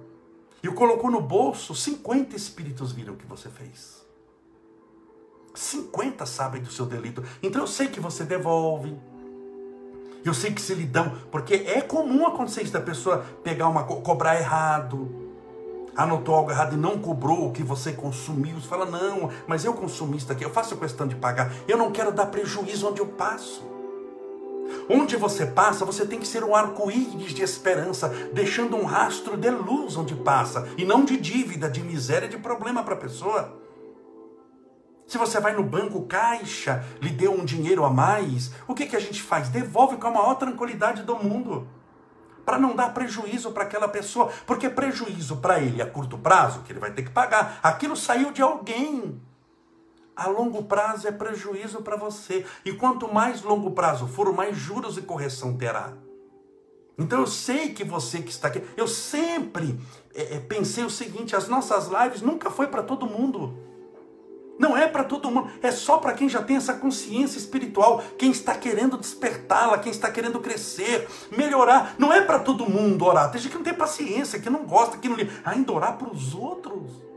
e 0.62 0.68
o 0.68 0.74
colocou 0.74 1.10
no 1.10 1.22
bolso, 1.22 1.74
50 1.74 2.36
espíritos 2.36 2.92
viram 2.92 3.14
o 3.14 3.18
que 3.18 3.26
você 3.26 3.50
fez. 3.50 4.00
50 5.56 6.26
sabem 6.26 6.62
do 6.62 6.72
seu 6.72 6.86
delito. 6.86 7.24
Então 7.42 7.62
eu 7.62 7.68
sei 7.68 7.88
que 7.88 8.00
você 8.00 8.24
devolve. 8.24 8.98
Eu 10.24 10.34
sei 10.34 10.52
que 10.52 10.62
se 10.62 10.74
lhe 10.74 10.86
dão, 10.86 11.18
porque 11.32 11.54
é 11.54 11.82
comum 11.82 12.28
acontecer 12.28 12.64
isso 12.64 12.74
da 12.74 12.82
pessoa 12.82 13.26
pegar 13.42 13.70
uma 13.70 13.84
cobrar 13.84 14.36
errado, 14.36 15.30
anotou 15.96 16.36
algo 16.36 16.52
errado 16.52 16.74
e 16.74 16.78
não 16.78 17.00
cobrou 17.00 17.48
o 17.48 17.52
que 17.54 17.64
você 17.64 17.94
consumiu. 17.94 18.60
Você 18.60 18.68
fala, 18.68 18.86
não, 18.86 19.30
mas 19.48 19.64
eu 19.64 19.74
consumi 19.74 20.18
isso 20.18 20.28
daqui, 20.28 20.44
eu 20.44 20.50
faço 20.50 20.76
questão 20.76 21.08
de 21.08 21.16
pagar. 21.16 21.54
Eu 21.68 21.78
não 21.78 21.92
quero 21.92 22.12
dar 22.12 22.26
prejuízo 22.26 22.88
onde 22.88 23.00
eu 23.00 23.08
passo. 23.08 23.69
Onde 24.90 25.16
você 25.16 25.46
passa, 25.46 25.86
você 25.86 26.06
tem 26.06 26.20
que 26.20 26.28
ser 26.28 26.44
um 26.44 26.56
arco-íris 26.56 27.34
de 27.34 27.44
esperança, 27.44 28.10
deixando 28.34 28.76
um 28.76 28.86
rastro 28.86 29.38
de 29.38 29.50
luz 29.50 29.96
onde 29.96 30.16
passa, 30.16 30.68
e 30.78 30.86
não 30.86 31.06
de 31.06 31.18
dívida, 31.18 31.70
de 31.70 31.82
miséria, 31.82 32.28
de 32.28 32.38
problema 32.38 32.84
para 32.84 32.94
a 32.94 32.98
pessoa. 32.98 33.60
Se 35.10 35.18
você 35.18 35.40
vai 35.40 35.54
no 35.54 35.64
banco, 35.64 36.06
caixa, 36.06 36.86
lhe 37.02 37.10
deu 37.10 37.34
um 37.34 37.44
dinheiro 37.44 37.84
a 37.84 37.90
mais, 37.90 38.52
o 38.68 38.76
que, 38.76 38.86
que 38.86 38.96
a 38.96 39.00
gente 39.00 39.24
faz? 39.24 39.50
Devolve 39.50 39.98
com 39.98 40.08
a 40.08 40.12
maior 40.12 40.36
tranquilidade 40.36 41.02
do 41.02 41.16
mundo. 41.16 41.68
Para 42.46 42.60
não 42.60 42.76
dar 42.76 42.94
prejuízo 42.94 43.52
para 43.52 43.64
aquela 43.64 43.88
pessoa. 43.88 44.32
Porque 44.46 44.70
prejuízo 44.70 45.38
para 45.38 45.60
ele 45.60 45.82
a 45.82 45.86
curto 45.88 46.16
prazo, 46.16 46.62
que 46.62 46.72
ele 46.72 46.80
vai 46.80 46.92
ter 46.92 47.04
que 47.04 47.10
pagar, 47.10 47.60
aquilo 47.64 47.96
saiu 47.96 48.32
de 48.32 48.44
alguém. 48.44 49.20
A 50.20 50.28
longo 50.28 50.64
prazo 50.64 51.08
é 51.08 51.14
prejuízo 51.14 51.82
para 51.82 51.96
você. 51.96 52.46
E 52.66 52.74
quanto 52.74 53.12
mais 53.12 53.42
longo 53.42 53.72
prazo 53.72 54.06
for, 54.06 54.34
mais 54.34 54.58
juros 54.58 54.98
e 54.98 55.02
correção 55.02 55.56
terá. 55.56 55.94
Então 56.98 57.22
eu 57.22 57.28
sei 57.28 57.70
que 57.70 57.86
você 57.86 58.22
que 58.22 58.30
está 58.30 58.50
aqui, 58.50 58.62
eu 58.76 58.86
sempre 58.86 59.80
é, 60.14 60.40
pensei 60.40 60.84
o 60.84 60.90
seguinte: 60.90 61.38
as 61.38 61.48
nossas 61.48 61.88
lives 61.88 62.22
nunca 62.22 62.52
foi 62.52 62.68
para 62.68 62.84
todo 62.84 63.08
mundo. 63.08 63.58
Não 64.60 64.76
é 64.76 64.90
para 64.90 65.06
todo 65.06 65.32
mundo, 65.32 65.50
é 65.64 65.72
só 65.72 66.00
para 66.00 66.12
quem 66.12 66.28
já 66.28 66.44
tem 66.44 66.58
essa 66.58 66.74
consciência 66.74 67.38
espiritual, 67.38 68.04
quem 68.18 68.30
está 68.30 68.54
querendo 68.56 68.98
despertá-la, 68.98 69.78
quem 69.78 69.90
está 69.90 70.12
querendo 70.12 70.42
crescer, 70.42 71.08
melhorar. 71.32 71.96
Não 71.98 72.12
é 72.12 72.20
para 72.20 72.40
todo 72.40 72.70
mundo 72.70 73.06
orar. 73.06 73.32
Tem 73.32 73.40
gente 73.40 73.52
que 73.52 73.58
não 73.58 73.64
tem 73.64 73.74
paciência, 73.74 74.38
que 74.38 74.50
não 74.50 74.66
gosta, 74.66 74.98
que 74.98 75.08
não 75.08 75.16
ainda 75.46 75.72
orar 75.72 75.98
para 75.98 76.12
os 76.12 76.36
outros. 76.36 77.09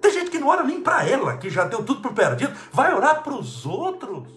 Tem 0.00 0.12
gente 0.12 0.30
que 0.30 0.38
não 0.38 0.48
ora 0.48 0.62
nem 0.62 0.80
para 0.80 1.06
ela, 1.08 1.36
que 1.36 1.50
já 1.50 1.64
deu 1.64 1.84
tudo 1.84 2.00
por 2.00 2.12
perdido, 2.12 2.54
vai 2.72 2.94
orar 2.94 3.22
para 3.22 3.34
os 3.34 3.66
outros. 3.66 4.28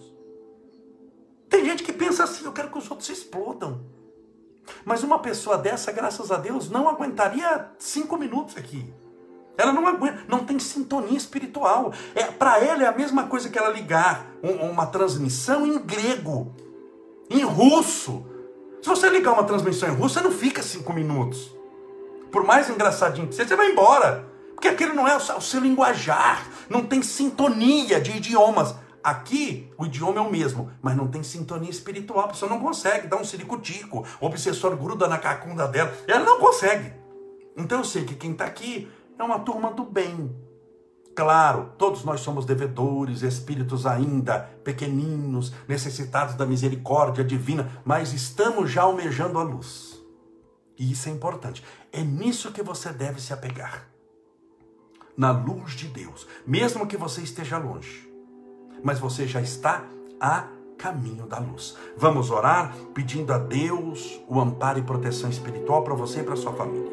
Tem 1.48 1.64
gente 1.64 1.82
que 1.82 1.92
pensa 1.92 2.24
assim: 2.24 2.44
eu 2.44 2.52
quero 2.52 2.70
que 2.70 2.78
os 2.78 2.90
outros 2.90 3.06
se 3.06 3.12
explodam. 3.12 3.80
Mas 4.84 5.02
uma 5.02 5.18
pessoa 5.18 5.58
dessa, 5.58 5.92
graças 5.92 6.30
a 6.30 6.36
Deus, 6.36 6.70
não 6.70 6.88
aguentaria 6.88 7.68
cinco 7.78 8.16
minutos 8.16 8.56
aqui. 8.56 8.92
Ela 9.56 9.72
não 9.72 9.86
aguenta, 9.86 10.24
não 10.28 10.44
tem 10.44 10.58
sintonia 10.58 11.16
espiritual. 11.16 11.92
É, 12.14 12.24
Para 12.24 12.58
ela 12.58 12.82
é 12.84 12.86
a 12.86 12.92
mesma 12.92 13.26
coisa 13.26 13.48
que 13.48 13.58
ela 13.58 13.68
ligar 13.68 14.26
um, 14.42 14.70
uma 14.70 14.86
transmissão 14.86 15.66
em 15.66 15.78
grego, 15.78 16.54
em 17.28 17.42
russo. 17.42 18.24
Se 18.80 18.88
você 18.88 19.08
ligar 19.10 19.32
uma 19.32 19.44
transmissão 19.44 19.88
em 19.88 19.92
russo, 19.92 20.14
você 20.14 20.20
não 20.20 20.32
fica 20.32 20.62
cinco 20.62 20.92
minutos. 20.92 21.54
Por 22.30 22.44
mais 22.44 22.70
engraçadinho 22.70 23.28
que 23.28 23.34
seja, 23.34 23.50
você 23.50 23.56
vai 23.56 23.70
embora. 23.70 24.31
Porque 24.62 24.76
aquele 24.76 24.92
não 24.92 25.08
é 25.08 25.16
o 25.16 25.40
seu, 25.40 25.60
linguajar, 25.60 26.46
não 26.70 26.86
tem 26.86 27.02
sintonia 27.02 28.00
de 28.00 28.12
idiomas. 28.12 28.76
Aqui, 29.02 29.68
o 29.76 29.86
idioma 29.86 30.18
é 30.18 30.20
o 30.20 30.30
mesmo, 30.30 30.70
mas 30.80 30.96
não 30.96 31.08
tem 31.08 31.20
sintonia 31.20 31.68
espiritual. 31.68 32.26
A 32.26 32.28
pessoa 32.28 32.48
não 32.48 32.60
consegue 32.60 33.08
dar 33.08 33.16
um 33.16 33.24
ciricutico. 33.24 34.06
O 34.20 34.26
obsessor 34.26 34.76
gruda 34.76 35.08
na 35.08 35.18
cacunda 35.18 35.66
dela. 35.66 35.92
Ela 36.06 36.24
não 36.24 36.38
consegue. 36.38 36.92
Então 37.56 37.78
eu 37.78 37.84
sei 37.84 38.04
que 38.04 38.14
quem 38.14 38.30
está 38.30 38.44
aqui 38.44 38.88
é 39.18 39.22
uma 39.24 39.40
turma 39.40 39.72
do 39.72 39.82
bem. 39.82 40.32
Claro, 41.16 41.72
todos 41.76 42.04
nós 42.04 42.20
somos 42.20 42.44
devedores, 42.44 43.22
espíritos 43.22 43.84
ainda 43.84 44.48
pequeninos, 44.62 45.52
necessitados 45.66 46.36
da 46.36 46.46
misericórdia 46.46 47.24
divina, 47.24 47.82
mas 47.84 48.12
estamos 48.12 48.70
já 48.70 48.82
almejando 48.82 49.40
a 49.40 49.42
luz. 49.42 50.00
E 50.78 50.92
isso 50.92 51.08
é 51.08 51.12
importante. 51.12 51.64
É 51.90 52.04
nisso 52.04 52.52
que 52.52 52.62
você 52.62 52.92
deve 52.92 53.20
se 53.20 53.32
apegar. 53.32 53.91
Na 55.16 55.30
luz 55.30 55.72
de 55.72 55.88
Deus, 55.88 56.26
mesmo 56.46 56.86
que 56.86 56.96
você 56.96 57.20
esteja 57.20 57.58
longe, 57.58 58.10
mas 58.82 58.98
você 58.98 59.26
já 59.26 59.40
está 59.40 59.84
a 60.18 60.46
caminho 60.78 61.26
da 61.26 61.38
luz. 61.38 61.76
Vamos 61.96 62.30
orar 62.30 62.74
pedindo 62.94 63.32
a 63.32 63.38
Deus 63.38 64.20
o 64.26 64.40
amparo 64.40 64.78
e 64.78 64.82
proteção 64.82 65.30
espiritual 65.30 65.82
para 65.82 65.94
você 65.94 66.20
e 66.20 66.22
para 66.24 66.34
sua 66.34 66.52
família. 66.52 66.90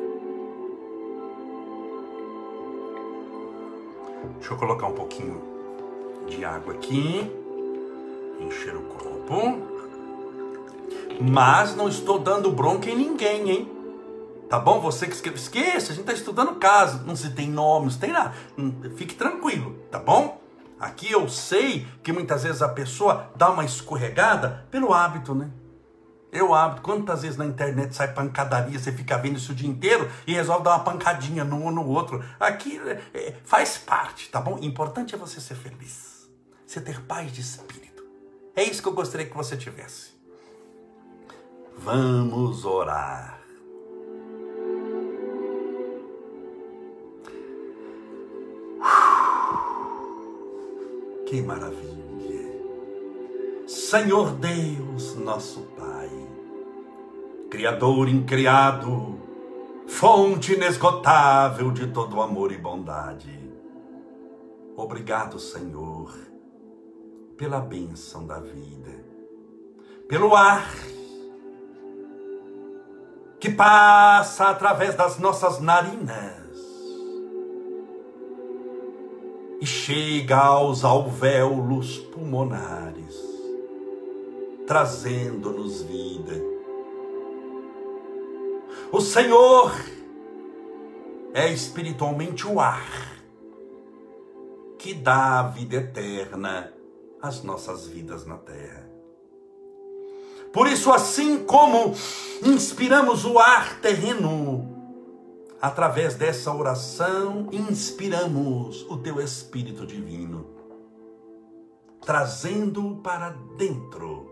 Deixa 4.38 4.54
eu 4.54 4.58
colocar 4.58 4.88
um 4.88 4.94
pouquinho 4.94 5.42
de 6.28 6.46
água 6.46 6.74
aqui. 6.74 7.32
Encher 8.40 8.76
o 8.76 8.82
copo. 8.82 9.60
Mas 11.22 11.76
não 11.76 11.90
estou 11.90 12.20
dando 12.20 12.52
bronca 12.52 12.90
em 12.90 12.96
ninguém, 12.96 13.50
hein? 13.50 13.79
Tá 14.50 14.58
bom? 14.58 14.82
Você 14.82 15.06
que 15.06 15.14
escreve, 15.14 15.38
esqueça, 15.38 15.92
a 15.92 15.96
gente 15.96 16.10
está 16.10 16.14
estudando 16.14 16.56
caso. 16.56 17.04
Não 17.06 17.16
se 17.16 17.30
tem 17.30 17.48
nome, 17.48 17.86
não 17.86 17.92
se 17.92 18.00
tem 18.00 18.12
nada. 18.12 18.34
Hum, 18.58 18.74
fique 18.96 19.14
tranquilo, 19.14 19.76
tá 19.92 20.00
bom? 20.00 20.42
Aqui 20.80 21.12
eu 21.12 21.30
sei 21.30 21.86
que 22.02 22.12
muitas 22.12 22.44
vezes 22.44 22.62
a 22.64 22.70
pessoa 22.70 23.30
dá 23.36 23.52
uma 23.52 23.64
escorregada 23.64 24.66
pelo 24.72 24.92
hábito, 24.92 25.36
né? 25.36 25.52
Eu 26.32 26.54
abro. 26.54 26.82
Quantas 26.82 27.22
vezes 27.22 27.38
na 27.38 27.46
internet 27.46 27.96
sai 27.96 28.12
pancadaria, 28.12 28.80
você 28.80 28.92
fica 28.92 29.18
vendo 29.18 29.38
isso 29.38 29.52
o 29.52 29.56
dia 29.56 29.70
inteiro 29.70 30.10
e 30.26 30.34
resolve 30.34 30.64
dar 30.64 30.72
uma 30.72 30.84
pancadinha 30.84 31.44
no 31.44 31.58
um 31.58 31.70
no 31.70 31.86
outro. 31.88 32.24
Aqui 32.40 32.80
é, 33.14 33.36
faz 33.44 33.78
parte, 33.78 34.30
tá 34.30 34.42
bom? 34.42 34.56
O 34.56 34.64
importante 34.64 35.14
é 35.14 35.18
você 35.18 35.40
ser 35.40 35.56
feliz. 35.56 36.28
Você 36.66 36.82
ter 36.82 37.02
paz 37.02 37.32
de 37.32 37.42
espírito. 37.42 38.04
É 38.56 38.64
isso 38.64 38.82
que 38.82 38.88
eu 38.88 38.94
gostaria 38.94 39.28
que 39.28 39.36
você 39.36 39.56
tivesse. 39.58 40.18
Vamos 41.78 42.66
orar. 42.66 43.39
Que 51.30 51.44
maravilha. 51.44 52.58
Senhor 53.68 54.32
Deus, 54.32 55.14
nosso 55.14 55.62
Pai, 55.78 56.10
Criador 57.52 58.10
incriado, 58.10 59.20
fonte 59.88 60.54
inesgotável 60.54 61.70
de 61.70 61.86
todo 61.86 62.20
amor 62.20 62.52
e 62.52 62.58
bondade. 62.58 63.48
Obrigado, 64.76 65.38
Senhor, 65.38 66.18
pela 67.38 67.60
bênção 67.60 68.26
da 68.26 68.40
vida, 68.40 69.06
pelo 70.08 70.36
ar 70.36 70.68
que 73.40 73.52
passa 73.52 74.50
através 74.50 74.96
das 74.96 75.20
nossas 75.20 75.60
narinas 75.60 76.39
e 79.62 79.66
chega 79.66 80.38
aos 80.38 80.84
alvéolos 80.84 81.98
pulmonares, 81.98 83.16
trazendo-nos 84.66 85.82
vida 85.82 86.60
o 88.92 89.00
Senhor 89.00 89.72
é 91.32 91.48
espiritualmente 91.52 92.48
o 92.48 92.60
ar 92.60 93.22
que 94.80 94.96
dá 94.96 95.40
a 95.40 95.44
vida 95.44 95.76
eterna 95.76 96.74
às 97.22 97.44
nossas 97.44 97.86
vidas 97.86 98.26
na 98.26 98.38
terra. 98.38 98.90
Por 100.52 100.66
isso, 100.66 100.92
assim 100.92 101.44
como 101.46 101.94
inspiramos 102.44 103.26
o 103.26 103.38
ar 103.38 103.80
terreno, 103.80 104.79
através 105.62 106.16
dessa 106.16 106.54
oração, 106.54 107.48
inspiramos 107.52 108.84
o 108.90 108.98
teu 108.98 109.20
Espírito 109.20 109.86
Divino, 109.86 110.48
trazendo 112.02 113.00
para 113.04 113.30
dentro 113.58 114.30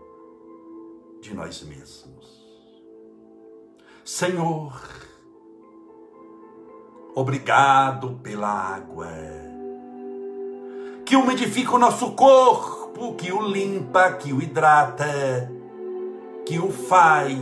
de 1.20 1.34
nós 1.34 1.62
mesmos. 1.62 2.38
Senhor, 4.04 4.72
obrigado 7.14 8.18
pela 8.22 8.48
água 8.48 9.08
que 11.08 11.16
umidifica 11.16 11.74
o 11.74 11.78
nosso 11.78 12.12
corpo, 12.12 13.14
que 13.14 13.32
o 13.32 13.40
limpa, 13.40 14.12
que 14.12 14.30
o 14.30 14.42
hidrata, 14.42 15.50
que 16.44 16.58
o 16.58 16.70
faz 16.70 17.38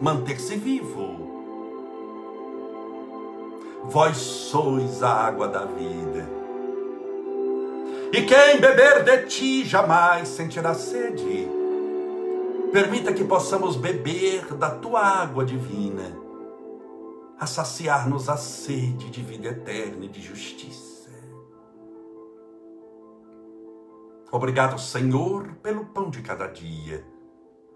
manter-se 0.00 0.56
vivo. 0.56 1.21
Vós 3.84 4.16
sois 4.16 5.02
a 5.02 5.10
água 5.10 5.48
da 5.48 5.64
vida. 5.64 6.28
E 8.12 8.22
quem 8.22 8.60
beber 8.60 9.02
de 9.04 9.26
ti 9.26 9.64
jamais 9.64 10.28
sentirá 10.28 10.72
sede. 10.74 11.48
Permita 12.72 13.12
que 13.12 13.24
possamos 13.24 13.76
beber 13.76 14.54
da 14.54 14.70
tua 14.70 15.00
água 15.00 15.44
divina, 15.44 16.16
a 17.38 17.46
saciar-nos 17.46 18.28
a 18.28 18.36
sede 18.36 19.10
de 19.10 19.20
vida 19.20 19.48
eterna 19.48 20.04
e 20.04 20.08
de 20.08 20.22
justiça. 20.22 21.10
Obrigado, 24.30 24.78
Senhor, 24.78 25.48
pelo 25.62 25.86
pão 25.86 26.08
de 26.08 26.22
cada 26.22 26.46
dia, 26.46 27.04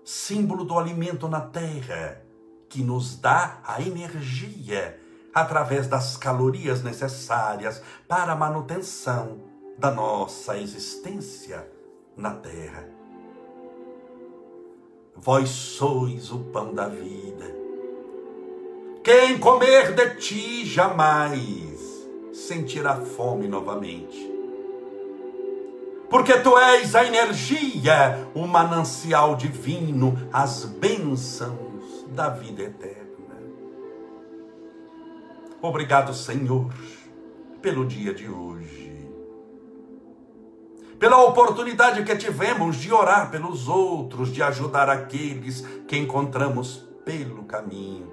símbolo 0.04 0.64
do 0.64 0.78
alimento 0.78 1.28
na 1.28 1.40
terra, 1.40 2.22
que 2.68 2.82
nos 2.82 3.18
dá 3.18 3.60
a 3.64 3.82
energia 3.82 4.98
através 5.36 5.86
das 5.86 6.16
calorias 6.16 6.82
necessárias 6.82 7.82
para 8.08 8.32
a 8.32 8.36
manutenção 8.36 9.38
da 9.76 9.90
nossa 9.90 10.56
existência 10.56 11.70
na 12.16 12.30
terra. 12.30 12.88
Vós 15.14 15.50
sois 15.50 16.32
o 16.32 16.38
pão 16.38 16.72
da 16.72 16.88
vida. 16.88 17.54
Quem 19.04 19.38
comer 19.38 19.94
de 19.94 20.16
ti 20.16 20.64
jamais 20.64 21.78
sentirá 22.32 22.96
fome 22.96 23.46
novamente 23.46 24.34
porque 26.08 26.38
tu 26.38 26.56
és 26.56 26.94
a 26.94 27.04
energia, 27.04 28.28
o 28.32 28.46
manancial 28.46 29.34
divino, 29.34 30.16
as 30.32 30.64
bênçãos 30.64 32.06
da 32.08 32.28
vida 32.28 32.62
eterna. 32.62 33.05
Obrigado, 35.62 36.12
Senhor, 36.12 36.70
pelo 37.62 37.86
dia 37.86 38.12
de 38.12 38.28
hoje, 38.28 39.08
pela 40.98 41.22
oportunidade 41.24 42.04
que 42.04 42.16
tivemos 42.16 42.76
de 42.76 42.92
orar 42.92 43.30
pelos 43.30 43.66
outros, 43.68 44.32
de 44.32 44.42
ajudar 44.42 44.90
aqueles 44.90 45.62
que 45.88 45.96
encontramos 45.96 46.84
pelo 47.04 47.44
caminho, 47.44 48.12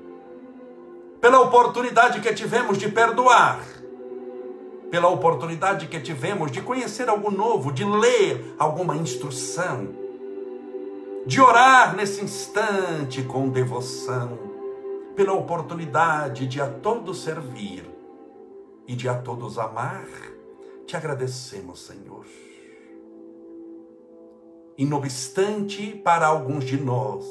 pela 1.20 1.42
oportunidade 1.42 2.22
que 2.22 2.34
tivemos 2.34 2.78
de 2.78 2.90
perdoar. 2.90 3.60
Pela 4.90 5.08
oportunidade 5.08 5.88
que 5.88 6.00
tivemos 6.00 6.52
de 6.52 6.62
conhecer 6.62 7.10
algo 7.10 7.32
novo, 7.32 7.72
de 7.72 7.84
ler 7.84 8.54
alguma 8.60 8.96
instrução, 8.96 9.90
de 11.26 11.42
orar 11.42 11.96
nesse 11.96 12.24
instante 12.24 13.24
com 13.24 13.50
devoção, 13.50 14.53
pela 15.16 15.34
oportunidade 15.34 16.48
de 16.48 16.62
a 16.62 16.68
todos 16.68 17.24
servir 17.24 17.90
e 18.88 18.96
de 18.96 19.08
a 19.08 19.16
todos 19.16 19.58
amar, 19.58 20.08
te 20.86 20.98
agradecemos, 20.98 21.86
Senhor. 21.86 22.26
E 24.78 24.86
não 24.86 24.98
obstante, 24.98 25.96
para 26.04 26.26
alguns 26.26 26.66
de 26.66 26.78
nós, 26.78 27.26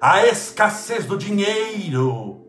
a 0.00 0.26
escassez 0.26 1.06
do 1.06 1.16
dinheiro, 1.16 2.40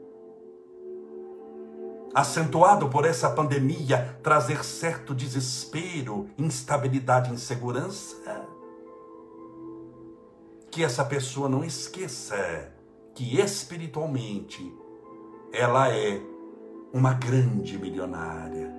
acentuado 2.14 2.89
por 2.89 3.05
essa 3.05 3.30
pandemia, 3.30 4.20
trazer 4.22 4.64
certo 4.64 5.16
desespero, 5.16 6.30
instabilidade, 6.38 7.32
insegurança. 7.32 8.45
Que 10.70 10.84
essa 10.84 11.03
pessoa 11.03 11.49
não 11.49 11.64
esqueça 11.64 12.74
que 13.14 13.39
espiritualmente 13.39 14.74
ela 15.53 15.89
é 15.89 16.22
uma 16.93 17.14
grande 17.14 17.78
milionária. 17.78 18.72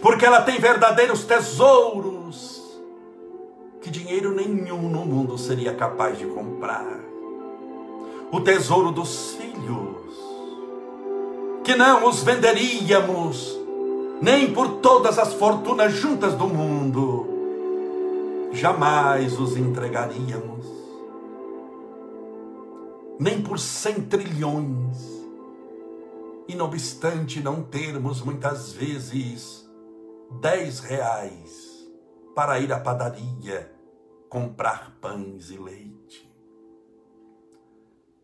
Porque 0.00 0.24
ela 0.24 0.42
tem 0.42 0.58
verdadeiros 0.58 1.24
tesouros 1.24 2.62
que 3.80 3.90
dinheiro 3.90 4.34
nenhum 4.34 4.88
no 4.88 5.04
mundo 5.04 5.38
seria 5.38 5.74
capaz 5.74 6.18
de 6.18 6.26
comprar. 6.26 7.00
O 8.32 8.40
tesouro 8.40 8.90
dos 8.90 9.36
filhos 9.36 9.96
que 11.66 11.74
não 11.74 12.08
os 12.08 12.22
venderíamos, 12.22 13.58
nem 14.22 14.52
por 14.52 14.76
todas 14.76 15.18
as 15.18 15.34
fortunas 15.34 15.92
juntas 15.92 16.34
do 16.34 16.46
mundo, 16.46 17.26
jamais 18.52 19.38
os 19.38 19.56
entregaríamos, 19.56 20.64
nem 23.18 23.42
por 23.42 23.58
cem 23.58 24.02
trilhões, 24.02 24.98
e 26.48 26.54
não 26.54 26.66
obstante 26.66 27.40
não 27.40 27.62
termos 27.62 28.20
muitas 28.20 28.72
vezes 28.72 29.68
dez 30.40 30.80
reais 30.80 31.86
para 32.34 32.60
ir 32.60 32.72
à 32.72 32.78
padaria 32.78 33.72
comprar 34.28 34.96
pães 35.00 35.50
e 35.50 35.56
leite. 35.56 36.30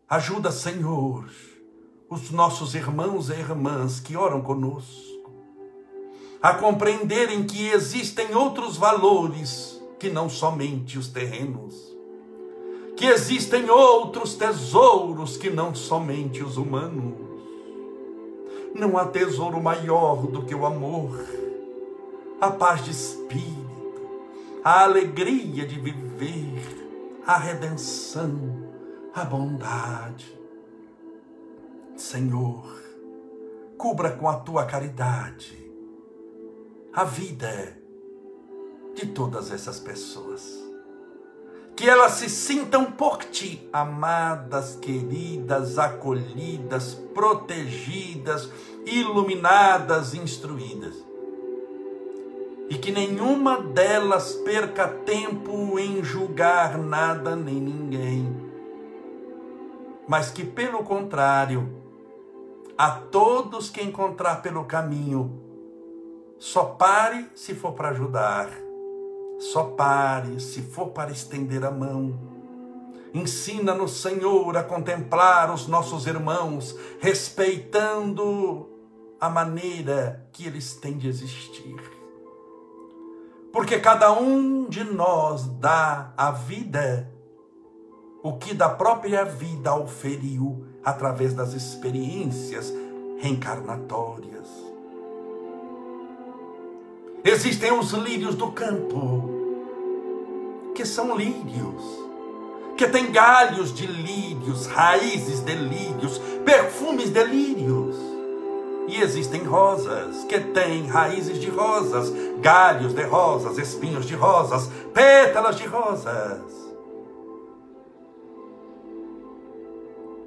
Ajuda, 0.07 0.51
Senhor, 0.51 1.29
os 2.09 2.29
nossos 2.29 2.75
irmãos 2.75 3.29
e 3.29 3.33
irmãs 3.33 3.99
que 3.99 4.15
oram 4.15 4.41
conosco 4.41 5.13
a 6.41 6.53
compreenderem 6.53 7.47
que 7.47 7.69
existem 7.69 8.35
outros 8.35 8.75
valores 8.75 9.81
que 9.97 10.09
não 10.09 10.27
somente 10.27 10.99
os 10.99 11.07
terrenos, 11.07 11.92
que 12.95 13.05
existem 13.05 13.69
outros 13.69 14.35
tesouros 14.35 15.37
que 15.37 15.49
não 15.49 15.73
somente 15.73 16.43
os 16.43 16.57
humanos. 16.57 17.13
Não 18.73 18.97
há 18.97 19.05
tesouro 19.05 19.61
maior 19.61 20.27
do 20.27 20.43
que 20.43 20.55
o 20.55 20.65
amor, 20.65 21.19
a 22.41 22.49
paz 22.49 22.83
de 22.83 22.91
espírito, 22.91 24.01
a 24.63 24.83
alegria 24.83 25.65
de 25.65 25.79
viver, 25.79 27.21
a 27.25 27.37
redenção, 27.37 28.67
a 29.13 29.23
bondade 29.23 30.43
Senhor, 31.95 32.65
cubra 33.77 34.11
com 34.11 34.27
a 34.27 34.37
tua 34.37 34.65
caridade 34.65 35.71
a 36.91 37.03
vida 37.03 37.77
de 38.93 39.07
todas 39.07 39.51
essas 39.51 39.79
pessoas. 39.79 40.62
Que 41.75 41.89
elas 41.89 42.13
se 42.13 42.29
sintam 42.29 42.85
por 42.85 43.17
ti 43.17 43.67
amadas, 43.73 44.75
queridas, 44.75 45.79
acolhidas, 45.79 46.93
protegidas, 47.13 48.49
iluminadas, 48.85 50.13
instruídas. 50.13 50.95
E 52.69 52.77
que 52.77 52.91
nenhuma 52.91 53.61
delas 53.61 54.33
perca 54.45 54.87
tempo 54.87 55.77
em 55.79 56.03
julgar 56.03 56.77
nada 56.77 57.35
nem 57.35 57.55
ninguém, 57.55 58.51
mas 60.07 60.31
que, 60.31 60.43
pelo 60.43 60.83
contrário, 60.83 61.83
a 62.77 62.91
todos 62.91 63.69
que 63.69 63.81
encontrar 63.81 64.41
pelo 64.41 64.65
caminho. 64.65 65.39
Só 66.37 66.65
pare 66.65 67.29
se 67.35 67.53
for 67.53 67.73
para 67.73 67.89
ajudar. 67.89 68.49
Só 69.51 69.63
pare 69.63 70.39
se 70.39 70.61
for 70.61 70.91
para 70.91 71.11
estender 71.11 71.65
a 71.65 71.71
mão. 71.71 72.17
Ensina-nos, 73.13 74.01
Senhor, 74.01 74.55
a 74.55 74.63
contemplar 74.63 75.53
os 75.53 75.67
nossos 75.67 76.07
irmãos, 76.07 76.75
respeitando 76.99 78.69
a 79.19 79.29
maneira 79.29 80.27
que 80.31 80.47
eles 80.47 80.75
têm 80.75 80.97
de 80.97 81.09
existir. 81.09 81.75
Porque 83.51 83.79
cada 83.79 84.11
um 84.11 84.67
de 84.69 84.83
nós 84.83 85.45
dá 85.59 86.13
a 86.15 86.31
vida 86.31 87.11
o 88.23 88.37
que 88.37 88.53
da 88.53 88.69
própria 88.69 89.25
vida 89.25 89.75
oferiu 89.75 90.65
através 90.81 91.33
das 91.33 91.53
experiências 91.53 92.73
reencarnatórias. 93.19 94.47
Existem 97.25 97.71
os 97.71 97.91
lírios 97.91 98.35
do 98.35 98.51
campo, 98.51 99.29
que 100.75 100.85
são 100.85 101.15
lírios, 101.15 101.81
que 102.75 102.85
têm 102.85 103.13
galhos 103.13 103.73
de 103.73 103.87
lírios, 103.87 104.65
raízes 104.65 105.39
de 105.39 105.55
lírios, 105.55 106.17
perfumes 106.43 107.09
de 107.11 107.23
lírios. 107.23 107.95
E 108.89 108.99
existem 108.99 109.41
rosas 109.43 110.25
que 110.25 110.37
têm 110.37 110.87
raízes 110.87 111.39
de 111.39 111.49
rosas, 111.49 112.11
galhos 112.41 112.93
de 112.93 113.03
rosas, 113.03 113.57
espinhos 113.57 114.05
de 114.05 114.15
rosas, 114.15 114.69
pétalas 114.93 115.55
de 115.55 115.65
rosas. 115.65 116.41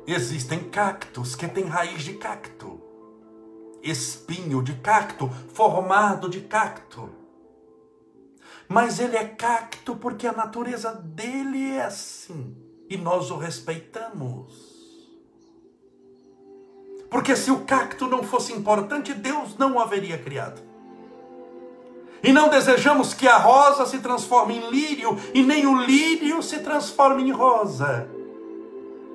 Existem 0.07 0.61
cactos 0.61 1.35
que 1.35 1.47
têm 1.47 1.65
raiz 1.65 2.03
de 2.05 2.15
cacto, 2.15 2.81
espinho 3.91 4.63
de 4.63 4.75
cacto, 4.75 5.29
formado 5.53 6.29
de 6.29 6.41
cacto. 6.43 7.11
Mas 8.69 8.99
ele 8.99 9.17
é 9.17 9.25
cacto 9.25 9.97
porque 9.97 10.27
a 10.27 10.33
natureza 10.33 10.93
dele 10.93 11.73
é 11.73 11.85
assim 11.85 12.57
e 12.89 12.97
nós 12.97 13.31
o 13.31 13.37
respeitamos. 13.37 14.77
Porque 17.11 17.37
se 17.37 17.51
o 17.51 17.61
cacto 17.61 18.07
não 18.07 18.23
fosse 18.23 18.53
importante, 18.53 19.15
Deus 19.15 19.57
não 19.57 19.75
o 19.77 19.81
haveria 19.81 20.19
criado. 20.19 20.61
E 22.23 22.33
não 22.33 22.49
desejamos 22.49 23.15
que 23.15 23.29
a 23.29 23.37
rosa 23.37 23.87
se 23.87 23.99
transforme 24.01 24.57
em 24.57 24.71
lírio 24.71 25.17
e 25.33 25.43
nem 25.43 25.67
o 25.67 25.81
lírio 25.81 26.43
se 26.43 26.59
transforme 26.59 27.23
em 27.23 27.31
rosa. 27.31 28.09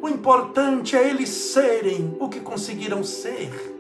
O 0.02 0.08
importante 0.08 0.96
é 0.96 1.10
eles 1.10 1.30
serem 1.30 2.16
o 2.20 2.30
que 2.30 2.40
conseguiram 2.40 3.04
ser. 3.04 3.71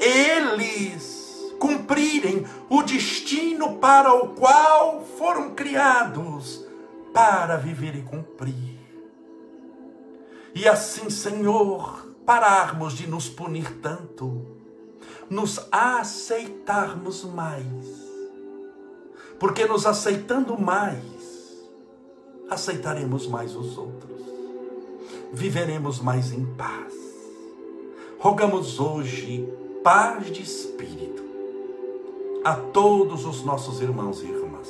Eles 0.00 1.54
cumprirem 1.58 2.44
o 2.68 2.82
destino 2.82 3.76
para 3.76 4.12
o 4.14 4.28
qual 4.34 5.04
foram 5.18 5.54
criados 5.54 6.64
para 7.12 7.56
viver 7.56 7.94
e 7.96 8.02
cumprir. 8.02 8.78
E 10.54 10.68
assim, 10.68 11.10
Senhor, 11.10 12.14
pararmos 12.24 12.94
de 12.94 13.06
nos 13.06 13.28
punir 13.28 13.78
tanto, 13.80 14.44
nos 15.28 15.60
aceitarmos 15.70 17.24
mais. 17.24 18.04
Porque 19.38 19.66
nos 19.66 19.84
aceitando 19.84 20.58
mais, 20.58 21.64
aceitaremos 22.50 23.26
mais 23.26 23.54
os 23.56 23.76
outros 23.76 24.14
viveremos 25.34 26.00
mais 26.00 26.32
em 26.32 26.46
paz. 26.54 26.94
Rogamos 28.20 28.78
hoje 28.78 29.46
paz 29.84 30.32
de 30.32 30.40
espírito 30.42 31.22
a 32.42 32.54
todos 32.54 33.26
os 33.26 33.44
nossos 33.44 33.82
irmãos 33.82 34.22
e 34.22 34.24
irmãs. 34.24 34.66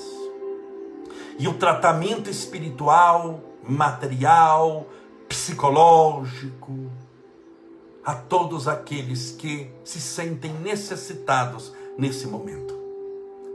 E 1.38 1.46
o 1.46 1.54
tratamento 1.54 2.28
espiritual, 2.28 3.40
material, 3.62 4.88
psicológico, 5.28 6.90
a 8.04 8.12
todos 8.12 8.66
aqueles 8.66 9.30
que 9.30 9.70
se 9.84 10.00
sentem 10.00 10.52
necessitados 10.54 11.72
nesse 11.96 12.26
momento. 12.26 12.74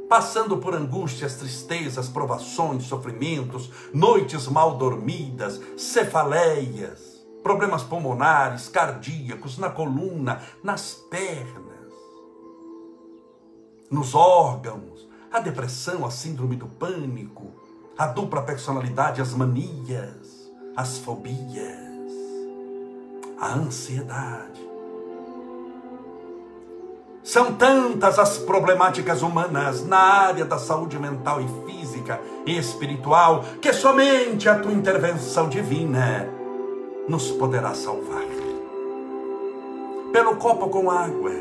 Passando 0.08 0.58
por 0.58 0.74
angústias, 0.74 1.36
tristezas, 1.36 2.08
provações, 2.08 2.86
sofrimentos, 2.86 3.70
noites 3.94 4.48
mal 4.48 4.78
dormidas, 4.78 5.60
cefaleias, 5.78 7.09
problemas 7.44 7.84
pulmonares, 7.84 8.68
cardíacos, 8.68 9.58
na 9.58 9.70
coluna, 9.70 10.42
nas 10.64 10.94
pernas, 10.94 11.94
nos 13.90 14.14
órgãos, 14.14 15.08
a 15.32 15.40
depressão, 15.40 16.06
a 16.06 16.12
síndrome 16.12 16.56
do 16.56 16.68
pânico, 16.68 17.52
a 17.98 18.08
dupla 18.08 18.42
personalidade, 18.42 19.22
as 19.22 19.34
manias, 19.34 20.52
as 20.76 20.98
fobias, 21.00 22.14
a 23.40 23.54
ansiedade. 23.54 24.68
São 27.24 27.54
tantas 27.54 28.18
as 28.18 28.38
problemáticas 28.38 29.22
humanas 29.22 29.86
na 29.86 30.00
área 30.00 30.46
da 30.46 30.58
saúde 30.58 30.98
mental 30.98 31.40
e 31.42 31.48
física 31.66 32.20
e 32.46 32.58
espiritual 32.58 33.44
que 33.62 33.72
somente 33.72 34.50
a 34.50 34.58
tua 34.58 34.72
intervenção 34.72 35.48
divina 35.48 36.39
nos 37.10 37.32
poderá 37.32 37.74
salvar. 37.74 38.24
Pelo 40.14 40.36
copo 40.36 40.70
com 40.70 40.92
água, 40.92 41.32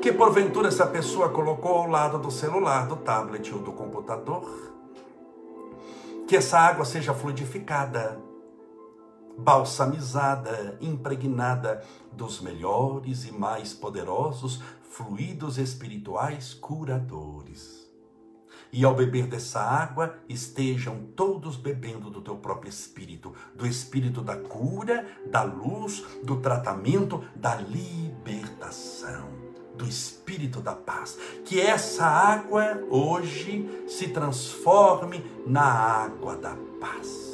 que 0.00 0.10
porventura 0.10 0.68
essa 0.68 0.86
pessoa 0.86 1.28
colocou 1.28 1.72
ao 1.72 1.86
lado 1.86 2.18
do 2.18 2.30
celular, 2.30 2.86
do 2.86 2.96
tablet 2.96 3.52
ou 3.52 3.60
do 3.60 3.72
computador, 3.72 4.72
que 6.26 6.34
essa 6.34 6.58
água 6.58 6.86
seja 6.86 7.12
fluidificada, 7.12 8.18
balsamizada, 9.36 10.78
impregnada 10.80 11.84
dos 12.10 12.40
melhores 12.40 13.26
e 13.26 13.32
mais 13.32 13.74
poderosos 13.74 14.62
fluidos 14.82 15.58
espirituais 15.58 16.54
curadores 16.54 17.83
e 18.74 18.84
ao 18.84 18.92
beber 18.92 19.28
dessa 19.28 19.60
água, 19.60 20.16
estejam 20.28 20.98
todos 21.14 21.56
bebendo 21.56 22.10
do 22.10 22.20
teu 22.20 22.34
próprio 22.34 22.68
espírito, 22.68 23.32
do 23.54 23.64
espírito 23.68 24.20
da 24.20 24.36
cura, 24.36 25.06
da 25.30 25.44
luz, 25.44 26.04
do 26.24 26.40
tratamento, 26.40 27.22
da 27.36 27.54
libertação, 27.54 29.28
do 29.76 29.86
espírito 29.86 30.60
da 30.60 30.74
paz. 30.74 31.16
Que 31.44 31.60
essa 31.60 32.04
água 32.04 32.82
hoje 32.90 33.84
se 33.86 34.08
transforme 34.08 35.24
na 35.46 35.62
água 35.62 36.34
da 36.36 36.56
paz. 36.80 37.32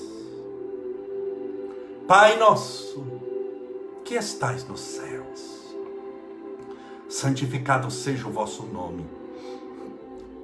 Pai 2.07 2.36
nosso, 2.36 3.03
que 4.05 4.14
estais 4.14 4.68
nos 4.68 4.80
céus, 4.80 5.74
santificado 7.09 7.91
seja 7.91 8.28
o 8.28 8.30
vosso 8.30 8.64
nome 8.64 9.19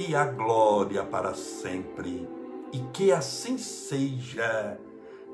e 0.00 0.14
a 0.14 0.24
glória 0.24 1.04
para 1.04 1.34
sempre. 1.34 2.26
E 2.72 2.78
que 2.92 3.12
assim 3.12 3.58
seja. 3.58 4.78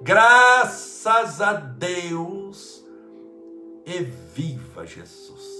Graças 0.02 1.40
a 1.40 1.52
Deus 1.52 2.84
e 3.86 4.02
viva 4.02 4.84
Jesus. 4.84 5.54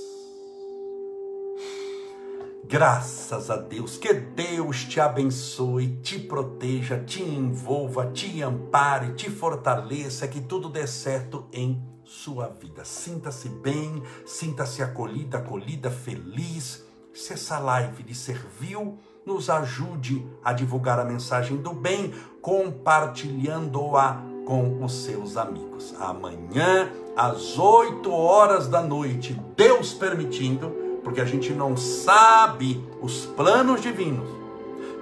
Graças 2.65 3.49
a 3.49 3.57
Deus, 3.57 3.97
que 3.97 4.13
Deus 4.13 4.85
te 4.85 4.99
abençoe, 4.99 6.01
te 6.03 6.19
proteja, 6.19 6.99
te 6.99 7.23
envolva, 7.23 8.11
te 8.11 8.43
ampare, 8.43 9.15
te 9.15 9.31
fortaleça, 9.31 10.27
que 10.27 10.41
tudo 10.41 10.69
dê 10.69 10.85
certo 10.85 11.47
em 11.53 11.81
sua 12.03 12.49
vida. 12.49 12.85
Sinta-se 12.85 13.49
bem, 13.49 14.03
sinta-se 14.27 14.83
acolhida, 14.83 15.39
acolhida, 15.39 15.93
feliz 15.93 16.86
se 17.17 17.33
essa 17.33 17.59
live 17.59 18.03
lhe 18.03 18.15
serviu, 18.15 18.99
nos 19.25 19.49
ajude 19.49 20.25
a 20.45 20.53
divulgar 20.53 21.01
a 21.01 21.05
mensagem 21.05 21.57
do 21.57 21.73
bem, 21.73 22.13
compartilhando-a 22.43 24.21
com 24.45 24.85
os 24.85 25.05
seus 25.05 25.37
amigos. 25.37 25.95
Amanhã, 25.99 26.91
às 27.17 27.59
8 27.59 28.13
horas 28.13 28.69
da 28.69 28.83
noite, 28.83 29.41
Deus 29.57 29.95
permitindo, 29.95 30.69
porque 31.03 31.21
a 31.21 31.25
gente 31.25 31.53
não 31.53 31.77
sabe 31.77 32.85
os 33.01 33.25
planos 33.25 33.81
divinos, 33.81 34.29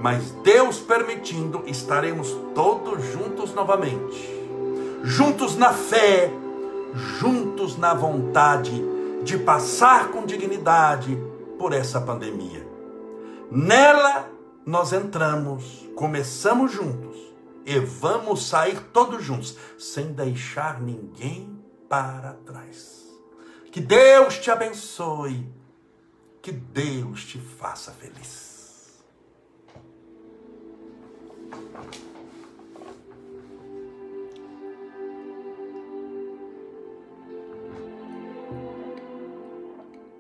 mas 0.01 0.31
Deus 0.43 0.79
permitindo, 0.79 1.65
estaremos 1.67 2.35
todos 2.55 3.05
juntos 3.13 3.53
novamente. 3.53 4.33
Juntos 5.03 5.57
na 5.57 5.73
fé, 5.73 6.31
juntos 6.95 7.77
na 7.77 7.93
vontade 7.93 8.73
de 9.25 9.37
passar 9.39 10.09
com 10.09 10.25
dignidade 10.25 11.19
por 11.65 11.73
essa 11.73 11.99
pandemia. 11.99 12.63
Nela 13.51 14.31
nós 14.67 14.93
entramos, 14.93 15.89
começamos 15.97 16.71
juntos 16.71 17.17
e 17.65 17.79
vamos 17.79 18.47
sair 18.47 18.79
todos 18.93 19.25
juntos, 19.25 19.57
sem 19.79 20.13
deixar 20.13 20.79
ninguém 20.83 21.59
para 21.89 22.35
trás. 22.45 23.07
Que 23.73 23.81
Deus 23.81 24.37
te 24.37 24.51
abençoe. 24.51 25.51
Que 26.43 26.53
Deus 26.53 27.25
te 27.25 27.39
faça 27.39 27.93
feliz. 27.93 29.03